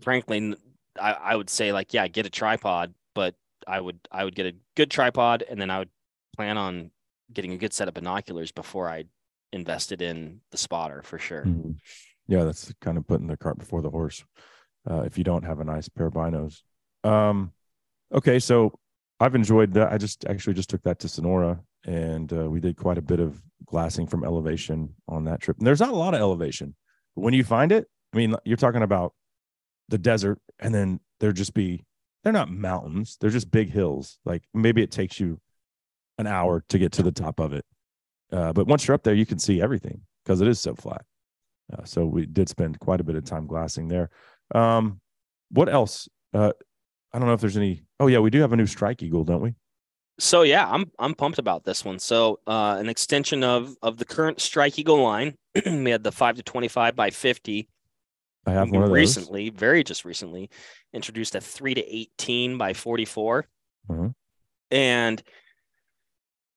frankly, 0.00 0.54
I, 1.00 1.12
I 1.12 1.36
would 1.36 1.50
say 1.50 1.72
like, 1.72 1.94
yeah, 1.94 2.08
get 2.08 2.26
a 2.26 2.30
tripod, 2.30 2.94
but 3.14 3.34
I 3.66 3.80
would 3.80 3.98
I 4.10 4.24
would 4.24 4.34
get 4.34 4.46
a 4.46 4.54
good 4.76 4.90
tripod, 4.90 5.44
and 5.48 5.60
then 5.60 5.70
I 5.70 5.80
would 5.80 5.90
plan 6.36 6.58
on 6.58 6.90
getting 7.32 7.52
a 7.52 7.56
good 7.56 7.72
set 7.72 7.88
of 7.88 7.94
binoculars 7.94 8.52
before 8.52 8.88
I 8.88 9.04
invested 9.52 10.02
in 10.02 10.40
the 10.50 10.56
spotter 10.56 11.02
for 11.02 11.18
sure. 11.18 11.44
Mm-hmm. 11.44 11.72
Yeah, 12.26 12.44
that's 12.44 12.72
kind 12.80 12.96
of 12.96 13.06
putting 13.06 13.26
the 13.26 13.36
cart 13.36 13.58
before 13.58 13.82
the 13.82 13.90
horse 13.90 14.24
uh, 14.88 15.02
if 15.02 15.18
you 15.18 15.24
don't 15.24 15.44
have 15.44 15.60
a 15.60 15.64
nice 15.64 15.88
pair 15.88 16.06
of 16.06 16.14
binos. 16.14 16.62
Um, 17.04 17.52
okay, 18.12 18.38
so 18.38 18.78
I've 19.20 19.34
enjoyed 19.34 19.74
that. 19.74 19.92
I 19.92 19.98
just 19.98 20.24
actually 20.26 20.54
just 20.54 20.70
took 20.70 20.82
that 20.82 20.98
to 21.00 21.08
Sonora, 21.08 21.60
and 21.84 22.32
uh, 22.32 22.48
we 22.48 22.60
did 22.60 22.76
quite 22.76 22.98
a 22.98 23.02
bit 23.02 23.20
of 23.20 23.42
glassing 23.66 24.06
from 24.06 24.24
elevation 24.24 24.94
on 25.08 25.24
that 25.24 25.40
trip. 25.40 25.58
And 25.58 25.66
there's 25.66 25.80
not 25.80 25.90
a 25.90 25.96
lot 25.96 26.14
of 26.14 26.20
elevation, 26.20 26.74
but 27.14 27.22
when 27.22 27.34
you 27.34 27.44
find 27.44 27.72
it, 27.72 27.86
I 28.12 28.16
mean, 28.16 28.36
you're 28.44 28.56
talking 28.56 28.82
about 28.82 29.14
the 29.88 29.98
desert, 29.98 30.38
and 30.58 30.74
then 30.74 31.00
there 31.20 31.32
just 31.32 31.54
be 31.54 31.84
they're 32.22 32.32
not 32.32 32.50
mountains; 32.50 33.16
they're 33.20 33.30
just 33.30 33.50
big 33.50 33.70
hills. 33.70 34.18
Like 34.24 34.42
maybe 34.54 34.82
it 34.82 34.90
takes 34.90 35.18
you 35.18 35.40
an 36.18 36.26
hour 36.26 36.64
to 36.68 36.78
get 36.78 36.92
to 36.92 37.02
the 37.02 37.12
top 37.12 37.40
of 37.40 37.52
it, 37.52 37.64
uh, 38.32 38.52
but 38.52 38.66
once 38.66 38.86
you're 38.86 38.94
up 38.94 39.02
there, 39.02 39.14
you 39.14 39.26
can 39.26 39.38
see 39.38 39.60
everything 39.60 40.02
because 40.24 40.40
it 40.40 40.48
is 40.48 40.60
so 40.60 40.74
flat. 40.74 41.04
Uh, 41.72 41.84
so 41.84 42.04
we 42.04 42.26
did 42.26 42.48
spend 42.48 42.78
quite 42.80 43.00
a 43.00 43.04
bit 43.04 43.16
of 43.16 43.24
time 43.24 43.46
glassing 43.46 43.88
there. 43.88 44.10
Um, 44.54 45.00
what 45.50 45.68
else? 45.68 46.08
Uh, 46.34 46.52
I 47.12 47.18
don't 47.18 47.28
know 47.28 47.34
if 47.34 47.40
there's 47.40 47.56
any. 47.56 47.84
Oh 48.00 48.06
yeah, 48.06 48.18
we 48.18 48.30
do 48.30 48.40
have 48.40 48.52
a 48.52 48.56
new 48.56 48.66
Strike 48.66 49.02
Eagle, 49.02 49.24
don't 49.24 49.42
we? 49.42 49.54
So 50.18 50.42
yeah, 50.42 50.68
I'm 50.68 50.90
I'm 50.98 51.14
pumped 51.14 51.38
about 51.38 51.64
this 51.64 51.84
one. 51.84 51.98
So 51.98 52.40
uh, 52.46 52.76
an 52.78 52.88
extension 52.88 53.42
of 53.42 53.74
of 53.82 53.98
the 53.98 54.04
current 54.04 54.40
Strike 54.40 54.78
Eagle 54.78 55.02
line. 55.02 55.36
we 55.66 55.90
had 55.90 56.04
the 56.04 56.12
five 56.12 56.36
to 56.36 56.42
twenty 56.42 56.68
five 56.68 56.94
by 56.94 57.10
fifty. 57.10 57.68
I 58.46 58.52
have 58.52 58.70
one 58.70 58.90
recently, 58.90 59.50
very 59.50 59.84
just 59.84 60.04
recently, 60.04 60.50
introduced 60.92 61.34
a 61.34 61.40
three 61.40 61.74
to 61.74 61.96
eighteen 61.96 62.58
by 62.58 62.72
forty 62.72 63.04
four, 63.04 63.46
mm-hmm. 63.88 64.08
and 64.70 65.22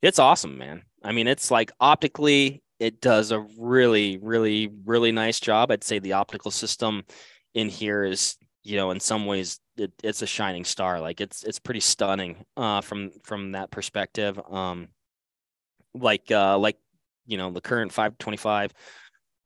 it's 0.02 0.20
awesome, 0.20 0.58
man. 0.58 0.84
I 1.04 1.12
mean, 1.12 1.28
it's 1.28 1.52
like 1.52 1.72
optically, 1.80 2.64
it 2.80 3.02
does 3.02 3.32
a 3.32 3.46
really, 3.60 4.18
really, 4.18 4.72
really 4.86 5.12
nice 5.12 5.40
job. 5.40 5.72
I'd 5.72 5.84
say 5.84 6.00
the 6.00 6.14
optical 6.14 6.52
system 6.52 7.04
in 7.54 7.70
here 7.70 8.04
is 8.04 8.36
you 8.64 8.76
know 8.76 8.92
in 8.92 9.00
some 9.00 9.26
ways 9.26 9.60
it, 9.78 9.92
it's 10.04 10.22
a 10.22 10.28
shining 10.28 10.64
star 10.64 11.00
like 11.00 11.22
it's 11.22 11.44
it's 11.44 11.60
pretty 11.60 11.80
stunning 11.80 12.46
uh 12.58 12.82
from 12.82 13.12
from 13.24 13.52
that 13.54 13.72
perspective 13.72 14.40
um 14.50 14.88
like 15.94 16.32
uh 16.32 16.58
like 16.58 16.78
you 17.26 17.38
know 17.38 17.52
the 17.52 17.62
current 17.62 17.92
525 17.92 18.74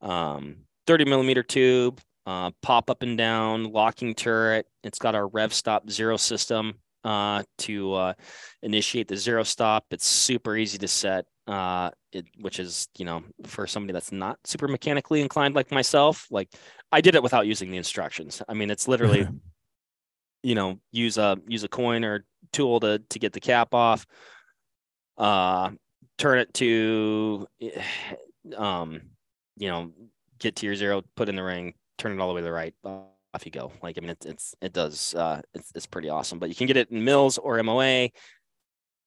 um 0.02 0.56
30 0.86 1.04
millimeter 1.04 1.42
tube 1.42 2.00
uh 2.26 2.50
pop 2.62 2.90
up 2.90 3.02
and 3.02 3.16
down 3.18 3.64
locking 3.64 4.14
turret 4.14 4.66
it's 4.82 4.98
got 4.98 5.14
our 5.14 5.28
RevStop 5.28 5.90
zero 5.90 6.16
system 6.16 6.74
uh 7.04 7.42
to 7.58 7.94
uh 7.94 8.12
initiate 8.62 9.08
the 9.08 9.16
zero 9.16 9.42
stop 9.42 9.84
it's 9.90 10.06
super 10.06 10.56
easy 10.56 10.78
to 10.78 10.88
set 10.88 11.24
uh, 11.50 11.90
it, 12.12 12.26
which 12.40 12.60
is 12.60 12.88
you 12.96 13.04
know 13.04 13.22
for 13.44 13.66
somebody 13.66 13.92
that's 13.92 14.12
not 14.12 14.38
super 14.44 14.68
mechanically 14.68 15.20
inclined 15.20 15.54
like 15.54 15.70
myself, 15.72 16.26
like 16.30 16.48
I 16.92 17.00
did 17.00 17.14
it 17.14 17.22
without 17.22 17.46
using 17.46 17.70
the 17.70 17.76
instructions. 17.76 18.40
I 18.48 18.54
mean, 18.54 18.70
it's 18.70 18.86
literally, 18.86 19.26
you 20.42 20.54
know, 20.54 20.78
use 20.92 21.18
a 21.18 21.38
use 21.48 21.64
a 21.64 21.68
coin 21.68 22.04
or 22.04 22.24
tool 22.52 22.80
to 22.80 22.98
to 23.10 23.18
get 23.18 23.32
the 23.32 23.40
cap 23.40 23.74
off, 23.74 24.06
uh, 25.18 25.70
turn 26.18 26.38
it 26.38 26.52
to, 26.54 27.46
um, 28.56 29.00
you 29.56 29.68
know, 29.68 29.92
get 30.38 30.56
to 30.56 30.66
your 30.66 30.74
zero, 30.74 31.02
put 31.16 31.28
in 31.28 31.36
the 31.36 31.42
ring, 31.42 31.74
turn 31.98 32.12
it 32.12 32.20
all 32.20 32.28
the 32.28 32.34
way 32.34 32.40
to 32.40 32.44
the 32.44 32.52
right. 32.52 32.74
Off 32.84 33.44
you 33.44 33.52
go. 33.52 33.72
Like 33.82 33.96
I 33.96 34.00
mean, 34.00 34.10
it's 34.10 34.26
it's 34.26 34.54
it 34.60 34.72
does 34.72 35.14
uh, 35.14 35.40
it's 35.54 35.70
it's 35.74 35.86
pretty 35.86 36.08
awesome. 36.08 36.38
But 36.38 36.48
you 36.48 36.54
can 36.54 36.66
get 36.66 36.76
it 36.76 36.90
in 36.90 37.04
MILs 37.04 37.38
or 37.38 37.62
MOA. 37.62 38.08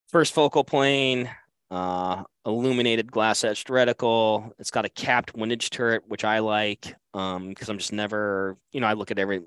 First 0.09 0.33
focal 0.33 0.63
plane, 0.63 1.29
uh, 1.71 2.23
illuminated 2.45 3.11
glass 3.11 3.43
etched 3.43 3.67
reticle. 3.67 4.51
It's 4.59 4.71
got 4.71 4.85
a 4.85 4.89
capped 4.89 5.35
windage 5.35 5.71
turret, 5.71 6.03
which 6.07 6.23
I 6.23 6.39
like 6.39 6.95
um, 7.13 7.49
because 7.49 7.67
I'm 7.67 7.77
just 7.77 7.91
never, 7.91 8.57
you 8.71 8.79
know, 8.79 8.87
I 8.87 8.93
look 8.93 9.11
at 9.11 9.19
every 9.19 9.41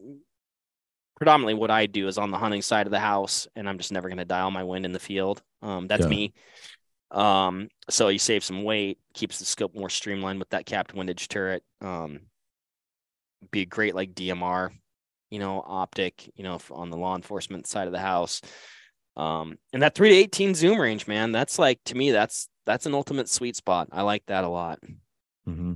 predominantly 1.17 1.55
what 1.55 1.71
I 1.71 1.87
do 1.87 2.07
is 2.07 2.19
on 2.19 2.31
the 2.31 2.39
hunting 2.39 2.63
side 2.63 2.87
of 2.87 2.91
the 2.91 3.01
house, 3.01 3.49
and 3.57 3.69
I'm 3.69 3.79
just 3.79 3.93
never 3.93 4.09
going 4.09 4.19
to 4.19 4.25
dial 4.25 4.51
my 4.51 4.63
wind 4.63 4.85
in 4.85 4.93
the 4.93 4.99
field. 5.01 5.43
Um, 5.63 5.89
that's 5.89 6.03
yeah. 6.03 6.09
me. 6.09 6.35
Um, 7.11 7.69
so 7.89 8.09
you 8.09 8.19
save 8.19 8.45
some 8.45 8.63
weight, 8.65 8.99
keeps 9.15 9.39
the 9.39 9.45
scope 9.45 9.75
more 9.75 9.89
streamlined 9.89 10.39
with 10.39 10.51
that 10.51 10.67
capped 10.67 10.95
windage 10.95 11.29
turret. 11.29 11.63
Um, 11.81 12.21
be 13.51 13.63
a 13.63 13.67
great 13.67 13.95
like 13.95 14.15
DMR, 14.15 14.71
you 15.31 15.39
know, 15.39 15.63
optic, 15.67 16.31
you 16.37 16.45
know, 16.45 16.59
on 16.71 16.91
the 16.91 16.97
law 16.97 17.17
enforcement 17.17 17.67
side 17.67 17.87
of 17.87 17.93
the 17.93 17.99
house. 17.99 18.43
Um, 19.17 19.57
and 19.73 19.83
that 19.83 19.95
three 19.95 20.11
to 20.11 20.15
18 20.15 20.55
zoom 20.55 20.79
range, 20.79 21.07
man, 21.07 21.33
that's 21.33 21.59
like, 21.59 21.81
to 21.87 21.95
me, 21.95 22.11
that's, 22.11 22.49
that's 22.67 22.87
an 22.87 22.95
ultimate 22.95 23.29
sweet 23.31 23.57
spot. 23.57 23.89
I 23.93 24.03
like 24.03 24.25
that 24.27 24.45
a 24.45 24.49
lot. 24.49 24.81
Mm-hmm. 25.49 25.73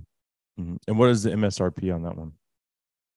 Mm-hmm. 0.61 0.77
And 0.87 0.99
what 0.99 1.09
is 1.09 1.23
the 1.23 1.31
MSRP 1.31 1.95
on 1.95 2.03
that 2.03 2.17
one? 2.17 2.33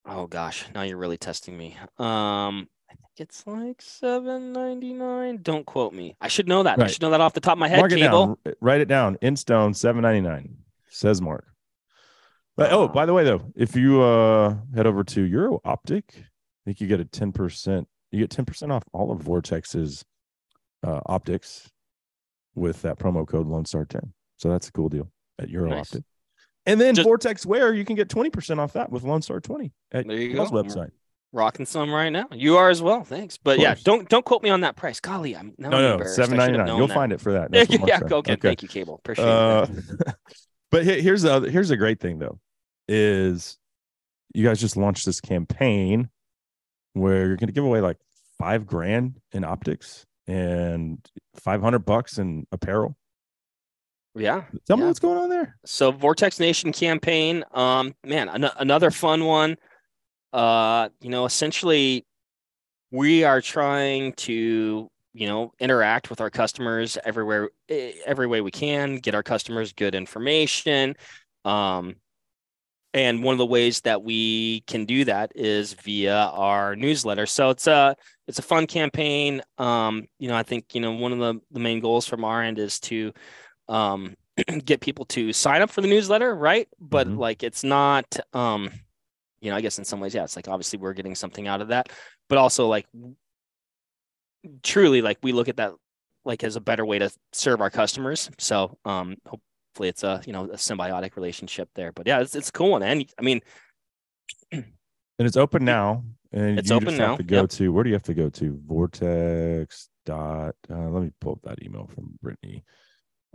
Oh 0.06 0.26
gosh, 0.26 0.66
now 0.74 0.82
you're 0.82 0.96
really 0.98 1.16
testing 1.16 1.56
me. 1.56 1.76
Um, 1.98 2.68
I 2.90 2.94
think 2.94 3.18
it's 3.18 3.46
like 3.46 3.80
seven 3.80 4.52
ninety 4.52 4.92
nine. 4.92 5.38
Don't 5.42 5.64
quote 5.64 5.92
me. 5.92 6.16
I 6.20 6.28
should 6.28 6.48
know 6.48 6.62
that. 6.62 6.78
Right. 6.78 6.88
I 6.88 6.90
should 6.92 7.02
know 7.02 7.10
that 7.10 7.20
off 7.20 7.32
the 7.32 7.40
top 7.40 7.54
of 7.54 7.58
my 7.58 7.68
head. 7.68 7.78
Mark 7.78 7.92
it 7.92 7.98
Cable. 7.98 8.38
down. 8.44 8.54
Write 8.60 8.80
it 8.80 8.88
down. 8.88 9.16
In 9.22 9.36
stone, 9.36 9.74
seven 9.74 10.02
ninety 10.02 10.20
nine. 10.20 10.56
Says 10.88 11.20
Mark. 11.22 11.46
But 12.56 12.72
oh, 12.72 12.86
by 12.86 13.06
the 13.06 13.14
way, 13.14 13.24
though, 13.24 13.52
if 13.56 13.74
you 13.74 14.02
uh 14.02 14.56
head 14.74 14.86
over 14.86 15.02
to 15.04 15.22
Euro 15.22 15.60
Optic, 15.64 16.14
I 16.16 16.22
think 16.66 16.80
you 16.80 16.86
get 16.86 17.00
a 17.00 17.04
ten 17.04 17.32
percent. 17.32 17.88
You 18.10 18.20
get 18.20 18.30
ten 18.30 18.44
percent 18.44 18.72
off 18.72 18.84
all 18.92 19.10
of 19.10 19.20
Vortex's 19.20 20.04
uh, 20.84 21.00
optics 21.06 21.70
with 22.54 22.82
that 22.82 22.98
promo 22.98 23.26
code 23.26 23.46
Lone 23.46 23.64
Star 23.64 23.84
10. 23.84 24.12
So 24.36 24.50
that's 24.50 24.68
a 24.68 24.72
cool 24.72 24.88
deal 24.88 25.10
at 25.38 25.48
Euro 25.48 25.70
nice. 25.70 25.92
Optic. 25.92 26.04
And 26.66 26.80
then 26.80 26.94
Just, 26.94 27.04
Vortex 27.04 27.44
Wear, 27.44 27.74
you 27.74 27.84
can 27.84 27.94
get 27.96 28.08
20% 28.08 28.58
off 28.58 28.72
that 28.72 28.90
with 28.90 29.02
Lone 29.02 29.22
Star 29.22 29.40
20 29.40 29.72
at 29.92 30.06
there 30.06 30.16
you 30.16 30.34
go. 30.34 30.46
website. 30.46 30.90
Rocking 31.32 31.66
some 31.66 31.92
right 31.92 32.10
now. 32.10 32.26
You 32.30 32.56
are 32.56 32.70
as 32.70 32.80
well. 32.80 33.02
Thanks. 33.02 33.38
But 33.38 33.58
yeah, 33.58 33.74
don't 33.82 34.08
don't 34.08 34.24
quote 34.24 34.44
me 34.44 34.50
on 34.50 34.60
that 34.60 34.76
price. 34.76 35.00
Golly, 35.00 35.34
I'm 35.34 35.52
no, 35.58 35.68
no, 35.68 36.04
seven 36.04 36.36
ninety 36.36 36.56
nine. 36.56 36.68
You'll 36.68 36.86
that. 36.86 36.94
find 36.94 37.12
it 37.12 37.20
for 37.20 37.32
that. 37.32 37.48
yeah, 37.88 37.98
go 37.98 38.18
okay. 38.18 38.36
Thank 38.36 38.62
you, 38.62 38.68
Cable. 38.68 38.94
Appreciate 38.94 39.26
uh, 39.26 39.66
it. 39.68 40.14
but 40.70 40.84
here's 40.84 41.22
the 41.22 41.32
other, 41.32 41.50
here's 41.50 41.72
a 41.72 41.76
great 41.76 41.98
thing 41.98 42.20
though, 42.20 42.38
is 42.86 43.58
you 44.32 44.44
guys 44.44 44.60
just 44.60 44.76
launched 44.76 45.06
this 45.06 45.20
campaign 45.20 46.08
where 46.92 47.26
you're 47.26 47.36
going 47.36 47.48
to 47.48 47.52
give 47.52 47.64
away 47.64 47.80
like 47.80 47.96
five 48.38 48.64
grand 48.64 49.18
in 49.32 49.42
optics 49.42 50.06
and 50.28 51.04
500 51.34 51.80
bucks 51.80 52.18
in 52.18 52.46
apparel 52.52 52.96
Yeah. 54.14 54.44
Tell 54.66 54.76
me 54.76 54.84
what's 54.84 55.00
going 55.00 55.18
on 55.18 55.28
there. 55.28 55.56
So 55.64 55.90
Vortex 55.90 56.38
Nation 56.38 56.72
campaign, 56.72 57.44
um, 57.52 57.94
man, 58.04 58.28
an- 58.28 58.50
another 58.58 58.90
fun 58.90 59.24
one. 59.24 59.56
Uh, 60.32 60.88
you 61.00 61.10
know, 61.10 61.24
essentially, 61.24 62.06
we 62.90 63.24
are 63.24 63.40
trying 63.40 64.12
to, 64.12 64.88
you 65.14 65.26
know, 65.26 65.52
interact 65.58 66.10
with 66.10 66.20
our 66.20 66.30
customers 66.30 66.96
everywhere, 67.04 67.50
every 67.68 68.26
way 68.26 68.40
we 68.40 68.50
can, 68.50 68.96
get 68.96 69.14
our 69.14 69.22
customers 69.22 69.72
good 69.72 69.94
information. 69.94 70.94
Um, 71.44 71.96
and 72.94 73.24
one 73.24 73.32
of 73.32 73.38
the 73.38 73.46
ways 73.46 73.80
that 73.80 74.04
we 74.04 74.60
can 74.68 74.84
do 74.84 75.04
that 75.04 75.32
is 75.34 75.72
via 75.74 76.14
our 76.14 76.76
newsletter. 76.76 77.26
So 77.26 77.50
it's 77.50 77.66
a 77.66 77.96
it's 78.28 78.38
a 78.38 78.42
fun 78.42 78.68
campaign. 78.68 79.42
Um, 79.58 80.06
you 80.20 80.28
know, 80.28 80.36
I 80.36 80.44
think 80.44 80.74
you 80.74 80.80
know 80.80 80.92
one 80.92 81.12
of 81.12 81.18
the 81.18 81.40
the 81.50 81.58
main 81.58 81.80
goals 81.80 82.06
from 82.06 82.24
our 82.24 82.40
end 82.40 82.60
is 82.60 82.78
to 82.80 83.12
um, 83.68 84.14
get 84.64 84.80
people 84.80 85.04
to 85.06 85.32
sign 85.32 85.62
up 85.62 85.70
for 85.70 85.80
the 85.80 85.88
newsletter, 85.88 86.34
right? 86.34 86.68
But 86.80 87.08
Mhm. 87.08 87.18
like 87.18 87.42
it's 87.42 87.64
not 87.64 88.16
um, 88.32 88.70
you 89.40 89.50
know, 89.50 89.56
I 89.56 89.60
guess 89.60 89.78
in 89.78 89.84
some 89.84 90.00
ways, 90.00 90.14
yeah, 90.14 90.24
it's 90.24 90.36
like 90.36 90.48
obviously 90.48 90.78
we're 90.78 90.94
getting 90.94 91.14
something 91.14 91.46
out 91.46 91.60
of 91.60 91.68
that, 91.68 91.90
but 92.28 92.38
also 92.38 92.66
like 92.66 92.86
truly 94.62 95.02
like 95.02 95.18
we 95.22 95.32
look 95.32 95.48
at 95.48 95.56
that 95.56 95.72
like 96.24 96.42
as 96.44 96.56
a 96.56 96.60
better 96.60 96.84
way 96.84 96.98
to 96.98 97.10
serve 97.32 97.60
our 97.60 97.70
customers. 97.70 98.30
So 98.38 98.78
um 98.84 99.16
hopefully 99.26 99.88
it's 99.88 100.02
a 100.02 100.22
you 100.26 100.32
know 100.32 100.44
a 100.44 100.56
symbiotic 100.56 101.16
relationship 101.16 101.68
there. 101.74 101.92
But 101.92 102.06
yeah, 102.06 102.20
it's 102.20 102.34
it's 102.34 102.48
a 102.48 102.52
cool 102.52 102.70
one. 102.70 102.82
And 102.82 103.04
I 103.18 103.22
mean, 103.22 103.40
And 104.52 105.28
it's 105.28 105.36
open 105.36 105.64
now. 105.64 106.02
And 106.32 106.58
It's 106.58 106.70
you 106.70 106.76
open 106.76 106.88
just 106.88 106.98
now, 106.98 107.08
have 107.10 107.18
to 107.18 107.22
go 107.22 107.40
yep. 107.42 107.50
to 107.50 107.72
where 107.72 107.84
do 107.84 107.90
you 107.90 107.94
have 107.94 108.02
to 108.04 108.14
go 108.14 108.28
to? 108.30 108.60
Vortex 108.66 109.88
dot 110.06 110.54
uh, 110.70 110.88
let 110.90 111.02
me 111.02 111.10
pull 111.20 111.32
up 111.32 111.40
that 111.44 111.62
email 111.62 111.86
from 111.94 112.18
Brittany. 112.20 112.64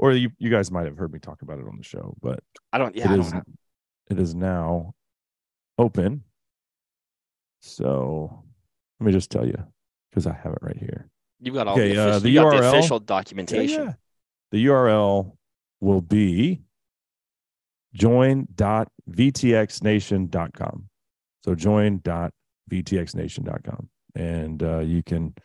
Or 0.02 0.14
you, 0.14 0.32
you 0.39 0.50
guys 0.50 0.72
might 0.72 0.86
have 0.86 0.95
heard 0.97 1.12
me 1.12 1.20
talk 1.20 1.41
about 1.41 1.60
it 1.60 1.66
on 1.68 1.76
the 1.78 1.84
show, 1.84 2.16
but 2.22 2.39
I 2.72 2.78
don't 2.78 2.95
yeah, 2.95 3.10
I 3.10 3.14
it 3.14 3.18
don't 3.18 3.26
is 3.26 3.34
it 4.10 4.18
is 4.20 4.34
now 4.34 4.93
open. 5.78 6.24
So 7.60 8.45
let 9.00 9.06
me 9.06 9.12
just 9.12 9.30
tell 9.30 9.45
you 9.45 9.62
because 10.10 10.26
I 10.26 10.32
have 10.34 10.54
it 10.54 10.60
right 10.62 10.78
here. 10.78 11.10
you've 11.41 11.54
got 11.54 11.68
all 11.68 11.74
Okay, 11.74 11.93
the, 11.93 12.02
uh, 12.02 12.08
official, 12.18 12.22
the 12.22 12.34
got 12.34 12.52
the 12.62 12.70
official 12.70 13.00
documentation. 13.00 13.86
yeah. 13.88 13.93
The 14.52 14.66
URL 14.68 15.36
will 15.82 16.02
be 16.02 16.62
join.vtxnation.com. 17.93 20.89
So 21.43 21.56
join.vtxnation.com. 21.56 23.89
And 24.16 24.64
uh, 24.64 24.80
you 24.80 25.04
can 25.04 25.36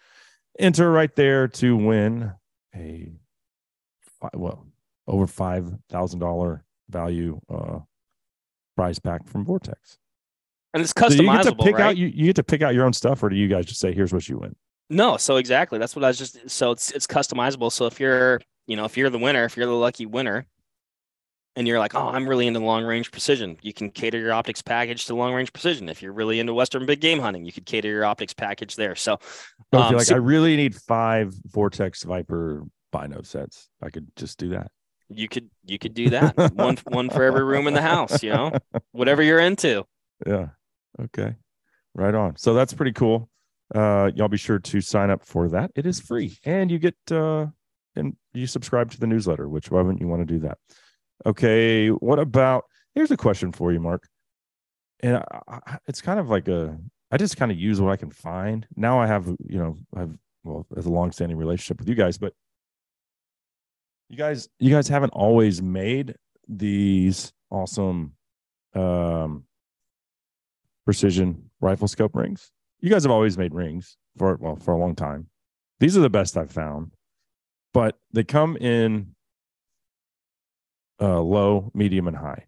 enter 0.58 0.90
right 0.90 1.14
there 1.14 1.46
to 1.48 1.76
win 1.76 2.32
a 2.74 3.12
well 4.34 4.66
over 5.06 5.26
five 5.26 5.70
thousand 5.90 6.20
dollar 6.20 6.64
value 6.90 7.40
uh 7.52 7.78
prize 8.76 8.98
pack 8.98 9.26
from 9.28 9.44
Vortex. 9.44 9.98
And 10.72 10.82
it's 10.82 10.92
So 10.98 11.08
you 11.08 11.22
get 11.22 11.42
to 11.44 11.52
customizable, 11.52 11.64
pick 11.64 11.74
right? 11.76 11.84
out 11.84 11.96
you, 11.96 12.08
you 12.08 12.26
get 12.26 12.36
to 12.36 12.42
pick 12.44 12.62
out 12.62 12.74
your 12.74 12.84
own 12.84 12.92
stuff, 12.92 13.22
or 13.22 13.28
do 13.28 13.36
you 13.36 13.46
guys 13.48 13.66
just 13.66 13.80
say 13.80 13.92
here's 13.92 14.12
what 14.12 14.28
you 14.28 14.38
win? 14.38 14.56
No, 14.90 15.16
so 15.16 15.36
exactly. 15.36 15.78
That's 15.78 15.94
what 15.94 16.04
I 16.04 16.08
was 16.08 16.18
just 16.18 16.50
so 16.50 16.72
it's 16.72 16.90
it's 16.90 17.06
customizable. 17.06 17.70
So 17.70 17.86
if 17.86 18.00
you're, 18.00 18.40
you 18.66 18.76
know, 18.76 18.84
if 18.84 18.96
you're 18.96 19.10
the 19.10 19.18
winner, 19.18 19.44
if 19.44 19.56
you're 19.56 19.66
the 19.66 19.72
lucky 19.72 20.04
winner, 20.06 20.46
and 21.56 21.68
you're 21.68 21.78
like, 21.78 21.94
oh, 21.94 22.08
I'm 22.08 22.28
really 22.28 22.48
into 22.48 22.58
long 22.60 22.84
range 22.84 23.12
precision, 23.12 23.56
you 23.62 23.72
can 23.72 23.88
cater 23.90 24.18
your 24.18 24.32
optics 24.32 24.60
package 24.60 25.06
to 25.06 25.14
long 25.14 25.32
range 25.32 25.52
precision. 25.52 25.88
If 25.88 26.02
you're 26.02 26.12
really 26.12 26.40
into 26.40 26.52
Western 26.52 26.84
big 26.84 27.00
game 27.00 27.20
hunting, 27.20 27.44
you 27.44 27.52
could 27.52 27.64
cater 27.66 27.88
your 27.88 28.04
optics 28.04 28.34
package 28.34 28.74
there. 28.74 28.96
So 28.96 29.18
So 29.22 29.78
if 29.78 29.78
Um, 29.78 29.90
you're 29.90 29.98
like, 29.98 30.08
so- 30.08 30.16
I 30.16 30.18
really 30.18 30.56
need 30.56 30.74
five 30.74 31.32
Vortex 31.46 32.02
Viper 32.02 32.64
Bino 32.94 33.22
sets, 33.22 33.68
I 33.82 33.90
could 33.90 34.06
just 34.16 34.38
do 34.38 34.50
that. 34.50 34.70
you 35.08 35.28
could 35.28 35.50
you 35.64 35.78
could 35.78 35.94
do 35.94 36.10
that. 36.10 36.36
one 36.54 36.76
one 36.86 37.10
for 37.10 37.24
every 37.24 37.44
room 37.44 37.66
in 37.66 37.74
the 37.74 37.82
house, 37.82 38.22
you 38.22 38.30
know, 38.30 38.52
whatever 38.92 39.22
you're 39.22 39.40
into. 39.40 39.84
Yeah. 40.26 40.48
Okay. 41.00 41.34
Right 41.94 42.14
on. 42.14 42.36
So 42.36 42.54
that's 42.54 42.72
pretty 42.72 42.92
cool. 42.92 43.28
Uh, 43.74 44.10
y'all 44.14 44.28
be 44.28 44.36
sure 44.36 44.58
to 44.58 44.80
sign 44.80 45.10
up 45.10 45.24
for 45.24 45.48
that. 45.48 45.72
It 45.74 45.86
is 45.86 46.00
free, 46.00 46.38
and 46.44 46.70
you 46.70 46.78
get 46.78 46.96
uh, 47.10 47.46
and 47.96 48.16
you 48.32 48.46
subscribe 48.46 48.90
to 48.92 49.00
the 49.00 49.06
newsletter. 49.06 49.48
Which 49.48 49.70
why 49.70 49.80
wouldn't 49.82 50.00
you 50.00 50.08
want 50.08 50.26
to 50.26 50.32
do 50.34 50.40
that? 50.40 50.58
Okay. 51.26 51.88
What 51.88 52.18
about? 52.18 52.64
Here's 52.94 53.10
a 53.10 53.16
question 53.16 53.50
for 53.52 53.72
you, 53.72 53.80
Mark. 53.80 54.06
And 55.00 55.16
I, 55.16 55.58
I, 55.66 55.78
it's 55.88 56.00
kind 56.00 56.20
of 56.20 56.30
like 56.30 56.48
a. 56.48 56.78
I 57.10 57.16
just 57.16 57.36
kind 57.36 57.50
of 57.52 57.58
use 57.58 57.80
what 57.80 57.92
I 57.92 57.96
can 57.96 58.10
find. 58.10 58.66
Now 58.76 59.00
I 59.00 59.06
have, 59.06 59.26
you 59.26 59.58
know, 59.58 59.78
I 59.94 60.00
have 60.00 60.16
well, 60.44 60.66
as 60.76 60.86
a 60.86 60.90
long-standing 60.90 61.38
relationship 61.38 61.78
with 61.78 61.88
you 61.88 61.94
guys, 61.94 62.18
but 62.18 62.32
you 64.14 64.18
guys, 64.18 64.48
you 64.60 64.70
guys 64.70 64.86
haven't 64.86 65.10
always 65.10 65.60
made 65.60 66.14
these 66.46 67.32
awesome 67.50 68.12
um 68.74 69.44
precision 70.84 71.50
rifle 71.60 71.88
scope 71.88 72.14
rings. 72.14 72.52
You 72.80 72.90
guys 72.90 73.02
have 73.02 73.10
always 73.10 73.36
made 73.36 73.54
rings 73.54 73.96
for 74.16 74.36
well 74.40 74.56
for 74.56 74.72
a 74.72 74.78
long 74.78 74.94
time. 74.94 75.26
These 75.80 75.96
are 75.96 76.00
the 76.00 76.10
best 76.10 76.36
I've 76.36 76.52
found, 76.52 76.92
but 77.72 77.98
they 78.12 78.22
come 78.22 78.56
in 78.56 79.14
uh, 81.00 81.20
low, 81.20 81.72
medium, 81.74 82.06
and 82.06 82.16
high. 82.16 82.46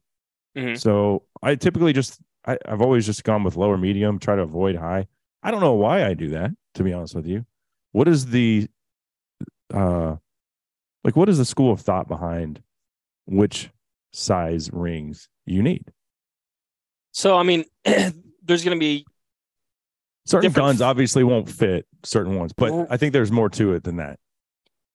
Mhm. 0.57 0.79
So 0.79 1.25
I 1.43 1.57
typically 1.57 1.93
just 1.93 2.21
I, 2.47 2.59
I've 2.67 2.81
always 2.81 3.07
just 3.07 3.25
gone 3.25 3.43
with 3.43 3.57
lower, 3.57 3.77
medium, 3.77 4.21
try 4.21 4.37
to 4.37 4.43
avoid 4.43 4.77
high. 4.77 5.09
I 5.43 5.51
don't 5.51 5.61
know 5.61 5.75
why 5.75 6.07
I 6.07 6.15
do 6.15 6.29
that. 6.31 6.53
To 6.75 6.85
be 6.85 6.93
honest 6.93 7.15
with 7.17 7.27
you, 7.27 7.45
what 7.91 8.07
is 8.07 8.27
the 8.27 8.69
uh 9.75 10.17
like 11.07 11.17
what 11.17 11.31
is 11.31 11.39
the 11.39 11.45
school 11.45 11.73
of 11.73 11.81
thought 11.81 12.09
behind 12.09 12.61
which 13.25 13.71
size 14.13 14.69
rings 14.73 15.29
you 15.47 15.63
need? 15.63 15.85
So 17.13 17.37
I 17.37 17.45
mean, 17.45 17.65
there's 17.85 18.65
going 18.65 18.77
to 18.77 18.81
be 18.81 19.07
certain 20.27 20.51
different 20.51 20.67
guns 20.67 20.83
obviously 20.83 21.25
won't 21.25 21.49
fit 21.49 21.87
certain 22.03 22.35
ones 22.35 22.53
but 22.53 22.73
i 22.91 22.97
think 22.97 23.13
there's 23.13 23.31
more 23.31 23.49
to 23.49 23.75
it 23.75 23.85
than 23.85 23.97
that 23.97 24.19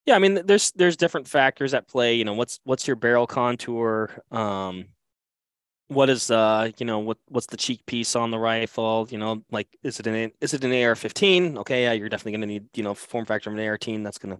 Yeah, 0.06 0.16
I 0.16 0.20
mean, 0.20 0.46
there's 0.46 0.72
there's 0.74 0.98
different 0.98 1.28
factors 1.28 1.74
at 1.74 1.88
play. 1.88 2.16
You 2.16 2.26
know, 2.26 2.34
what's 2.34 2.60
what's 2.64 2.88
your 2.88 2.96
barrel 2.96 3.28
contour? 3.28 4.10
Um, 4.32 4.86
what 5.90 6.10
is 6.10 6.32
uh, 6.32 6.72
you 6.80 6.86
know, 6.88 7.00
what 7.00 7.18
what's 7.28 7.46
the 7.48 7.58
cheek 7.58 7.86
piece 7.86 8.16
on 8.16 8.32
the 8.32 8.40
rifle? 8.40 9.08
You 9.12 9.20
know, 9.20 9.44
like 9.52 9.68
is 9.84 10.00
it 10.00 10.08
an 10.08 10.32
is 10.42 10.54
it 10.56 10.64
an 10.64 10.72
AR-15? 10.72 11.58
Okay, 11.58 11.84
yeah, 11.84 11.94
you're 11.94 12.10
definitely 12.10 12.32
gonna 12.34 12.48
need 12.48 12.66
you 12.76 12.84
know 12.84 12.96
form 12.96 13.26
factor 13.26 13.52
of 13.52 13.58
an 13.58 13.62
AR-15. 13.66 14.04
That's 14.04 14.18
gonna 14.18 14.40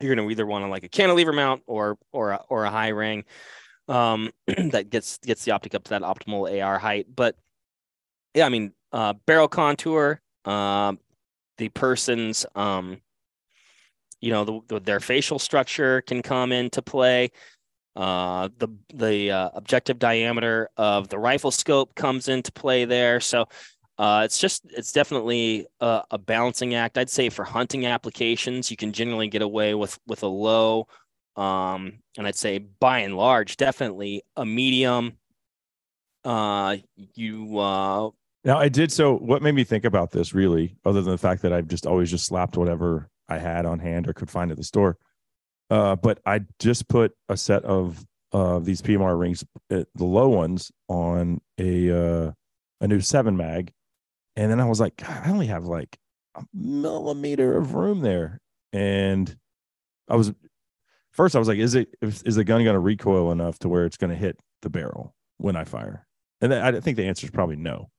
you're 0.00 0.14
gonna 0.14 0.28
either 0.28 0.46
want 0.46 0.64
to 0.64 0.68
like 0.68 0.84
a 0.84 0.88
cantilever 0.88 1.32
mount 1.32 1.62
or 1.66 1.98
or 2.12 2.32
a, 2.32 2.40
or 2.48 2.64
a 2.64 2.70
high 2.70 2.88
ring, 2.88 3.24
um, 3.88 4.30
that 4.46 4.90
gets 4.90 5.18
gets 5.18 5.44
the 5.44 5.52
optic 5.52 5.74
up 5.74 5.84
to 5.84 5.90
that 5.90 6.02
optimal 6.02 6.62
AR 6.62 6.78
height. 6.78 7.06
But 7.14 7.36
yeah, 8.34 8.46
I 8.46 8.48
mean, 8.48 8.72
uh, 8.92 9.14
barrel 9.26 9.48
contour, 9.48 10.20
um, 10.44 10.98
the 11.58 11.68
person's 11.68 12.46
um 12.54 13.00
you 14.20 14.32
know 14.32 14.44
the, 14.44 14.60
the, 14.68 14.80
their 14.80 15.00
facial 15.00 15.38
structure 15.38 16.00
can 16.02 16.22
come 16.22 16.50
into 16.52 16.80
play 16.80 17.30
uh 17.96 18.48
the 18.58 18.68
the 18.94 19.30
uh, 19.30 19.50
objective 19.54 19.98
diameter 19.98 20.70
of 20.76 21.08
the 21.08 21.18
rifle 21.18 21.50
scope 21.50 21.94
comes 21.94 22.28
into 22.28 22.50
play 22.52 22.84
there 22.84 23.20
so 23.20 23.46
uh 23.98 24.22
it's 24.24 24.38
just 24.38 24.64
it's 24.70 24.92
definitely 24.92 25.66
a, 25.80 26.02
a 26.12 26.18
balancing 26.18 26.74
act. 26.74 26.96
I'd 26.96 27.10
say 27.10 27.28
for 27.28 27.44
hunting 27.44 27.86
applications 27.86 28.70
you 28.70 28.76
can 28.76 28.92
generally 28.92 29.28
get 29.28 29.42
away 29.42 29.74
with 29.74 29.98
with 30.06 30.22
a 30.22 30.28
low. 30.28 30.86
Um 31.36 32.00
and 32.16 32.26
i'd 32.26 32.36
say 32.36 32.58
by 32.58 33.00
and 33.00 33.16
large 33.16 33.56
definitely 33.56 34.22
a 34.36 34.46
medium. 34.46 35.18
Uh 36.24 36.76
you 37.14 37.58
uh 37.58 38.10
now 38.44 38.58
i 38.58 38.68
did 38.68 38.90
so 38.92 39.16
what 39.16 39.42
made 39.42 39.54
me 39.54 39.64
think 39.64 39.84
about 39.84 40.10
this 40.10 40.34
really 40.34 40.76
other 40.84 41.00
than 41.00 41.12
the 41.12 41.18
fact 41.18 41.42
that 41.42 41.52
i've 41.52 41.68
just 41.68 41.86
always 41.86 42.10
just 42.10 42.26
slapped 42.26 42.56
whatever 42.56 43.08
i 43.28 43.38
had 43.38 43.66
on 43.66 43.78
hand 43.78 44.08
or 44.08 44.12
could 44.12 44.30
find 44.30 44.50
at 44.50 44.56
the 44.56 44.64
store 44.64 44.96
uh 45.70 45.94
but 45.96 46.18
i 46.26 46.40
just 46.58 46.88
put 46.88 47.12
a 47.28 47.36
set 47.36 47.64
of 47.64 48.04
uh 48.32 48.58
these 48.58 48.82
pmr 48.82 49.18
rings 49.18 49.44
uh, 49.70 49.84
the 49.94 50.04
low 50.04 50.28
ones 50.28 50.72
on 50.88 51.40
a 51.58 51.90
uh 51.90 52.32
a 52.80 52.88
new 52.88 53.00
seven 53.00 53.36
mag 53.36 53.72
and 54.38 54.50
then 54.50 54.60
i 54.60 54.64
was 54.64 54.80
like 54.80 54.96
God, 54.96 55.22
i 55.24 55.30
only 55.30 55.46
have 55.46 55.64
like 55.64 55.98
a 56.34 56.44
millimeter 56.54 57.56
of 57.56 57.74
room 57.74 58.00
there. 58.00 58.40
And 58.72 59.34
i 60.08 60.16
was 60.16 60.32
first 61.12 61.34
i 61.34 61.38
was 61.38 61.48
like 61.48 61.58
is 61.58 61.74
it 61.74 61.88
is, 62.00 62.22
the 62.22 62.44
gun 62.44 62.64
going 62.64 62.74
to 62.74 62.80
recoil 62.80 63.32
enough 63.32 63.58
to 63.60 63.68
where 63.68 63.84
it's 63.84 63.96
going 63.96 64.10
to 64.10 64.16
hit 64.16 64.38
the 64.62 64.70
barrel 64.70 65.14
when 65.38 65.56
i 65.56 65.64
fire? 65.64 66.06
And 66.40 66.54
i 66.54 66.80
think 66.80 66.96
the 66.96 67.06
answer 67.06 67.26
is 67.26 67.30
probably 67.30 67.56
no 67.56 67.90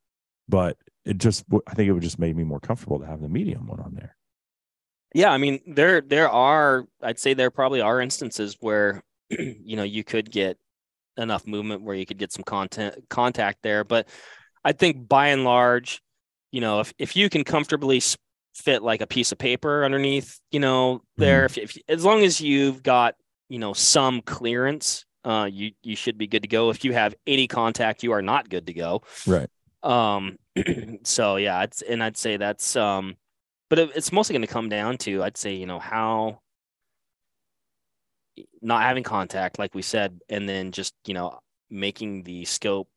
but 0.48 0.78
it 1.06 1.18
just 1.18 1.46
i 1.68 1.74
think 1.74 1.88
it 1.88 1.94
would 1.94 2.04
just 2.04 2.20
made 2.20 2.36
me 2.36 2.44
more 2.44 2.60
comfortable 2.60 3.00
to 3.00 3.06
have 3.06 3.22
the 3.22 3.30
medium 3.30 3.68
one 3.68 3.80
on 3.80 3.94
there. 3.94 4.16
Yeah, 5.14 5.32
I 5.32 5.38
mean 5.38 5.60
there 5.66 6.02
there 6.02 6.30
are 6.30 6.86
I'd 7.02 7.20
say 7.20 7.34
there 7.34 7.52
probably 7.52 7.82
are 7.82 8.00
instances 8.00 8.58
where 8.60 9.04
you 9.30 9.76
know 9.76 9.84
you 9.84 10.04
could 10.04 10.30
get 10.30 10.58
enough 11.18 11.46
movement 11.48 11.82
where 11.82 11.96
you 11.96 12.06
could 12.06 12.18
get 12.18 12.32
some 12.32 12.44
content 12.44 12.96
contact 13.10 13.60
there, 13.64 13.84
but 13.84 14.08
I 14.64 14.72
think 14.74 15.08
by 15.08 15.28
and 15.28 15.44
large, 15.44 16.02
you 16.52 16.62
know, 16.62 16.80
if 16.80 16.93
if 16.97 17.16
you 17.16 17.30
can 17.30 17.43
comfortably 17.43 18.02
fit 18.56 18.84
like 18.84 19.02
a 19.02 19.08
piece 19.08 19.32
of 19.32 19.38
paper 19.38 19.86
underneath, 19.86 20.39
you 20.52 20.60
know, 20.60 21.02
there 21.18 21.45
if, 21.45 21.58
if 21.58 21.78
as 21.88 22.04
long 22.04 22.24
as 22.24 22.41
you've 22.41 22.84
got 22.84 23.16
you 23.50 23.60
know 23.60 23.74
some 23.74 24.22
clearance, 24.22 25.06
uh, 25.24 25.50
you 25.52 25.72
you 25.84 25.95
should 25.95 26.18
be 26.18 26.28
good 26.28 26.43
to 26.43 26.47
go. 26.47 26.70
If 26.70 26.84
you 26.84 26.93
have 26.93 27.16
any 27.28 27.47
contact, 27.47 28.04
you 28.04 28.12
are 28.14 28.22
not 28.22 28.50
good 28.50 28.68
to 28.68 28.74
go. 28.74 29.02
Right. 29.28 29.50
Um, 29.84 30.38
so 31.04 31.36
yeah, 31.38 31.64
it's 31.64 31.82
and 31.82 32.04
I'd 32.04 32.18
say 32.18 32.38
that's 32.38 32.76
um, 32.76 33.16
but 33.70 33.80
it, 33.80 33.91
it's 33.95 34.12
mostly 34.12 34.34
going 34.34 34.47
to 34.47 34.54
come 34.54 34.70
down 34.70 34.97
to 35.00 35.24
I'd 35.24 35.38
say 35.38 35.54
you 35.54 35.66
know 35.66 35.80
how 35.80 36.39
not 38.62 38.84
having 38.84 39.04
contact, 39.04 39.60
like 39.60 39.76
we 39.76 39.82
said, 39.82 40.20
and 40.30 40.47
then 40.47 40.72
just 40.72 40.93
you 41.06 41.14
know 41.14 41.39
making 41.70 42.24
the 42.24 42.45
scope 42.45 42.89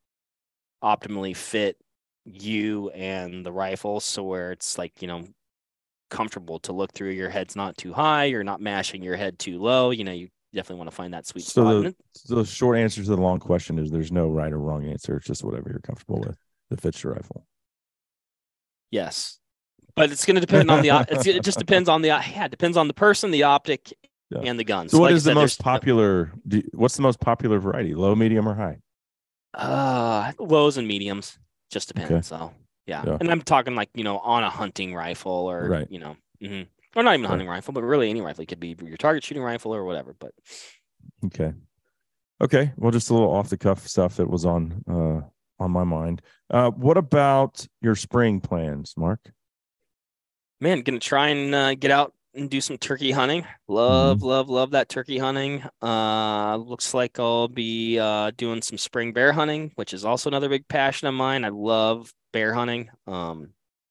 optimally 0.83 1.37
fit 1.37 1.77
you 2.25 2.91
and 2.91 3.45
the 3.45 3.53
rifle, 3.53 4.01
so 4.01 4.23
where 4.23 4.53
it's 4.53 4.79
like 4.79 5.01
you 5.03 5.09
know 5.09 5.25
comfortable 6.11 6.59
to 6.61 6.73
look 6.73 6.93
through. 6.93 7.11
Your 7.11 7.31
head's 7.31 7.57
not 7.57 7.77
too 7.77 7.93
high. 7.93 8.25
You're 8.27 8.45
not 8.45 8.61
mashing 8.61 9.03
your 9.03 9.17
head 9.17 9.39
too 9.39 9.59
low. 9.61 9.91
You 9.91 10.05
know, 10.05 10.13
you 10.13 10.29
definitely 10.53 10.77
want 10.79 10.91
to 10.91 10.97
find 10.97 11.15
that 11.15 11.27
sweet 11.27 11.45
So 11.45 11.63
spot. 11.63 11.83
the- 11.85 11.97
So 12.15 12.35
the 12.37 12.45
short 12.45 12.77
answer 12.79 13.03
to 13.03 13.09
the 13.09 13.17
long 13.17 13.39
question 13.39 13.79
is 13.79 13.91
there's 13.91 14.13
no 14.13 14.29
right 14.29 14.53
or 14.53 14.59
wrong 14.59 14.85
answer. 14.87 15.17
It's 15.17 15.27
just 15.27 15.43
whatever 15.43 15.71
you're 15.71 15.81
comfortable 15.81 16.21
with 16.21 16.37
that 16.71 16.81
fits 16.81 17.03
your 17.03 17.15
rifle. 17.15 17.47
yes, 18.91 19.39
but 19.97 20.11
it's 20.13 20.25
going 20.25 20.35
to 20.37 20.41
depend 20.41 20.71
on 20.71 20.83
the. 20.83 21.07
It's, 21.11 21.27
it 21.27 21.43
just 21.43 21.59
depends 21.59 21.89
on 21.89 22.03
the. 22.03 22.09
Yeah, 22.09 22.45
it 22.45 22.51
depends 22.51 22.77
on 22.77 22.89
the 22.89 22.95
person, 22.95 23.31
the 23.31 23.45
optic, 23.45 23.93
Yeah. 24.31 24.41
and 24.45 24.59
the 24.59 24.65
guns 24.65 24.91
So, 24.93 24.99
what 24.99 25.07
like 25.11 25.15
is 25.17 25.25
the 25.25 25.35
most 25.35 25.61
popular? 25.61 26.33
Do 26.47 26.63
what's 26.73 26.97
the 26.97 27.03
most 27.03 27.21
popular 27.21 27.59
variety? 27.59 27.95
Low, 27.95 28.15
medium, 28.15 28.47
or 28.49 28.55
high? 28.55 28.79
Uh, 29.55 30.33
lows 30.39 30.77
and 30.79 30.87
mediums. 30.89 31.39
Just 31.73 31.89
depends. 31.89 32.11
Okay. 32.13 32.23
So 32.23 32.53
yeah. 32.87 33.03
Yeah. 33.07 33.17
and 33.21 33.31
I'm 33.31 33.43
talking 33.43 33.75
like 33.75 33.91
you 33.95 34.05
know 34.05 34.19
on 34.19 34.45
a 34.45 34.51
hunting 34.51 34.95
rifle 34.95 35.33
or 35.33 35.69
Right. 35.69 35.91
you 35.91 35.99
know, 35.99 36.17
mhm. 36.43 36.67
or 36.95 37.03
not 37.03 37.15
even 37.15 37.25
a 37.25 37.29
Right. 37.29 37.31
hunting 37.31 37.49
rifle, 37.49 37.73
but 37.75 37.83
really 37.83 38.11
any 38.11 38.21
rifle. 38.21 38.43
It 38.43 38.47
could 38.49 38.61
be 38.61 38.77
your 38.83 38.97
target 38.97 39.25
shooting 39.25 39.43
rifle 39.43 39.75
or 39.75 39.85
whatever. 39.85 40.15
But 40.19 40.33
Okay. 41.25 41.53
Okay. 42.41 42.73
Well, 42.77 42.91
just 42.93 43.11
a 43.11 43.15
little 43.15 43.31
off 43.33 43.49
the 43.49 43.57
cuff 43.57 43.87
stuff 43.89 44.17
that 44.17 44.29
was 44.29 44.45
on 44.45 44.85
uh 44.89 45.21
on 45.63 45.71
my 45.71 45.85
mind. 45.85 46.23
Uh 46.51 46.71
what 46.71 46.97
about 46.99 47.67
your 47.81 47.95
spring 47.97 48.41
plans, 48.41 48.95
Mark? 48.97 49.21
man, 50.61 50.83
gonna 50.83 50.99
try 51.01 51.29
and 51.29 51.53
uh, 51.55 51.75
get 51.75 51.91
out 51.91 52.15
and 52.35 52.49
do 52.49 52.61
some 52.61 52.79
turkey 52.79 53.11
hunting. 53.11 53.47
Love, 53.69 54.23
love, 54.23 54.49
love 54.49 54.71
that 54.71 54.89
turkey 54.89 55.19
hunting. 55.19 55.63
Uh, 55.83 56.57
looks 56.57 56.95
like 56.95 57.19
I'll 57.19 57.49
be 57.49 57.99
uh, 57.99 58.31
doing 58.37 58.63
some 58.63 58.79
spring 58.79 59.13
bear 59.13 59.33
hunting, 59.33 59.73
which 59.75 59.93
is 59.93 60.05
also 60.05 60.31
another 60.31 60.49
big 60.49 60.67
passion 60.69 61.09
of 61.09 61.15
mine. 61.15 61.45
I 61.45 61.51
love 61.51 62.13
bear 62.33 62.55
hunting. 62.55 62.89
Um, 63.07 63.51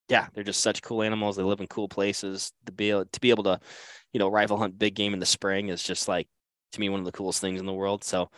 yeah, 0.10 0.28
they're 0.34 0.44
just 0.44 0.62
such 0.62 0.82
cool 0.82 1.04
animals. 1.04 1.36
They 1.36 1.44
live 1.44 1.62
in 1.62 1.68
cool 1.68 1.88
places. 1.88 2.52
To 2.66 2.72
be 2.72 2.90
able 2.90 3.06
to 3.06 3.20
be 3.20 3.30
able 3.30 3.44
to, 3.44 3.60
you 4.14 4.20
know, 4.20 4.28
rifle 4.28 4.58
hunt 4.58 4.78
big 4.78 4.96
game 4.96 5.14
in 5.14 5.20
the 5.20 5.26
spring 5.26 5.70
is 5.70 5.84
just 5.84 6.08
like 6.08 6.28
to 6.74 6.80
me 6.80 6.90
one 6.90 7.00
of 7.00 7.06
the 7.06 7.12
coolest 7.12 7.42
things 7.42 7.60
in 7.60 7.66
the 7.66 7.74
world. 7.74 8.04
So, 8.04 8.30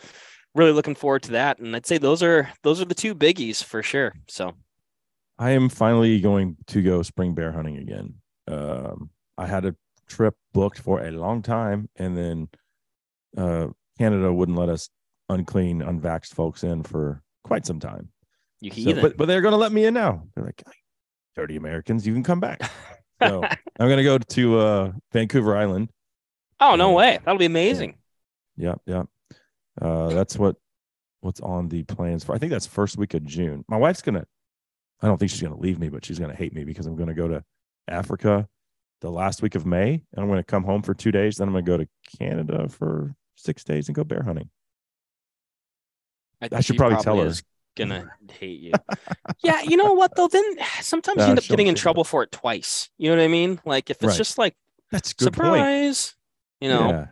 really 0.54 0.72
looking 0.72 0.94
forward 0.94 1.22
to 1.24 1.32
that. 1.32 1.58
And 1.58 1.74
I'd 1.74 1.86
say 1.86 1.98
those 1.98 2.22
are 2.22 2.50
those 2.62 2.80
are 2.80 2.84
the 2.84 2.94
two 2.94 3.14
biggies 3.14 3.62
for 3.62 3.82
sure. 3.82 4.14
So. 4.28 4.52
I 5.36 5.50
am 5.50 5.68
finally 5.68 6.20
going 6.20 6.56
to 6.68 6.80
go 6.80 7.02
spring 7.02 7.34
bear 7.34 7.50
hunting 7.50 7.78
again. 7.78 8.14
Um 8.46 9.10
I 9.36 9.46
had 9.46 9.64
a 9.64 9.74
trip 10.06 10.34
booked 10.52 10.78
for 10.78 11.04
a 11.04 11.10
long 11.10 11.42
time 11.42 11.88
and 11.96 12.16
then 12.16 12.48
uh 13.36 13.68
Canada 13.98 14.32
wouldn't 14.32 14.58
let 14.58 14.68
us 14.68 14.88
unclean, 15.28 15.80
unvaxxed 15.80 16.34
folks 16.34 16.64
in 16.64 16.82
for 16.82 17.22
quite 17.44 17.64
some 17.66 17.80
time. 17.80 18.08
You 18.60 18.70
So- 18.70 19.00
but 19.00 19.16
but 19.16 19.26
they're 19.26 19.40
gonna 19.42 19.56
let 19.56 19.72
me 19.72 19.84
in 19.84 19.94
now. 19.94 20.24
They're 20.34 20.44
like 20.44 20.62
30 21.36 21.56
Americans, 21.56 22.06
you 22.06 22.12
can 22.14 22.22
come 22.22 22.40
back. 22.40 22.60
So 23.22 23.42
I'm 23.42 23.88
gonna 23.88 24.02
go 24.02 24.18
to 24.18 24.58
uh 24.58 24.92
Vancouver 25.12 25.56
Island 25.56 25.88
oh 26.60 26.74
no 26.76 26.92
way! 26.92 27.18
That'll 27.24 27.38
be 27.38 27.44
amazing. 27.46 27.96
Yep, 28.56 28.80
yep. 28.86 29.06
Uh, 29.80 30.08
that's 30.08 30.36
what 30.36 30.56
what's 31.20 31.40
on 31.40 31.68
the 31.68 31.84
plans 31.84 32.24
for. 32.24 32.34
I 32.34 32.38
think 32.38 32.50
that's 32.50 32.66
first 32.66 32.96
week 32.98 33.14
of 33.14 33.24
June. 33.24 33.64
My 33.68 33.76
wife's 33.76 34.02
gonna. 34.02 34.26
I 35.00 35.06
don't 35.06 35.16
think 35.18 35.30
she's 35.30 35.40
gonna 35.40 35.56
leave 35.58 35.78
me, 35.78 35.88
but 35.88 36.04
she's 36.04 36.18
gonna 36.18 36.34
hate 36.34 36.52
me 36.54 36.64
because 36.64 36.86
I'm 36.86 36.96
gonna 36.96 37.14
go 37.14 37.28
to 37.28 37.44
Africa 37.88 38.48
the 39.04 39.10
last 39.10 39.42
week 39.42 39.54
of 39.54 39.66
May, 39.66 39.92
and 39.92 40.02
I'm 40.16 40.28
gonna 40.28 40.42
come 40.42 40.64
home 40.64 40.80
for 40.82 40.94
two 40.94 41.12
days. 41.12 41.36
Then 41.36 41.46
I'm 41.48 41.52
gonna 41.54 41.62
go 41.62 41.76
to 41.76 41.86
Canada 42.18 42.68
for 42.70 43.14
six 43.36 43.62
days 43.62 43.86
and 43.88 43.94
go 43.94 44.02
bear 44.02 44.22
hunting. 44.22 44.48
I 46.40 46.48
think 46.48 46.64
should 46.64 46.74
she 46.74 46.78
probably 46.78 47.02
tell 47.02 47.18
her. 47.18 47.26
is 47.26 47.42
Gonna 47.76 48.08
hate 48.30 48.60
you. 48.60 48.72
yeah, 49.44 49.60
you 49.60 49.76
know 49.76 49.92
what 49.92 50.16
though? 50.16 50.28
Then 50.28 50.42
sometimes 50.80 51.18
Nah, 51.18 51.24
you 51.24 51.30
end 51.30 51.38
up 51.38 51.44
getting 51.44 51.66
in 51.66 51.74
she'll- 51.74 51.82
trouble 51.82 52.04
for 52.04 52.22
it 52.22 52.32
twice. 52.32 52.88
You 52.96 53.10
know 53.10 53.16
what 53.16 53.24
I 53.24 53.28
mean? 53.28 53.60
Like 53.66 53.90
if 53.90 53.96
it's 53.98 54.04
Right. 54.06 54.16
just 54.16 54.38
like 54.38 54.54
That's 54.90 55.12
a 55.12 55.14
good 55.16 55.32
point. 55.34 55.36
surprise, 55.36 56.14
you 56.62 56.70
know. 56.70 56.88
Yeah, 56.88 57.06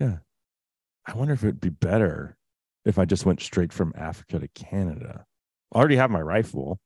yeah. 0.00 0.16
I 1.06 1.14
wonder 1.14 1.34
if 1.34 1.44
it'd 1.44 1.60
be 1.60 1.68
better 1.70 2.36
if 2.84 2.98
I 2.98 3.04
just 3.04 3.24
went 3.26 3.40
straight 3.40 3.72
from 3.72 3.92
Africa 3.96 4.40
to 4.40 4.48
Canada. 4.48 5.24
I 5.72 5.78
already 5.78 5.96
have 5.96 6.10
my 6.10 6.20
rifle. 6.20 6.80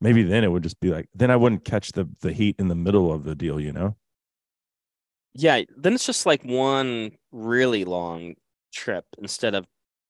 Maybe 0.00 0.22
then 0.22 0.44
it 0.44 0.48
would 0.52 0.62
just 0.62 0.78
be 0.80 0.90
like 0.90 1.08
then 1.14 1.30
I 1.30 1.36
wouldn't 1.36 1.64
catch 1.64 1.92
the 1.92 2.08
the 2.20 2.32
heat 2.32 2.56
in 2.58 2.68
the 2.68 2.74
middle 2.74 3.12
of 3.12 3.24
the 3.24 3.34
deal, 3.34 3.58
you 3.60 3.72
know? 3.72 3.96
Yeah, 5.34 5.62
then 5.76 5.92
it's 5.94 6.06
just 6.06 6.26
like 6.26 6.42
one 6.44 7.12
really 7.32 7.84
long 7.84 8.34
trip 8.72 9.04
instead 9.18 9.54
of 9.54 9.66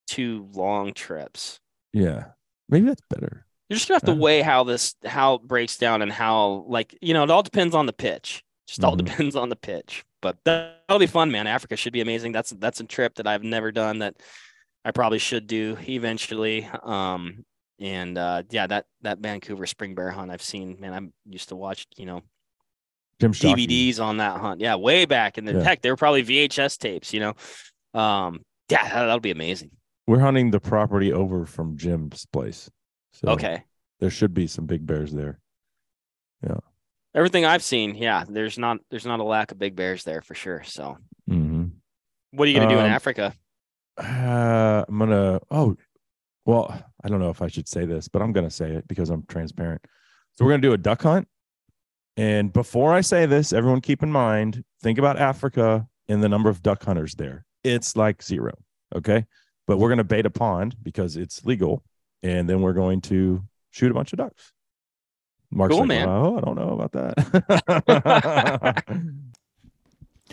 two 0.07 0.49
long 0.53 0.93
trips. 0.95 1.59
Yeah. 1.93 2.27
Maybe 2.69 2.87
that's 2.87 3.03
better. 3.11 3.47
You're 3.69 3.77
just 3.77 3.89
gonna 3.89 3.97
have 3.97 4.07
to 4.07 4.13
Uh. 4.13 4.17
weigh 4.17 4.43
how 4.43 4.65
this 4.65 4.95
how 5.05 5.35
it 5.35 5.43
breaks 5.43 5.77
down 5.77 6.03
and 6.03 6.13
how 6.13 6.65
like 6.69 6.97
you 7.03 7.15
know 7.15 7.25
it 7.25 7.31
all 7.31 7.43
depends 7.43 7.75
on 7.75 7.87
the 7.87 7.93
pitch. 7.93 8.43
Just 8.67 8.85
all 8.85 8.95
Mhm. 8.97 9.05
depends 9.07 9.37
on 9.37 9.49
the 9.49 9.57
pitch. 9.57 10.05
But 10.21 10.37
that- 10.45 10.83
that'll 10.89 10.99
be 10.99 11.07
fun, 11.07 11.31
man. 11.31 11.47
Africa 11.47 11.77
should 11.77 11.93
be 11.93 12.01
amazing. 12.01 12.33
That's 12.33 12.51
that's 12.51 12.81
a 12.81 12.85
trip 12.85 13.15
that 13.17 13.27
I've 13.27 13.43
never 13.45 13.73
done 13.73 13.99
that 14.01 14.17
I 14.85 14.91
probably 14.93 15.19
should 15.19 15.47
do 15.47 15.77
eventually. 15.87 16.65
Um 16.83 17.45
and 17.81 18.17
uh 18.19 18.43
yeah, 18.51 18.67
that 18.67 18.87
that 19.03 19.19
Vancouver 19.19 19.67
spring 19.67 19.95
bear 19.95 20.11
hunt 20.11 20.31
I've 20.31 20.43
seen, 20.43 20.77
man. 20.81 20.93
I 20.95 21.31
used 21.31 21.49
to 21.51 21.57
watch, 21.57 21.87
you 21.97 22.07
know, 22.07 22.23
Jim 23.21 23.33
Shockey. 23.33 23.67
DVDs 23.67 24.01
on 24.01 24.19
that 24.19 24.41
hunt. 24.41 24.61
Yeah, 24.61 24.77
way 24.77 25.05
back 25.05 25.39
in 25.39 25.45
the 25.45 25.55
Yeah. 25.55 25.63
heck, 25.63 25.83
they 25.83 25.91
were 25.91 25.97
probably 25.97 26.23
VHS 26.25 26.77
tapes, 26.79 27.13
you 27.15 27.21
know. 27.21 27.35
Um 27.95 28.41
yeah, 28.71 28.83
that, 28.85 29.07
that'll 29.07 29.21
be 29.21 29.31
amazing. 29.31 29.71
We're 30.07 30.21
hunting 30.21 30.51
the 30.51 30.61
property 30.61 31.13
over 31.13 31.47
from 31.47 31.77
Jim's 31.77 32.27
place. 32.27 32.71
So 33.13 33.29
Okay. 33.31 33.63
there 34.01 34.11
should 34.11 34.35
be 34.35 34.47
some 34.47 34.67
big 34.67 34.87
bears 34.87 35.13
there. 35.13 35.39
Yeah. 36.47 36.59
Everything 37.15 37.45
I've 37.45 37.63
seen, 37.63 37.95
yeah, 37.95 38.25
there's 38.29 38.59
not 38.59 38.79
there's 38.91 39.07
not 39.07 39.21
a 39.21 39.25
lack 39.25 39.51
of 39.53 39.59
big 39.59 39.75
bears 39.77 40.05
there 40.05 40.23
for 40.23 40.35
sure. 40.35 40.63
So 40.65 40.99
Mm-hmm. 41.31 41.65
what 42.33 42.47
are 42.47 42.51
you 42.51 42.59
gonna 42.59 42.71
do 42.73 42.79
in 42.79 42.87
Um, 42.87 42.91
Africa? 42.93 43.35
Uh, 43.99 44.85
I'm 44.89 44.99
gonna. 44.99 45.41
Oh, 45.51 45.77
well, 46.49 46.83
I 47.05 47.09
don't 47.09 47.21
know 47.21 47.29
if 47.29 47.43
I 47.43 47.49
should 47.49 47.69
say 47.69 47.85
this, 47.85 48.09
but 48.09 48.23
I'm 48.23 48.33
gonna 48.33 48.49
say 48.49 48.71
it 48.71 48.89
because 48.89 49.11
I'm 49.11 49.23
transparent. 49.29 49.83
So 50.35 50.47
we're 50.47 50.53
gonna 50.53 50.63
do 50.63 50.73
a 50.73 50.79
duck 50.79 51.03
hunt. 51.03 51.29
And 52.17 52.51
before 52.51 52.95
I 52.95 53.03
say 53.03 53.27
this, 53.27 53.53
everyone 53.53 53.83
keep 53.83 54.03
in 54.03 54.11
mind, 54.11 54.65
think 54.83 54.99
about 54.99 55.19
Africa 55.19 55.87
and 56.09 56.23
the 56.23 56.29
number 56.29 56.49
of 56.49 56.63
duck 56.63 56.83
hunters 56.83 57.15
there. 57.17 57.45
It's 57.65 57.97
like 57.97 58.23
zero. 58.23 58.55
Okay. 58.97 59.27
But 59.67 59.77
we're 59.77 59.91
gonna 59.91 60.05
bait 60.05 60.25
a 60.25 60.31
pond 60.31 60.75
because 60.83 61.19
it's 61.19 61.45
legal, 61.45 61.85
and 62.23 62.49
then 62.49 62.63
we're 62.63 62.73
going 62.73 63.03
to 63.03 63.43
shoot 63.71 63.91
a 63.91 63.95
bunch 63.95 64.15
of 64.15 64.17
ducks. 64.17 64.51
Mark's 65.51 65.73
Cool, 65.73 65.81
like, 65.81 65.89
man. 65.89 66.09
Oh, 66.09 66.39
I 66.39 66.41
don't 66.41 66.57
know 66.57 66.81
about 66.81 66.93
that. 66.93 68.85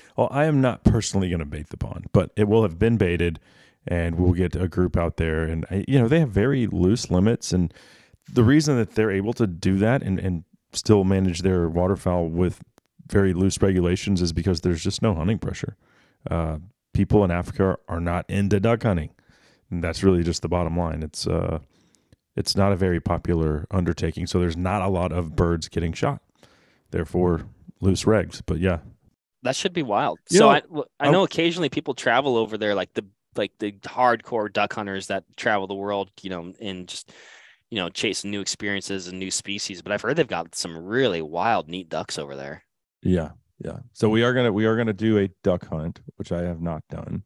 well, 0.15 0.29
I 0.31 0.45
am 0.45 0.61
not 0.61 0.85
personally 0.85 1.27
going 1.27 1.39
to 1.39 1.45
bait 1.45 1.67
the 1.67 1.77
pond, 1.77 2.05
but 2.13 2.31
it 2.37 2.47
will 2.47 2.63
have 2.63 2.79
been 2.79 2.95
baited, 2.95 3.41
and 3.87 4.15
we'll 4.15 4.33
get 4.33 4.55
a 4.55 4.67
group 4.67 4.97
out 4.97 5.17
there. 5.17 5.43
And 5.43 5.65
I, 5.71 5.85
you 5.87 5.99
know, 5.99 6.07
they 6.07 6.19
have 6.19 6.29
very 6.29 6.67
loose 6.67 7.09
limits, 7.11 7.51
and 7.53 7.73
the 8.31 8.43
reason 8.43 8.75
that 8.77 8.95
they're 8.95 9.11
able 9.11 9.33
to 9.33 9.47
do 9.47 9.77
that 9.77 10.01
and 10.03 10.19
and 10.19 10.43
still 10.73 11.03
manage 11.03 11.41
their 11.41 11.69
waterfowl 11.69 12.27
with 12.27 12.61
very 13.07 13.33
loose 13.33 13.61
regulations 13.61 14.21
is 14.21 14.33
because 14.33 14.61
there's 14.61 14.83
just 14.83 15.01
no 15.01 15.13
hunting 15.13 15.37
pressure. 15.39 15.77
Uh, 16.29 16.57
people 16.93 17.23
in 17.23 17.31
Africa 17.31 17.77
are 17.87 18.01
not 18.01 18.25
into 18.29 18.59
duck 18.59 18.83
hunting, 18.83 19.11
and 19.69 19.83
that's 19.83 20.03
really 20.03 20.23
just 20.23 20.41
the 20.41 20.49
bottom 20.49 20.77
line. 20.77 21.03
It's 21.03 21.27
uh, 21.27 21.59
it's 22.35 22.55
not 22.57 22.71
a 22.71 22.75
very 22.75 22.99
popular 22.99 23.65
undertaking, 23.71 24.27
so 24.27 24.39
there's 24.39 24.57
not 24.57 24.81
a 24.81 24.89
lot 24.89 25.11
of 25.11 25.35
birds 25.35 25.69
getting 25.69 25.93
shot. 25.93 26.21
Therefore, 26.91 27.45
loose 27.81 28.03
regs. 28.05 28.41
But 28.45 28.59
yeah, 28.59 28.79
That 29.43 29.55
should 29.55 29.73
be 29.73 29.83
wild. 29.83 30.19
You 30.29 30.39
so 30.39 30.45
know, 30.45 30.49
I 30.51 30.59
w- 30.61 30.83
I 30.99 31.07
I- 31.07 31.11
know 31.11 31.23
occasionally 31.23 31.69
people 31.69 31.93
travel 31.93 32.35
over 32.37 32.57
there, 32.57 32.73
like 32.75 32.93
the 32.95 33.05
like 33.37 33.51
the 33.59 33.71
hardcore 33.73 34.51
duck 34.51 34.73
hunters 34.73 35.07
that 35.07 35.23
travel 35.37 35.67
the 35.67 35.73
world, 35.75 36.09
you 36.21 36.29
know, 36.29 36.53
and 36.61 36.87
just 36.87 37.11
you 37.69 37.77
know 37.77 37.89
chasing 37.89 38.31
new 38.31 38.41
experiences 38.41 39.07
and 39.07 39.19
new 39.19 39.31
species. 39.31 39.81
But 39.81 39.91
I've 39.91 40.01
heard 40.01 40.15
they've 40.15 40.27
got 40.27 40.55
some 40.55 40.77
really 40.77 41.21
wild, 41.21 41.67
neat 41.67 41.89
ducks 41.89 42.17
over 42.19 42.35
there. 42.35 42.63
Yeah, 43.01 43.31
yeah. 43.63 43.79
So 43.93 44.09
we 44.09 44.23
are 44.23 44.33
gonna 44.33 44.51
we 44.51 44.65
are 44.65 44.77
gonna 44.77 44.93
do 44.93 45.17
a 45.19 45.29
duck 45.43 45.67
hunt, 45.67 46.01
which 46.17 46.31
I 46.31 46.43
have 46.43 46.61
not 46.61 46.83
done. 46.89 47.23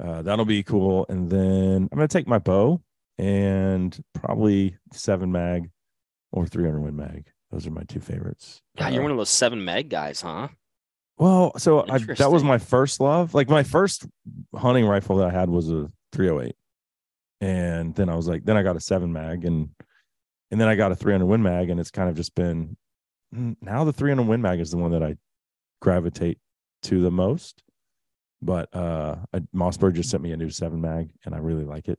Uh, 0.00 0.22
that'll 0.22 0.44
be 0.44 0.62
cool. 0.62 1.06
And 1.08 1.28
then 1.28 1.88
I'm 1.90 1.96
gonna 1.98 2.08
take 2.08 2.26
my 2.28 2.38
bow 2.38 2.82
and 3.18 3.98
probably 4.14 4.76
seven 4.92 5.30
mag 5.30 5.70
or 6.32 6.46
300 6.46 6.80
win 6.80 6.96
mag. 6.96 7.26
Those 7.50 7.66
are 7.66 7.70
my 7.70 7.82
two 7.82 8.00
favorites. 8.00 8.62
God, 8.78 8.92
you're 8.92 9.02
Uh, 9.02 9.04
one 9.04 9.10
of 9.12 9.18
those 9.18 9.28
seven 9.28 9.64
mag 9.64 9.90
guys, 9.90 10.20
huh? 10.22 10.48
Well, 11.20 11.52
so 11.58 11.84
I, 11.86 11.98
that 11.98 12.32
was 12.32 12.42
my 12.42 12.56
first 12.56 12.98
love. 12.98 13.34
Like 13.34 13.48
my 13.50 13.62
first 13.62 14.06
hunting 14.56 14.86
rifle 14.86 15.16
that 15.16 15.28
I 15.28 15.30
had 15.38 15.50
was 15.50 15.70
a 15.70 15.90
308, 16.12 16.56
and 17.42 17.94
then 17.94 18.08
I 18.08 18.14
was 18.16 18.26
like, 18.26 18.44
then 18.44 18.56
I 18.56 18.62
got 18.62 18.74
a 18.76 18.80
seven 18.80 19.12
mag, 19.12 19.44
and 19.44 19.68
and 20.50 20.58
then 20.58 20.66
I 20.66 20.74
got 20.76 20.92
a 20.92 20.96
300 20.96 21.26
Win 21.26 21.42
mag, 21.42 21.68
and 21.68 21.78
it's 21.78 21.90
kind 21.90 22.08
of 22.08 22.16
just 22.16 22.34
been 22.34 22.74
mm, 23.36 23.54
now 23.60 23.84
the 23.84 23.92
300 23.92 24.26
Win 24.26 24.40
mag 24.40 24.60
is 24.60 24.70
the 24.70 24.78
one 24.78 24.92
that 24.92 25.02
I 25.02 25.16
gravitate 25.82 26.38
to 26.84 27.02
the 27.02 27.10
most. 27.10 27.62
But 28.40 28.74
uh, 28.74 29.16
I, 29.34 29.40
Mossberg 29.54 29.92
just 29.92 30.08
sent 30.08 30.22
me 30.22 30.32
a 30.32 30.36
new 30.38 30.48
seven 30.48 30.80
mag, 30.80 31.10
and 31.26 31.34
I 31.34 31.38
really 31.38 31.64
like 31.66 31.88
it. 31.88 31.98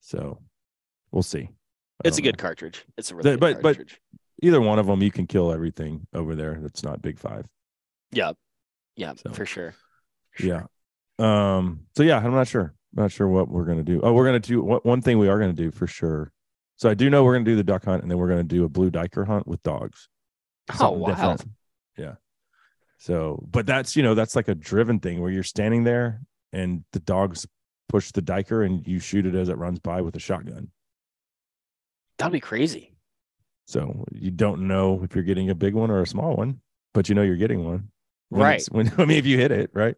So 0.00 0.38
we'll 1.10 1.24
see. 1.24 1.48
I 2.04 2.06
It's 2.08 2.18
a 2.18 2.22
good 2.22 2.38
know. 2.38 2.42
cartridge. 2.42 2.84
It's 2.96 3.10
a 3.10 3.16
really 3.16 3.30
The- 3.30 3.36
good 3.36 3.40
but- 3.40 3.54
but- 3.62 3.76
cartridge. 3.76 4.00
Either 4.42 4.60
one 4.60 4.78
of 4.78 4.86
them, 4.86 5.02
you 5.02 5.10
can 5.10 5.26
kill 5.26 5.50
everything 5.50 6.06
over 6.12 6.34
there. 6.34 6.58
That's 6.60 6.82
not 6.84 7.00
big 7.00 7.18
five. 7.18 7.46
Yeah, 8.16 8.32
yeah, 8.96 9.12
So, 9.14 9.30
for 9.30 9.44
sure. 9.44 9.74
For 10.32 10.46
Yeah. 10.46 10.62
Um. 11.18 11.86
So 11.96 12.02
yeah, 12.02 12.18
I'm 12.18 12.32
not 12.32 12.48
sure. 12.48 12.74
Not 12.94 13.12
sure 13.12 13.28
what 13.28 13.48
we're 13.48 13.66
gonna 13.66 13.82
do. 13.82 14.00
Oh, 14.02 14.14
we're 14.14 14.24
gonna 14.24 14.40
do 14.40 14.62
what 14.62 14.86
one 14.86 15.02
thing 15.02 15.18
we 15.18 15.28
are 15.28 15.38
gonna 15.38 15.52
do 15.52 15.70
for 15.70 15.86
sure. 15.86 16.32
So 16.76 16.88
I 16.88 16.94
do 16.94 17.10
know 17.10 17.24
we're 17.24 17.34
gonna 17.34 17.44
do 17.44 17.56
the 17.56 17.64
duck 17.64 17.84
hunt, 17.84 18.02
and 18.02 18.10
then 18.10 18.16
we're 18.16 18.28
gonna 18.28 18.42
do 18.42 18.64
a 18.64 18.68
blue 18.70 18.90
duiker 18.90 19.26
hunt 19.26 19.46
with 19.46 19.62
dogs. 19.62 20.08
Oh, 20.80 20.92
wild. 20.92 21.16
different. 21.16 21.42
Yeah. 21.98 22.14
So, 22.98 23.44
but 23.50 23.66
that's 23.66 23.96
you 23.96 24.02
know 24.02 24.14
that's 24.14 24.34
like 24.34 24.48
a 24.48 24.54
driven 24.54 24.98
thing 24.98 25.20
where 25.20 25.30
you're 25.30 25.42
standing 25.42 25.84
there 25.84 26.22
and 26.52 26.84
the 26.92 27.00
dogs 27.00 27.46
push 27.88 28.12
the 28.12 28.22
duiker 28.22 28.64
and 28.64 28.86
you 28.86 28.98
shoot 28.98 29.26
it 29.26 29.34
as 29.34 29.50
it 29.50 29.58
runs 29.58 29.78
by 29.78 30.00
with 30.00 30.16
a 30.16 30.20
shotgun. 30.20 30.68
That'd 32.16 32.32
be 32.32 32.40
crazy. 32.40 32.94
So 33.66 34.06
you 34.10 34.30
don't 34.30 34.66
know 34.68 35.02
if 35.02 35.14
you're 35.14 35.24
getting 35.24 35.50
a 35.50 35.54
big 35.54 35.74
one 35.74 35.90
or 35.90 36.00
a 36.00 36.06
small 36.06 36.34
one, 36.34 36.60
but 36.94 37.08
you 37.10 37.14
know 37.14 37.22
you're 37.22 37.36
getting 37.36 37.62
one. 37.62 37.90
When 38.28 38.42
Right. 38.42 38.62
When 38.70 38.92
I 38.98 39.04
mean, 39.04 39.18
if 39.18 39.26
you 39.26 39.38
hit 39.38 39.52
it, 39.52 39.70
right? 39.72 39.94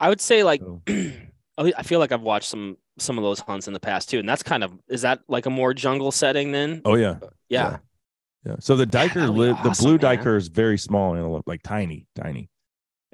I 0.00 0.08
would 0.08 0.20
say 0.20 0.42
like 0.44 0.60
So- 0.60 0.82
I 1.58 1.82
feel 1.84 2.00
like 2.00 2.10
I've 2.12 2.22
watched 2.22 2.48
some 2.48 2.76
some 2.98 3.16
of 3.18 3.24
those 3.24 3.40
hunts 3.40 3.66
in 3.66 3.72
the 3.72 3.80
past 3.80 4.10
too, 4.10 4.18
and 4.18 4.28
that's 4.28 4.42
kind 4.42 4.64
of 4.64 4.72
is 4.88 5.02
that 5.02 5.20
like 5.28 5.46
a 5.46 5.50
more 5.50 5.72
jungle 5.74 6.10
setting 6.12 6.52
then? 6.52 6.82
Oh 6.84 6.94
yeah. 6.96 7.18
yeah. 7.48 7.78
Yeah. 8.44 8.56
So 8.60 8.76
the 8.76 8.86
duiker, 8.86 9.14
be 9.14 9.26
live, 9.26 9.62
the 9.62 9.70
blue 9.80 9.92
man. 9.98 10.18
duiker 10.18 10.36
is 10.36 10.48
very 10.48 10.76
small 10.76 11.14
antelope, 11.14 11.44
like 11.46 11.62
tiny, 11.62 12.06
tiny. 12.14 12.50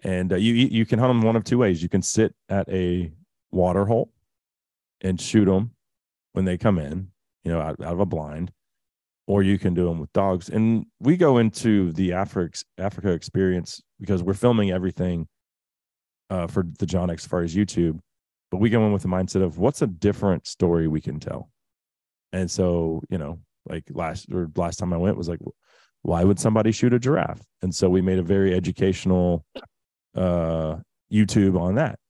And 0.03 0.33
uh, 0.33 0.37
you 0.37 0.55
you 0.55 0.67
you 0.69 0.87
can 0.87 0.99
hunt 0.99 1.11
them 1.11 1.23
one 1.23 1.37
of 1.37 1.45
two 1.45 1.59
ways. 1.59 1.83
You 1.83 1.89
can 1.89 2.03
sit 2.03 2.35
at 2.49 2.69
a 2.69 3.13
water 3.53 3.85
hole 3.85 4.11
and 5.03 5.21
shoot 5.21 5.45
them 5.45 5.73
when 6.33 6.45
they 6.47 6.57
come 6.57 6.79
in, 6.79 7.09
you 7.45 7.53
know, 7.53 7.61
out, 7.61 7.81
out 7.81 7.93
of 7.93 8.01
a 8.01 8.07
blind, 8.07 8.51
or 9.31 9.45
you 9.45 9.61
can 9.61 9.75
do 9.75 9.85
them 9.85 10.01
with 10.01 10.13
dogs. 10.13 10.49
And 10.49 10.87
we 10.99 11.17
go 11.17 11.39
into 11.39 11.93
the 11.93 12.15
Africa 12.15 12.65
Africa 12.79 13.13
experience 13.13 13.81
because 14.01 14.25
we're 14.25 14.35
filming 14.35 14.73
everything 14.73 15.29
uh, 16.31 16.49
for 16.49 16.65
the 16.81 16.85
John 16.85 17.11
X 17.11 17.23
Safaris 17.23 17.55
YouTube, 17.55 18.01
but 18.51 18.59
we 18.59 18.71
go 18.71 18.85
in 18.85 18.93
with 18.93 19.03
the 19.03 19.09
mindset 19.09 19.45
of 19.45 19.57
what's 19.57 19.83
a 19.83 19.87
different 19.87 20.49
story 20.49 20.89
we 20.89 21.01
can 21.01 21.21
tell. 21.21 21.49
And 22.33 22.51
so, 22.51 23.05
you 23.09 23.19
know, 23.19 23.39
like 23.69 23.85
last 23.91 24.27
or 24.33 24.51
last 24.57 24.81
time 24.81 24.93
I 24.93 24.97
went 24.97 25.17
was 25.17 25.29
like, 25.29 25.39
why 26.03 26.25
would 26.25 26.41
somebody 26.41 26.73
shoot 26.73 26.93
a 26.93 26.99
giraffe? 26.99 27.47
And 27.63 27.73
so 27.73 27.89
we 27.89 28.01
made 28.01 28.19
a 28.19 28.25
very 28.25 28.53
educational 28.53 29.45
uh 30.17 30.79
YouTube 31.13 31.57
on 31.57 31.77
that. 31.77 32.01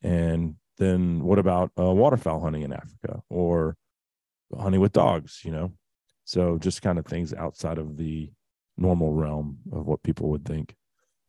And 0.00 0.54
then 0.78 1.24
what 1.24 1.40
about 1.40 1.72
uh, 1.76 1.92
waterfowl 1.92 2.38
hunting 2.38 2.62
in 2.62 2.72
Africa 2.72 3.20
or 3.28 3.74
hunting 4.56 4.80
with 4.80 4.92
dogs, 4.92 5.40
you 5.44 5.50
know? 5.50 5.72
So 6.24 6.58
just 6.58 6.82
kind 6.82 6.98
of 6.98 7.06
things 7.06 7.32
outside 7.34 7.78
of 7.78 7.96
the 7.96 8.30
normal 8.76 9.12
realm 9.12 9.58
of 9.72 9.86
what 9.86 10.02
people 10.02 10.28
would 10.30 10.44
think. 10.44 10.74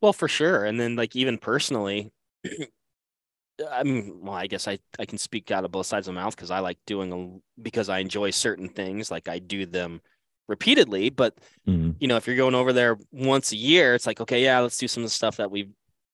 Well, 0.00 0.12
for 0.12 0.28
sure. 0.28 0.64
And 0.64 0.78
then 0.78 0.96
like 0.96 1.16
even 1.16 1.38
personally, 1.38 2.12
I 3.70 3.84
mean, 3.84 4.20
well, 4.22 4.34
I 4.34 4.46
guess 4.48 4.66
I 4.66 4.78
I 4.98 5.04
can 5.06 5.18
speak 5.18 5.50
out 5.50 5.64
of 5.64 5.70
both 5.70 5.86
sides 5.86 6.08
of 6.08 6.14
my 6.14 6.22
mouth 6.22 6.34
because 6.34 6.50
I 6.50 6.58
like 6.58 6.78
doing 6.86 7.12
a, 7.12 7.60
because 7.62 7.88
I 7.88 7.98
enjoy 8.00 8.30
certain 8.30 8.68
things, 8.68 9.10
like 9.10 9.28
I 9.28 9.38
do 9.38 9.64
them 9.66 10.00
repeatedly. 10.48 11.10
But 11.10 11.38
Mhm. 11.66 12.00
you 12.00 12.08
know, 12.08 12.16
if 12.16 12.26
you're 12.26 12.36
going 12.36 12.54
over 12.56 12.72
there 12.72 12.98
once 13.12 13.52
a 13.52 13.56
year, 13.56 13.94
it's 13.94 14.06
like, 14.06 14.20
okay, 14.20 14.42
yeah, 14.44 14.60
let's 14.60 14.78
do 14.78 14.88
some 14.88 15.02
of 15.04 15.08
the 15.08 15.14
stuff 15.14 15.38
that 15.38 15.50
we 15.50 15.70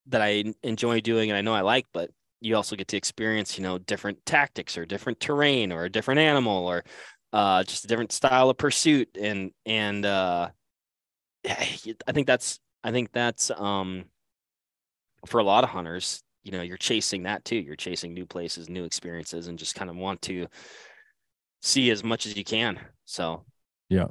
that 0.09 0.22
I 0.22 0.55
enjoy 0.62 1.01
doing 1.01 1.31
and 1.31 1.39
I 1.39 1.43
know 1.43 1.55
I 1.55 1.62
like, 1.62 1.87
but 1.93 2.11
you 2.41 2.57
also 2.57 2.76
get 2.76 2.89
to 2.89 2.97
experience, 2.99 3.59
you 3.59 3.64
know, 3.64 3.78
different 3.78 4.24
tactics 4.26 4.78
or 4.78 4.87
different 4.87 5.20
terrain 5.20 5.72
or 5.72 5.85
a 5.85 5.91
different 5.91 6.20
animal 6.20 6.66
or 6.66 6.85
uh 7.33 7.62
just 7.64 7.85
a 7.85 7.89
different 7.89 8.12
style 8.12 8.51
of 8.51 8.57
pursuit 8.59 9.09
and 9.20 9.53
and 9.66 10.05
uh 10.07 10.49
I 11.49 12.12
think 12.12 12.26
that's 12.26 12.59
I 12.85 12.91
think 12.93 13.12
that's 13.12 13.51
um 13.51 14.05
for 15.26 15.39
a 15.39 15.45
lot 15.45 15.64
of 15.64 15.70
hunters, 15.70 16.22
you 16.45 16.53
know, 16.53 16.62
you're 16.62 16.76
chasing 16.76 17.24
that 17.24 17.45
too. 17.45 17.57
You're 17.57 17.76
chasing 17.76 18.14
new 18.14 18.26
places, 18.26 18.68
new 18.68 18.85
experiences 18.85 19.47
and 19.49 19.59
just 19.59 19.74
kind 19.74 19.91
of 19.91 19.97
want 19.97 20.22
to 20.22 20.47
see 21.62 21.91
as 21.91 22.03
much 22.03 22.26
as 22.26 22.37
you 22.37 22.45
can. 22.45 22.78
So 23.05 23.45
yeah. 23.89 24.07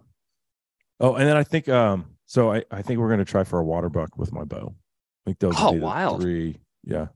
Oh, 0.99 1.15
and 1.15 1.28
then 1.28 1.38
I 1.38 1.43
think 1.43 1.67
um 1.70 2.05
so 2.26 2.51
I, 2.53 2.63
I 2.72 2.82
think 2.82 2.99
we're 2.99 3.09
gonna 3.09 3.26
try 3.26 3.43
for 3.43 3.59
a 3.59 3.65
water 3.65 3.89
buck 3.89 4.17
with 4.17 4.32
my 4.32 4.43
bow. 4.43 4.76
I 4.76 5.30
think 5.30 5.39
those 5.39 5.55
Oh, 5.57 5.72
wild. 5.72 6.22
three. 6.22 6.59
Yeah. 6.84 7.07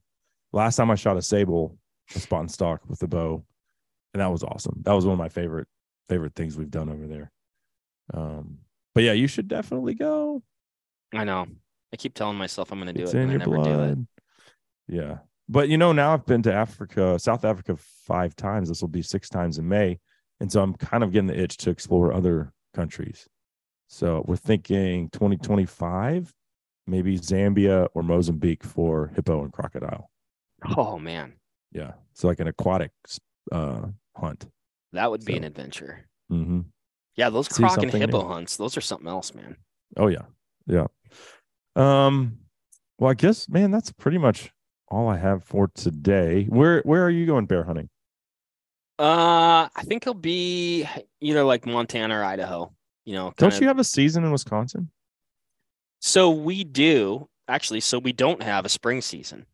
Last 0.51 0.75
time 0.75 0.91
I 0.91 0.95
shot 0.95 1.17
a 1.17 1.21
sable, 1.21 1.77
a 2.15 2.19
spot 2.19 2.41
and 2.41 2.51
stock 2.51 2.81
with 2.87 2.99
the 2.99 3.07
bow, 3.07 3.43
and 4.13 4.21
that 4.21 4.31
was 4.31 4.43
awesome. 4.43 4.81
That 4.85 4.93
was 4.93 5.05
one 5.05 5.13
of 5.13 5.19
my 5.19 5.29
favorite 5.29 5.67
favorite 6.09 6.35
things 6.35 6.57
we've 6.57 6.71
done 6.71 6.89
over 6.89 7.07
there. 7.07 7.31
Um, 8.13 8.59
but 8.95 9.03
yeah, 9.03 9.13
you 9.13 9.27
should 9.27 9.47
definitely 9.47 9.93
go. 9.93 10.43
I 11.13 11.23
know. 11.23 11.47
I 11.91 11.95
keep 11.97 12.13
telling 12.13 12.37
myself 12.37 12.71
I'm 12.71 12.79
going 12.79 12.93
to 12.93 12.93
do 12.93 13.03
it's 13.03 13.13
it, 13.13 13.17
in 13.17 13.23
and 13.23 13.31
I 13.31 13.33
your 13.33 13.39
never 13.39 13.63
do 13.63 13.69
it. 13.69 13.75
blood. 13.77 14.07
Yeah. 14.87 15.17
But 15.49 15.69
you 15.69 15.77
know, 15.77 15.91
now 15.91 16.13
I've 16.13 16.25
been 16.25 16.41
to 16.43 16.53
Africa, 16.53 17.19
South 17.19 17.45
Africa 17.45 17.77
five 18.05 18.35
times. 18.35 18.69
This 18.69 18.81
will 18.81 18.87
be 18.87 19.01
six 19.01 19.29
times 19.29 19.57
in 19.57 19.67
May. 19.67 19.99
And 20.39 20.51
so 20.51 20.61
I'm 20.61 20.73
kind 20.73 21.03
of 21.03 21.11
getting 21.11 21.27
the 21.27 21.39
itch 21.39 21.57
to 21.57 21.69
explore 21.69 22.13
other 22.13 22.51
countries. 22.73 23.27
So 23.87 24.23
we're 24.27 24.35
thinking 24.37 25.09
2025, 25.09 26.33
maybe 26.87 27.19
Zambia 27.19 27.87
or 27.93 28.01
Mozambique 28.03 28.63
for 28.63 29.11
hippo 29.15 29.43
and 29.43 29.53
crocodile. 29.53 30.09
Oh 30.77 30.97
man, 30.97 31.33
Yeah. 31.71 31.91
So 32.13 32.27
like 32.27 32.39
an 32.39 32.47
aquatic 32.47 32.91
uh, 33.51 33.87
hunt. 34.15 34.47
That 34.93 35.11
would 35.11 35.25
be 35.25 35.35
an 35.37 35.43
adventure. 35.43 36.05
hmm 36.29 36.61
Yeah, 37.15 37.29
those 37.29 37.47
See 37.53 37.61
croc 37.63 37.77
and 37.83 37.91
hippo 37.91 38.21
new. 38.21 38.27
hunts, 38.27 38.57
those 38.57 38.77
are 38.77 38.81
something 38.81 39.07
else, 39.07 39.33
man. 39.35 39.57
Oh 39.97 40.07
yeah. 40.07 40.23
Yeah. 40.65 40.87
Um, 41.75 42.37
well, 42.99 43.11
I 43.11 43.13
guess, 43.15 43.49
man, 43.49 43.71
that's 43.71 43.91
pretty 43.91 44.17
much 44.17 44.51
all 44.87 45.07
I 45.09 45.17
have 45.17 45.43
for 45.43 45.69
today. 45.75 46.45
Where 46.49 46.81
where 46.83 47.03
are 47.03 47.09
you 47.09 47.25
going 47.25 47.45
bear 47.47 47.63
hunting? 47.63 47.89
Uh, 48.99 49.67
I 49.75 49.81
think 49.83 50.03
it'll 50.03 50.13
be 50.13 50.87
either 51.19 51.43
like 51.43 51.65
Montana 51.65 52.19
or 52.19 52.23
Idaho. 52.23 52.71
You 53.05 53.15
know, 53.15 53.33
Don't 53.37 53.49
kinda- 53.49 53.61
you 53.61 53.67
have 53.67 53.79
a 53.79 53.83
season 53.83 54.23
in 54.23 54.31
Wisconsin? 54.31 54.91
So 55.99 56.29
we 56.29 56.63
do 56.63 57.27
actually. 57.47 57.79
So 57.81 57.97
we 57.99 58.13
don't 58.13 58.41
have 58.43 58.65
a 58.65 58.69
spring 58.69 59.01
season. 59.01 59.45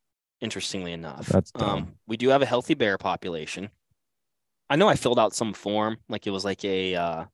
Interestingly 0.42 0.94
enough, 0.94 1.28
That's 1.28 1.52
dumb. 1.52 1.70
um, 1.70 1.94
we 2.08 2.16
do 2.16 2.30
have 2.30 2.42
a 2.42 2.46
healthy 2.46 2.74
bear 2.74 2.98
population. 2.98 3.70
I 4.70 4.76
know 4.76 4.88
I 4.88 4.96
filled 4.96 5.20
out 5.20 5.34
some 5.34 5.54
form, 5.54 5.98
like 6.10 6.28
it 6.28 6.32
was 6.32 6.46
like 6.46 6.64
a, 6.64 6.96
uh, 6.96 7.26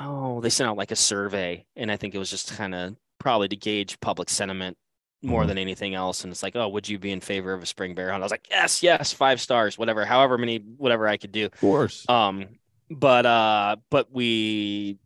oh, 0.00 0.40
they 0.40 0.50
sent 0.50 0.68
out 0.68 0.76
like 0.76 0.90
a 0.90 0.96
survey, 0.96 1.66
and 1.76 1.90
I 1.90 1.96
think 1.96 2.14
it 2.14 2.18
was 2.18 2.30
just 2.30 2.52
kind 2.56 2.74
of 2.74 2.96
probably 3.18 3.48
to 3.48 3.56
gauge 3.56 3.98
public 4.00 4.28
sentiment 4.30 4.76
more 5.22 5.42
Mhm. 5.44 5.48
than 5.48 5.58
anything 5.58 5.94
else. 5.94 6.22
And 6.22 6.32
it's 6.32 6.42
like, 6.42 6.54
oh, 6.54 6.68
would 6.68 6.88
you 6.88 6.98
be 6.98 7.10
in 7.10 7.20
favor 7.20 7.52
of 7.52 7.62
a 7.62 7.66
spring 7.66 7.94
bear 7.94 8.10
hunt? 8.12 8.22
I 8.22 8.24
was 8.24 8.30
like, 8.30 8.46
yes, 8.50 8.82
yes, 8.82 9.12
five 9.12 9.40
stars, 9.40 9.76
whatever, 9.76 10.04
however 10.04 10.38
many, 10.38 10.58
whatever 10.58 11.08
I 11.08 11.16
could 11.16 11.32
do. 11.32 11.46
Of 11.46 11.60
course. 11.60 12.08
Um, 12.08 12.46
but 12.90 13.26
uh, 13.26 13.76
but 13.90 14.10
we 14.12 14.98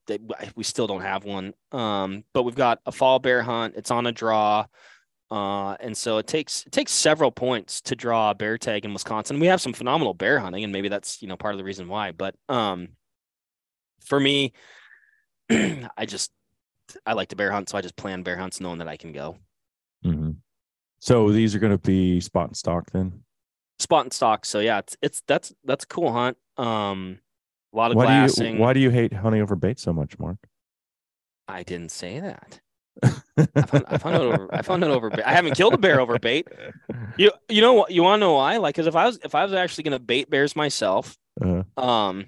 we 0.54 0.62
still 0.64 0.86
don't 0.86 1.00
have 1.00 1.24
one. 1.24 1.52
Um, 1.72 2.24
but 2.32 2.44
we've 2.44 2.54
got 2.54 2.78
a 2.86 2.92
fall 2.92 3.18
bear 3.18 3.42
hunt. 3.42 3.74
It's 3.76 3.90
on 3.90 4.06
a 4.06 4.12
draw. 4.12 4.66
Uh, 5.32 5.76
and 5.80 5.96
so 5.96 6.18
it 6.18 6.26
takes 6.26 6.66
it 6.66 6.72
takes 6.72 6.92
several 6.92 7.30
points 7.30 7.80
to 7.80 7.96
draw 7.96 8.30
a 8.30 8.34
bear 8.34 8.58
tag 8.58 8.84
in 8.84 8.92
Wisconsin. 8.92 9.40
We 9.40 9.46
have 9.46 9.62
some 9.62 9.72
phenomenal 9.72 10.12
bear 10.12 10.38
hunting, 10.38 10.62
and 10.62 10.72
maybe 10.74 10.90
that's 10.90 11.22
you 11.22 11.28
know 11.28 11.38
part 11.38 11.54
of 11.54 11.58
the 11.58 11.64
reason 11.64 11.88
why. 11.88 12.12
But 12.12 12.34
um, 12.50 12.88
for 14.04 14.20
me, 14.20 14.52
I 15.50 16.04
just 16.06 16.30
I 17.06 17.14
like 17.14 17.28
to 17.28 17.36
bear 17.36 17.50
hunt, 17.50 17.70
so 17.70 17.78
I 17.78 17.80
just 17.80 17.96
plan 17.96 18.22
bear 18.22 18.36
hunts 18.36 18.60
knowing 18.60 18.78
that 18.80 18.88
I 18.88 18.98
can 18.98 19.12
go. 19.12 19.38
Mhm. 20.04 20.36
So 21.00 21.30
these 21.30 21.54
are 21.54 21.58
going 21.58 21.72
to 21.72 21.78
be 21.78 22.20
spot 22.20 22.48
and 22.48 22.56
stock 22.56 22.90
then. 22.92 23.24
Spot 23.78 24.04
and 24.04 24.12
stock. 24.12 24.44
So 24.44 24.60
yeah, 24.60 24.80
it's 24.80 24.96
it's 25.00 25.22
that's 25.26 25.54
that's 25.64 25.84
a 25.84 25.88
cool 25.88 26.12
hunt. 26.12 26.36
Um, 26.58 27.20
a 27.72 27.76
lot 27.78 27.90
of 27.90 27.96
Why 27.96 28.04
glassing. 28.04 28.44
do 28.44 28.52
you 28.52 28.58
why 28.58 28.72
do 28.74 28.80
you 28.80 28.90
hate 28.90 29.14
hunting 29.14 29.40
over 29.40 29.56
bait 29.56 29.78
so 29.78 29.94
much, 29.94 30.18
Mark? 30.18 30.36
I 31.48 31.62
didn't 31.62 31.90
say 31.90 32.20
that. 32.20 32.60
I 33.02 33.62
found, 33.62 33.84
I 33.88 33.98
found 33.98 34.14
out 34.16 34.22
over. 34.22 34.48
I 34.54 34.62
found 34.62 34.84
out 34.84 34.90
over. 34.90 35.10
bait. 35.10 35.22
I 35.24 35.32
haven't 35.32 35.54
killed 35.56 35.74
a 35.74 35.78
bear 35.78 36.00
over 36.00 36.18
bait. 36.18 36.48
You 37.18 37.30
you 37.48 37.60
know 37.60 37.74
what? 37.74 37.90
You 37.90 38.02
want 38.02 38.20
to 38.20 38.26
know 38.26 38.32
why? 38.34 38.56
Like, 38.56 38.74
because 38.74 38.86
if 38.86 38.96
I 38.96 39.04
was 39.04 39.18
if 39.22 39.34
I 39.34 39.44
was 39.44 39.52
actually 39.52 39.84
gonna 39.84 39.98
bait 39.98 40.30
bears 40.30 40.56
myself, 40.56 41.14
Uh, 41.44 41.62
um, 41.76 42.26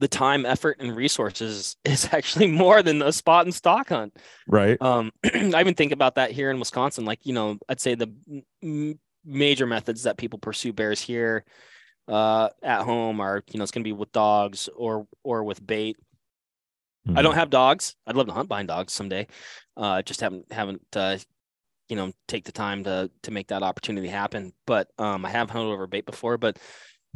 the 0.00 0.08
time, 0.08 0.44
effort, 0.44 0.78
and 0.80 0.96
resources 0.96 1.76
is 1.84 2.08
actually 2.12 2.48
more 2.48 2.82
than 2.82 3.00
a 3.00 3.12
spot 3.12 3.46
and 3.46 3.54
stock 3.54 3.88
hunt. 3.90 4.16
Right. 4.48 4.80
Um, 4.82 5.12
I 5.24 5.60
even 5.60 5.74
think 5.74 5.92
about 5.92 6.16
that 6.16 6.32
here 6.32 6.50
in 6.50 6.58
Wisconsin. 6.58 7.04
Like, 7.04 7.20
you 7.24 7.32
know, 7.32 7.58
I'd 7.68 7.80
say 7.80 7.94
the 7.94 8.12
m- 8.62 8.98
major 9.24 9.66
methods 9.66 10.02
that 10.02 10.16
people 10.18 10.40
pursue 10.40 10.72
bears 10.72 11.00
here 11.00 11.44
uh, 12.08 12.48
at 12.62 12.82
home 12.82 13.20
are, 13.20 13.42
you 13.52 13.58
know, 13.58 13.62
it's 13.62 13.70
going 13.72 13.84
to 13.84 13.88
be 13.88 13.92
with 13.92 14.10
dogs 14.12 14.68
or 14.76 15.06
or 15.22 15.44
with 15.44 15.64
bait. 15.64 15.96
Mm-hmm. 17.06 17.18
I 17.18 17.22
don't 17.22 17.34
have 17.34 17.50
dogs. 17.50 17.94
I'd 18.06 18.16
love 18.16 18.26
to 18.26 18.32
hunt 18.32 18.48
behind 18.48 18.68
dogs 18.68 18.92
someday. 18.92 19.26
Uh, 19.76 20.02
just 20.02 20.20
haven't 20.20 20.50
haven't 20.52 20.82
uh, 20.94 21.18
you 21.88 21.96
know 21.96 22.12
take 22.26 22.44
the 22.44 22.52
time 22.52 22.84
to 22.84 23.10
to 23.22 23.30
make 23.30 23.48
that 23.48 23.62
opportunity 23.62 24.08
happen. 24.08 24.52
But 24.66 24.88
um, 24.98 25.24
I 25.24 25.30
have 25.30 25.50
hunted 25.50 25.68
over 25.70 25.86
bait 25.86 26.06
before. 26.06 26.36
But 26.38 26.58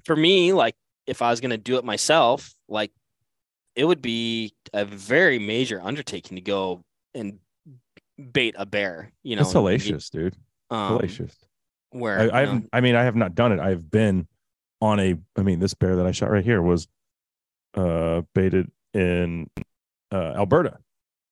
for 0.05 0.15
me, 0.15 0.53
like 0.53 0.77
if 1.07 1.23
I 1.23 1.31
was 1.31 1.41
going 1.41 1.51
to 1.51 1.59
do 1.59 1.77
it 1.77 1.85
myself, 1.85 2.55
like 2.69 2.93
it 3.75 3.85
would 3.85 4.03
be 4.03 4.55
a 4.73 4.85
very 4.85 5.39
major 5.39 5.81
undertaking 5.83 6.37
to 6.37 6.43
go 6.43 6.85
and 7.15 7.39
bait 8.33 8.55
a 8.59 8.67
bear. 8.67 9.13
You 9.23 9.37
know, 9.37 9.43
It's 9.43 9.53
hellacious, 9.55 10.11
dude. 10.11 10.37
um, 10.71 10.99
Hellacious. 10.99 11.35
Where 11.91 12.33
I, 12.33 12.41
haven't. 12.41 12.69
I 12.73 12.81
mean, 12.81 12.95
I 12.95 13.03
have 13.03 13.17
not 13.17 13.35
done 13.35 13.51
it. 13.51 13.59
I've 13.59 13.91
been 13.91 14.29
on 14.81 15.01
a. 15.01 15.17
I 15.37 15.43
mean, 15.43 15.59
this 15.59 15.75
bear 15.75 15.97
that 15.97 16.07
I 16.07 16.13
shot 16.13 16.31
right 16.31 16.45
here 16.45 16.63
was 16.63 16.87
uh 17.75 18.23
baited 18.35 18.71
in 18.95 19.49
uh, 20.13 20.35
Alberta. 20.37 20.79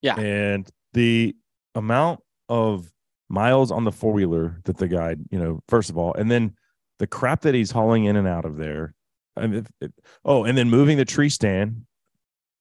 Yeah. 0.03 0.15
and 0.19 0.69
the 0.93 1.35
amount 1.75 2.21
of 2.49 2.91
miles 3.29 3.71
on 3.73 3.85
the 3.85 3.91
four 3.93 4.13
wheeler 4.13 4.61
that 4.65 4.77
the 4.79 4.87
guy, 4.89 5.17
you 5.31 5.39
know, 5.39 5.61
first 5.69 5.91
of 5.91 5.99
all, 5.99 6.15
and 6.15 6.31
then 6.31 6.55
the 6.99 7.07
crap 7.07 7.41
that 7.43 7.55
he's 7.55 7.71
hauling 7.73 8.05
in 8.05 8.17
and 8.17 8.27
out 8.29 8.45
of 8.45 8.57
there. 8.57 8.95
I 9.37 9.47
mean, 9.47 9.59
it- 9.61 9.69
it- 9.87 9.95
oh, 10.25 10.45
and 10.45 10.57
then 10.57 10.71
moving 10.71 10.97
the 10.99 11.05
tree 11.05 11.29
stand 11.29 11.85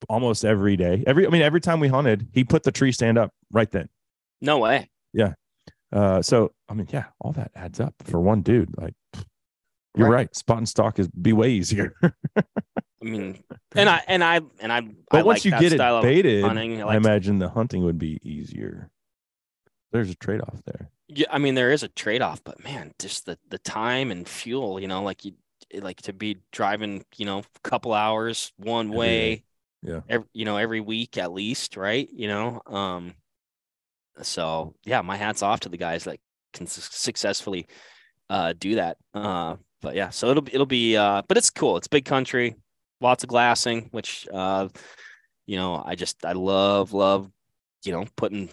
almost 0.10 0.44
every 0.46 0.76
day. 0.78 1.04
Every, 1.08 1.26
I 1.26 1.30
mean, 1.30 1.42
every 1.42 1.62
time 1.62 1.80
we 1.80 1.88
hunted, 1.88 2.28
he 2.34 2.44
put 2.44 2.64
the 2.64 2.72
tree 2.72 2.92
stand 2.92 3.18
up 3.18 3.32
right 3.52 3.70
then. 3.72 3.88
no 4.42 4.58
way. 4.60 4.90
Yeah. 5.14 5.34
Uh, 5.92 6.22
so 6.22 6.52
I 6.70 6.74
mean, 6.74 6.88
yeah, 6.92 7.06
all 7.22 7.32
that 7.34 7.52
adds 7.56 7.80
up 7.80 7.94
for 8.04 8.20
one 8.20 8.42
dude. 8.42 8.76
Like, 8.78 8.94
you're 9.98 10.08
Right. 10.10 10.16
right. 10.16 10.36
Spot 10.36 10.58
and 10.58 10.70
stock 10.70 11.00
is 11.00 11.08
be 11.10 11.34
way 11.34 11.50
easier. 11.52 11.94
I 12.38 13.06
mean, 13.06 13.44
and 13.76 13.90
I 13.90 14.02
and 14.08 14.24
I 14.24 14.42
and 14.60 14.72
I. 14.74 14.82
but 14.82 15.20
I 15.20 15.24
once 15.24 15.40
like 15.40 15.46
you 15.46 15.52
get 15.52 15.74
it 15.74 16.02
baited, 16.02 16.44
hunting. 16.44 16.78
I 16.78 16.82
I, 16.82 16.84
like 16.86 17.02
to- 17.02 17.08
imagine 17.10 17.40
the 17.40 17.50
hunting 17.50 17.84
would 17.84 17.98
be 18.00 18.20
easier. 18.24 18.90
There's 19.92 20.10
a 20.10 20.16
trade 20.16 20.42
off 20.42 20.62
there. 20.66 20.90
Yeah, 21.08 21.28
I 21.32 21.38
mean 21.38 21.56
there 21.56 21.72
is 21.72 21.84
a 21.84 21.88
trade 21.88 22.22
off, 22.22 22.44
but 22.44 22.64
man, 22.64 22.94
just 23.00 23.26
the 23.26 23.38
the 23.50 23.60
time 23.60 24.12
and 24.12 24.28
fuel, 24.28 24.80
you 24.80 24.88
know, 24.88 25.04
like 25.04 25.24
you 25.26 25.34
like 25.74 26.02
to 26.04 26.14
be 26.14 26.38
driving, 26.52 27.06
you 27.18 27.26
know, 27.26 27.40
a 27.40 27.60
couple 27.70 27.94
hours 27.94 28.52
one 28.58 28.90
way, 28.90 29.36
day. 29.36 29.44
Yeah. 29.84 30.00
every, 30.10 30.28
you 30.34 30.46
know, 30.46 30.58
every 30.58 30.82
week 30.82 31.18
at 31.18 31.32
least, 31.32 31.78
right? 31.78 32.10
You 32.12 32.28
know, 32.28 32.62
um, 32.66 33.14
so 34.22 34.74
yeah, 34.86 35.02
my 35.02 35.16
hats 35.18 35.42
off 35.44 35.62
to 35.62 35.70
the 35.70 35.78
guys 35.78 36.04
that 36.06 36.20
can 36.54 36.68
su- 36.68 36.82
successfully 36.82 37.68
uh 38.30 38.54
do 38.58 38.76
that. 38.76 38.98
Uh, 39.14 39.56
but 39.82 39.96
yeah, 39.96 40.10
so 40.10 40.30
it'll 40.30 40.42
be 40.44 40.54
it'll 40.54 40.66
be 40.66 40.98
uh, 40.98 41.22
but 41.28 41.38
it's 41.38 41.50
cool. 41.50 41.78
It's 41.78 41.88
big 41.88 42.06
country, 42.06 42.56
lots 43.02 43.24
of 43.24 43.30
glassing, 43.30 43.90
which 43.92 44.28
uh, 44.34 44.68
you 45.46 45.56
know, 45.58 45.82
I 45.86 45.96
just 45.96 46.26
I 46.26 46.34
love 46.34 46.94
love, 46.94 47.30
you 47.84 47.92
know, 47.92 48.06
putting 48.16 48.50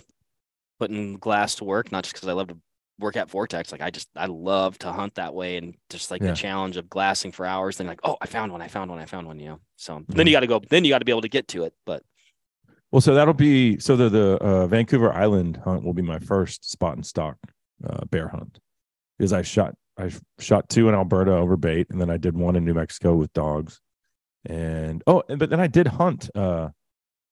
putting 0.79 1.17
glass 1.17 1.57
to 1.57 1.65
work, 1.65 1.93
not 1.93 2.05
just 2.05 2.15
because 2.15 2.29
I 2.29 2.33
love 2.33 2.49
to 2.49 2.59
work 2.99 3.17
at 3.17 3.31
Vortex. 3.31 3.73
Like 3.73 3.81
I 3.81 3.91
just 3.91 4.09
I 4.17 4.27
love 4.27 4.79
to 4.79 4.93
hunt 4.93 5.15
that 5.17 5.35
way 5.35 5.57
and 5.57 5.75
just 5.91 6.11
like 6.11 6.23
Yeah. 6.23 6.31
the 6.31 6.37
challenge 6.37 6.77
of 6.77 6.89
glassing 6.89 7.33
for 7.33 7.47
hours. 7.47 7.79
Then 7.79 7.87
like, 7.87 8.01
oh, 8.05 8.17
I 8.21 8.27
found 8.27 8.53
one, 8.53 8.63
I 8.63 8.69
found 8.69 8.91
one, 8.91 9.01
I 9.01 9.07
found 9.07 9.27
one. 9.27 9.39
You 9.39 9.49
know. 9.49 9.61
So 9.77 9.99
Mm-hmm. 9.99 10.13
then 10.17 10.27
you 10.27 10.33
got 10.33 10.41
to 10.41 10.47
go. 10.47 10.61
Then 10.69 10.85
you 10.85 10.91
got 10.91 10.99
to 10.99 11.05
be 11.05 11.13
able 11.13 11.23
to 11.23 11.29
get 11.29 11.49
to 11.49 11.65
it. 11.65 11.75
But 11.87 12.03
Well, 12.93 13.01
so 13.01 13.15
that'll 13.15 13.35
be 13.35 13.79
so 13.79 13.97
the 13.97 14.09
the 14.09 14.37
uh, 14.37 14.67
Vancouver 14.67 15.13
Island 15.13 15.61
hunt 15.65 15.85
will 15.85 15.95
be 15.95 16.03
my 16.03 16.19
first 16.19 16.71
spot 16.71 16.95
and 16.97 17.05
stock 17.07 17.37
uh, 17.85 18.05
bear 18.07 18.29
hunt 18.29 18.61
because 19.19 19.33
I 19.33 19.43
shot 19.43 19.75
I 19.99 20.11
shot 20.39 20.69
two 20.69 20.89
in 20.89 20.95
Alberta 20.95 21.33
over 21.33 21.57
bait, 21.57 21.87
and 21.91 22.01
then 22.01 22.11
I 22.11 22.17
did 22.17 22.37
one 22.37 22.57
in 22.57 22.65
New 22.65 22.75
Mexico 22.75 23.15
with 23.15 23.33
dogs, 23.33 23.81
and 24.45 25.03
oh, 25.07 25.23
and- 25.29 25.39
but 25.39 25.51
then 25.51 25.61
I 25.61 25.67
did 25.67 25.87
hunt. 25.87 26.31
Uh, 26.35 26.71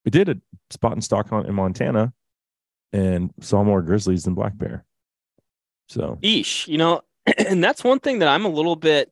we 0.05 0.11
did 0.11 0.29
a 0.29 0.35
spot 0.69 0.93
and 0.93 1.03
stock 1.03 1.29
hunt 1.29 1.47
in 1.47 1.55
Montana, 1.55 2.13
and 2.91 3.33
saw 3.41 3.63
more 3.63 3.81
grizzlies 3.81 4.23
than 4.23 4.33
black 4.33 4.57
bear. 4.57 4.85
So 5.89 6.17
Eesh, 6.21 6.67
you 6.67 6.77
know, 6.77 7.01
and 7.37 7.63
that's 7.63 7.83
one 7.83 7.99
thing 7.99 8.19
that 8.19 8.27
I'm 8.29 8.45
a 8.45 8.49
little 8.49 8.75
bit. 8.75 9.11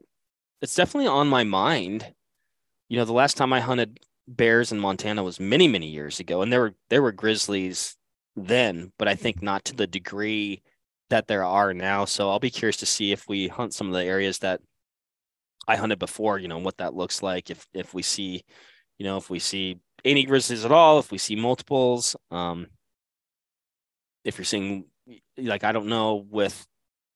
It's 0.62 0.76
definitely 0.76 1.08
on 1.08 1.28
my 1.28 1.44
mind. 1.44 2.14
You 2.88 2.98
know, 2.98 3.06
the 3.06 3.14
last 3.14 3.36
time 3.38 3.52
I 3.54 3.60
hunted 3.60 4.00
bears 4.28 4.72
in 4.72 4.80
Montana 4.80 5.24
was 5.24 5.40
many, 5.40 5.68
many 5.68 5.88
years 5.88 6.20
ago, 6.20 6.42
and 6.42 6.52
there 6.54 6.62
were 6.62 6.76
there 6.90 7.02
were 7.02 7.12
grizzlies 7.12 7.98
then, 8.36 8.94
but 8.98 9.08
I 9.08 9.16
think 9.16 9.42
not 9.42 9.66
to 9.66 9.76
the 9.76 9.88
degree 9.88 10.62
that 11.12 11.28
there 11.28 11.46
are 11.46 11.74
now. 11.74 12.06
So 12.06 12.30
I'll 12.30 12.40
be 12.40 12.50
curious 12.50 12.78
to 12.78 12.86
see 12.86 13.12
if 13.12 13.28
we 13.28 13.48
hunt 13.48 13.74
some 13.74 13.88
of 13.88 13.94
the 13.94 14.04
areas 14.04 14.40
that 14.40 14.60
I 15.68 15.76
hunted 15.76 16.00
before. 16.00 16.40
You 16.40 16.48
know, 16.48 16.58
what 16.58 16.78
that 16.78 16.96
looks 16.96 17.22
like. 17.22 17.50
If 17.50 17.66
if 17.74 17.94
we 17.94 18.02
see, 18.02 18.44
you 18.98 19.06
know, 19.06 19.18
if 19.18 19.30
we 19.30 19.40
see 19.40 19.80
any 20.04 20.24
grizzlies 20.26 20.66
at 20.66 20.72
all, 20.72 21.00
if 21.00 21.12
we 21.12 21.18
see 21.18 21.36
multiples. 21.36 22.16
Um, 22.32 22.68
if 24.24 24.38
you're 24.38 24.46
seeing 24.46 24.86
like 25.38 25.64
I 25.64 25.72
don't 25.72 25.88
know 25.88 26.26
with 26.30 26.66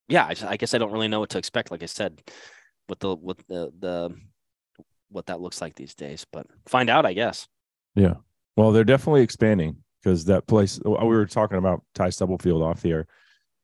yeah, 0.08 0.26
I, 0.26 0.34
just, 0.34 0.46
I 0.46 0.58
guess 0.58 0.74
I 0.74 0.78
don't 0.78 0.92
really 0.92 1.08
know 1.08 1.20
what 1.20 1.32
to 1.32 1.38
expect. 1.38 1.72
Like 1.72 1.84
I 1.84 1.88
said, 1.88 2.22
with 2.88 3.00
the 3.00 3.16
with 3.16 3.38
the 3.48 3.72
the 3.80 4.16
what 5.10 5.28
that 5.28 5.42
looks 5.42 5.62
like 5.62 5.76
these 5.76 5.96
days, 5.96 6.26
but 6.32 6.46
find 6.68 6.90
out, 6.90 7.06
I 7.06 7.14
guess. 7.14 7.48
Yeah. 7.96 8.16
Well, 8.58 8.72
they're 8.72 8.84
definitely 8.84 9.22
expanding 9.22 9.78
because 10.04 10.26
that 10.26 10.48
place 10.48 10.80
we 10.84 10.92
were 10.92 11.26
talking 11.26 11.58
about 11.58 11.84
Ty 11.94 12.10
Stubblefield 12.10 12.62
off 12.62 12.82
the 12.82 12.92
air, 12.92 13.08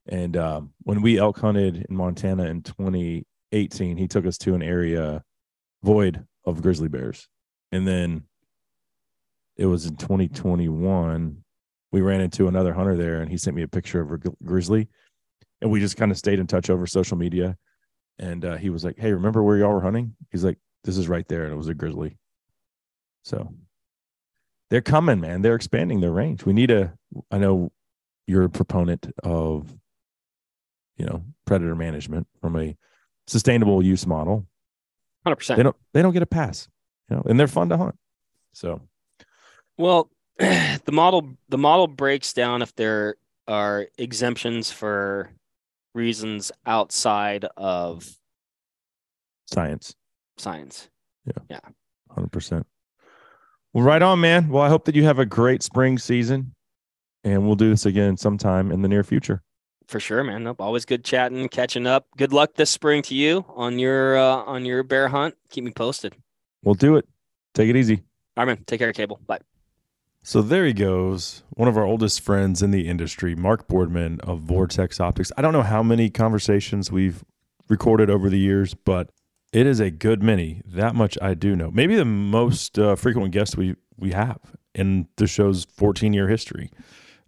and 0.06 0.36
um, 0.36 0.72
when 0.82 1.02
we 1.02 1.18
elk 1.18 1.38
hunted 1.38 1.86
in 1.88 1.96
Montana 1.96 2.44
in 2.44 2.62
2018, 2.62 3.96
he 3.96 4.08
took 4.08 4.26
us 4.26 4.38
to 4.38 4.54
an 4.54 4.62
area 4.62 5.22
void 5.82 6.24
of 6.44 6.62
grizzly 6.62 6.88
bears, 6.88 7.28
and 7.70 7.86
then 7.86 8.24
it 9.56 9.66
was 9.66 9.86
in 9.86 9.96
2021 9.96 11.42
we 11.92 12.00
ran 12.00 12.22
into 12.22 12.48
another 12.48 12.72
hunter 12.72 12.96
there, 12.96 13.20
and 13.20 13.30
he 13.30 13.36
sent 13.36 13.54
me 13.54 13.62
a 13.62 13.68
picture 13.68 14.00
of 14.00 14.10
a 14.10 14.18
grizzly, 14.42 14.88
and 15.60 15.70
we 15.70 15.78
just 15.78 15.96
kind 15.96 16.10
of 16.10 16.18
stayed 16.18 16.38
in 16.38 16.46
touch 16.46 16.70
over 16.70 16.86
social 16.86 17.18
media, 17.18 17.56
and 18.18 18.44
uh, 18.44 18.56
he 18.56 18.70
was 18.70 18.82
like, 18.82 18.98
"Hey, 18.98 19.12
remember 19.12 19.42
where 19.42 19.58
y'all 19.58 19.72
were 19.72 19.82
hunting?" 19.82 20.16
He's 20.30 20.42
like, 20.42 20.58
"This 20.84 20.96
is 20.96 21.08
right 21.08 21.28
there," 21.28 21.44
and 21.44 21.52
it 21.52 21.56
was 21.56 21.68
a 21.68 21.74
grizzly. 21.74 22.16
So 23.24 23.54
they're 24.70 24.80
coming, 24.80 25.20
man. 25.20 25.42
They're 25.42 25.54
expanding 25.54 26.00
their 26.00 26.12
range. 26.12 26.46
We 26.46 26.54
need 26.54 26.70
a. 26.70 26.94
I 27.30 27.38
know 27.38 27.70
you're 28.26 28.44
a 28.44 28.50
proponent 28.50 29.12
of, 29.22 29.76
you 31.02 31.08
know, 31.08 31.24
predator 31.46 31.74
management 31.74 32.28
from 32.40 32.54
a 32.56 32.76
sustainable 33.26 33.82
use 33.82 34.06
model. 34.06 34.46
100% 35.26 35.56
They 35.56 35.62
don't. 35.64 35.76
They 35.92 36.00
don't 36.00 36.12
get 36.12 36.22
a 36.22 36.26
pass, 36.26 36.68
you 37.10 37.16
know, 37.16 37.22
and 37.26 37.38
they're 37.40 37.48
fun 37.48 37.68
to 37.70 37.76
hunt. 37.76 37.96
So 38.52 38.80
Well, 39.76 40.08
the 40.38 40.92
model 40.92 41.26
the 41.48 41.58
model 41.58 41.88
breaks 41.88 42.32
down 42.32 42.62
if 42.62 42.72
there 42.76 43.16
are 43.48 43.88
exemptions 43.98 44.70
for 44.70 45.32
reasons 45.92 46.52
outside 46.66 47.46
of 47.56 48.08
science, 49.46 49.96
science. 50.38 50.88
yeah 51.26 51.42
yeah 51.50 51.60
hundred 52.10 52.30
percent. 52.30 52.64
Well, 53.72 53.84
right 53.84 54.02
on, 54.02 54.20
man. 54.20 54.48
Well, 54.50 54.62
I 54.62 54.68
hope 54.68 54.84
that 54.84 54.94
you 54.94 55.02
have 55.04 55.18
a 55.18 55.26
great 55.26 55.62
spring 55.64 55.98
season, 55.98 56.54
and 57.24 57.44
we'll 57.44 57.56
do 57.56 57.70
this 57.70 57.86
again 57.86 58.16
sometime 58.16 58.70
in 58.70 58.82
the 58.82 58.88
near 58.88 59.02
future. 59.02 59.42
For 59.92 60.00
sure, 60.00 60.24
man. 60.24 60.44
Nope, 60.44 60.58
always 60.58 60.86
good 60.86 61.04
chatting, 61.04 61.50
catching 61.50 61.86
up. 61.86 62.06
Good 62.16 62.32
luck 62.32 62.54
this 62.54 62.70
spring 62.70 63.02
to 63.02 63.14
you 63.14 63.44
on 63.50 63.78
your 63.78 64.16
uh, 64.16 64.36
on 64.36 64.64
your 64.64 64.82
bear 64.82 65.08
hunt. 65.08 65.34
Keep 65.50 65.64
me 65.64 65.70
posted. 65.70 66.14
We'll 66.64 66.76
do 66.76 66.96
it. 66.96 67.06
Take 67.52 67.68
it 67.68 67.76
easy. 67.76 67.96
All 68.34 68.46
right, 68.46 68.56
man. 68.56 68.64
Take 68.64 68.78
care, 68.78 68.90
Cable. 68.94 69.20
Bye. 69.26 69.40
So 70.22 70.40
there 70.40 70.64
he 70.64 70.72
goes, 70.72 71.42
one 71.50 71.68
of 71.68 71.76
our 71.76 71.84
oldest 71.84 72.22
friends 72.22 72.62
in 72.62 72.70
the 72.70 72.88
industry, 72.88 73.34
Mark 73.34 73.68
Boardman 73.68 74.18
of 74.20 74.40
Vortex 74.40 74.98
Optics. 74.98 75.30
I 75.36 75.42
don't 75.42 75.52
know 75.52 75.62
how 75.62 75.82
many 75.82 76.08
conversations 76.08 76.90
we've 76.90 77.22
recorded 77.68 78.08
over 78.08 78.30
the 78.30 78.38
years, 78.38 78.72
but 78.72 79.10
it 79.52 79.66
is 79.66 79.78
a 79.78 79.90
good 79.90 80.22
many. 80.22 80.62
That 80.64 80.94
much 80.94 81.18
I 81.20 81.34
do 81.34 81.54
know. 81.54 81.70
Maybe 81.70 81.96
the 81.96 82.06
most 82.06 82.78
uh, 82.78 82.96
frequent 82.96 83.32
guest 83.32 83.58
we 83.58 83.76
we 83.98 84.12
have 84.12 84.38
in 84.74 85.08
the 85.16 85.26
show's 85.26 85.66
14 85.66 86.14
year 86.14 86.28
history. 86.28 86.70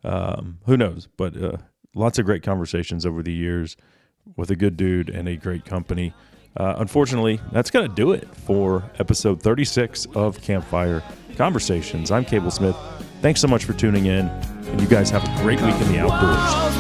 Um, 0.03 0.61
who 0.65 0.79
knows? 0.79 1.09
But 1.19 1.37
uh, 1.37 1.57
lots 1.95 2.19
of 2.19 2.27
great 2.27 2.43
conversations 2.43 3.07
over 3.07 3.23
the 3.23 3.33
years 3.33 3.77
with 4.37 4.51
a 4.51 4.57
good 4.57 4.77
dude 4.77 5.09
and 5.09 5.29
a 5.29 5.37
great 5.37 5.65
company. 5.65 6.13
Uh, 6.57 6.75
unfortunately, 6.79 7.41
that's 7.53 7.71
going 7.71 7.89
to 7.89 7.95
do 7.95 8.13
it 8.13 8.33
for 8.35 8.89
episode 8.99 9.43
36 9.43 10.07
of 10.15 10.41
Campfire 10.41 11.03
Conversations. 11.37 12.11
I'm 12.11 12.25
Cable 12.25 12.51
Smith. 12.51 12.77
Thanks 13.21 13.41
so 13.41 13.49
much 13.49 13.65
for 13.65 13.73
tuning 13.73 14.07
in, 14.07 14.29
and 14.29 14.81
you 14.81 14.87
guys 14.87 15.11
have 15.11 15.25
a 15.25 15.43
great 15.43 15.61
week 15.61 15.75
in 15.75 15.93
the 15.93 15.99
outdoors. 15.99 16.75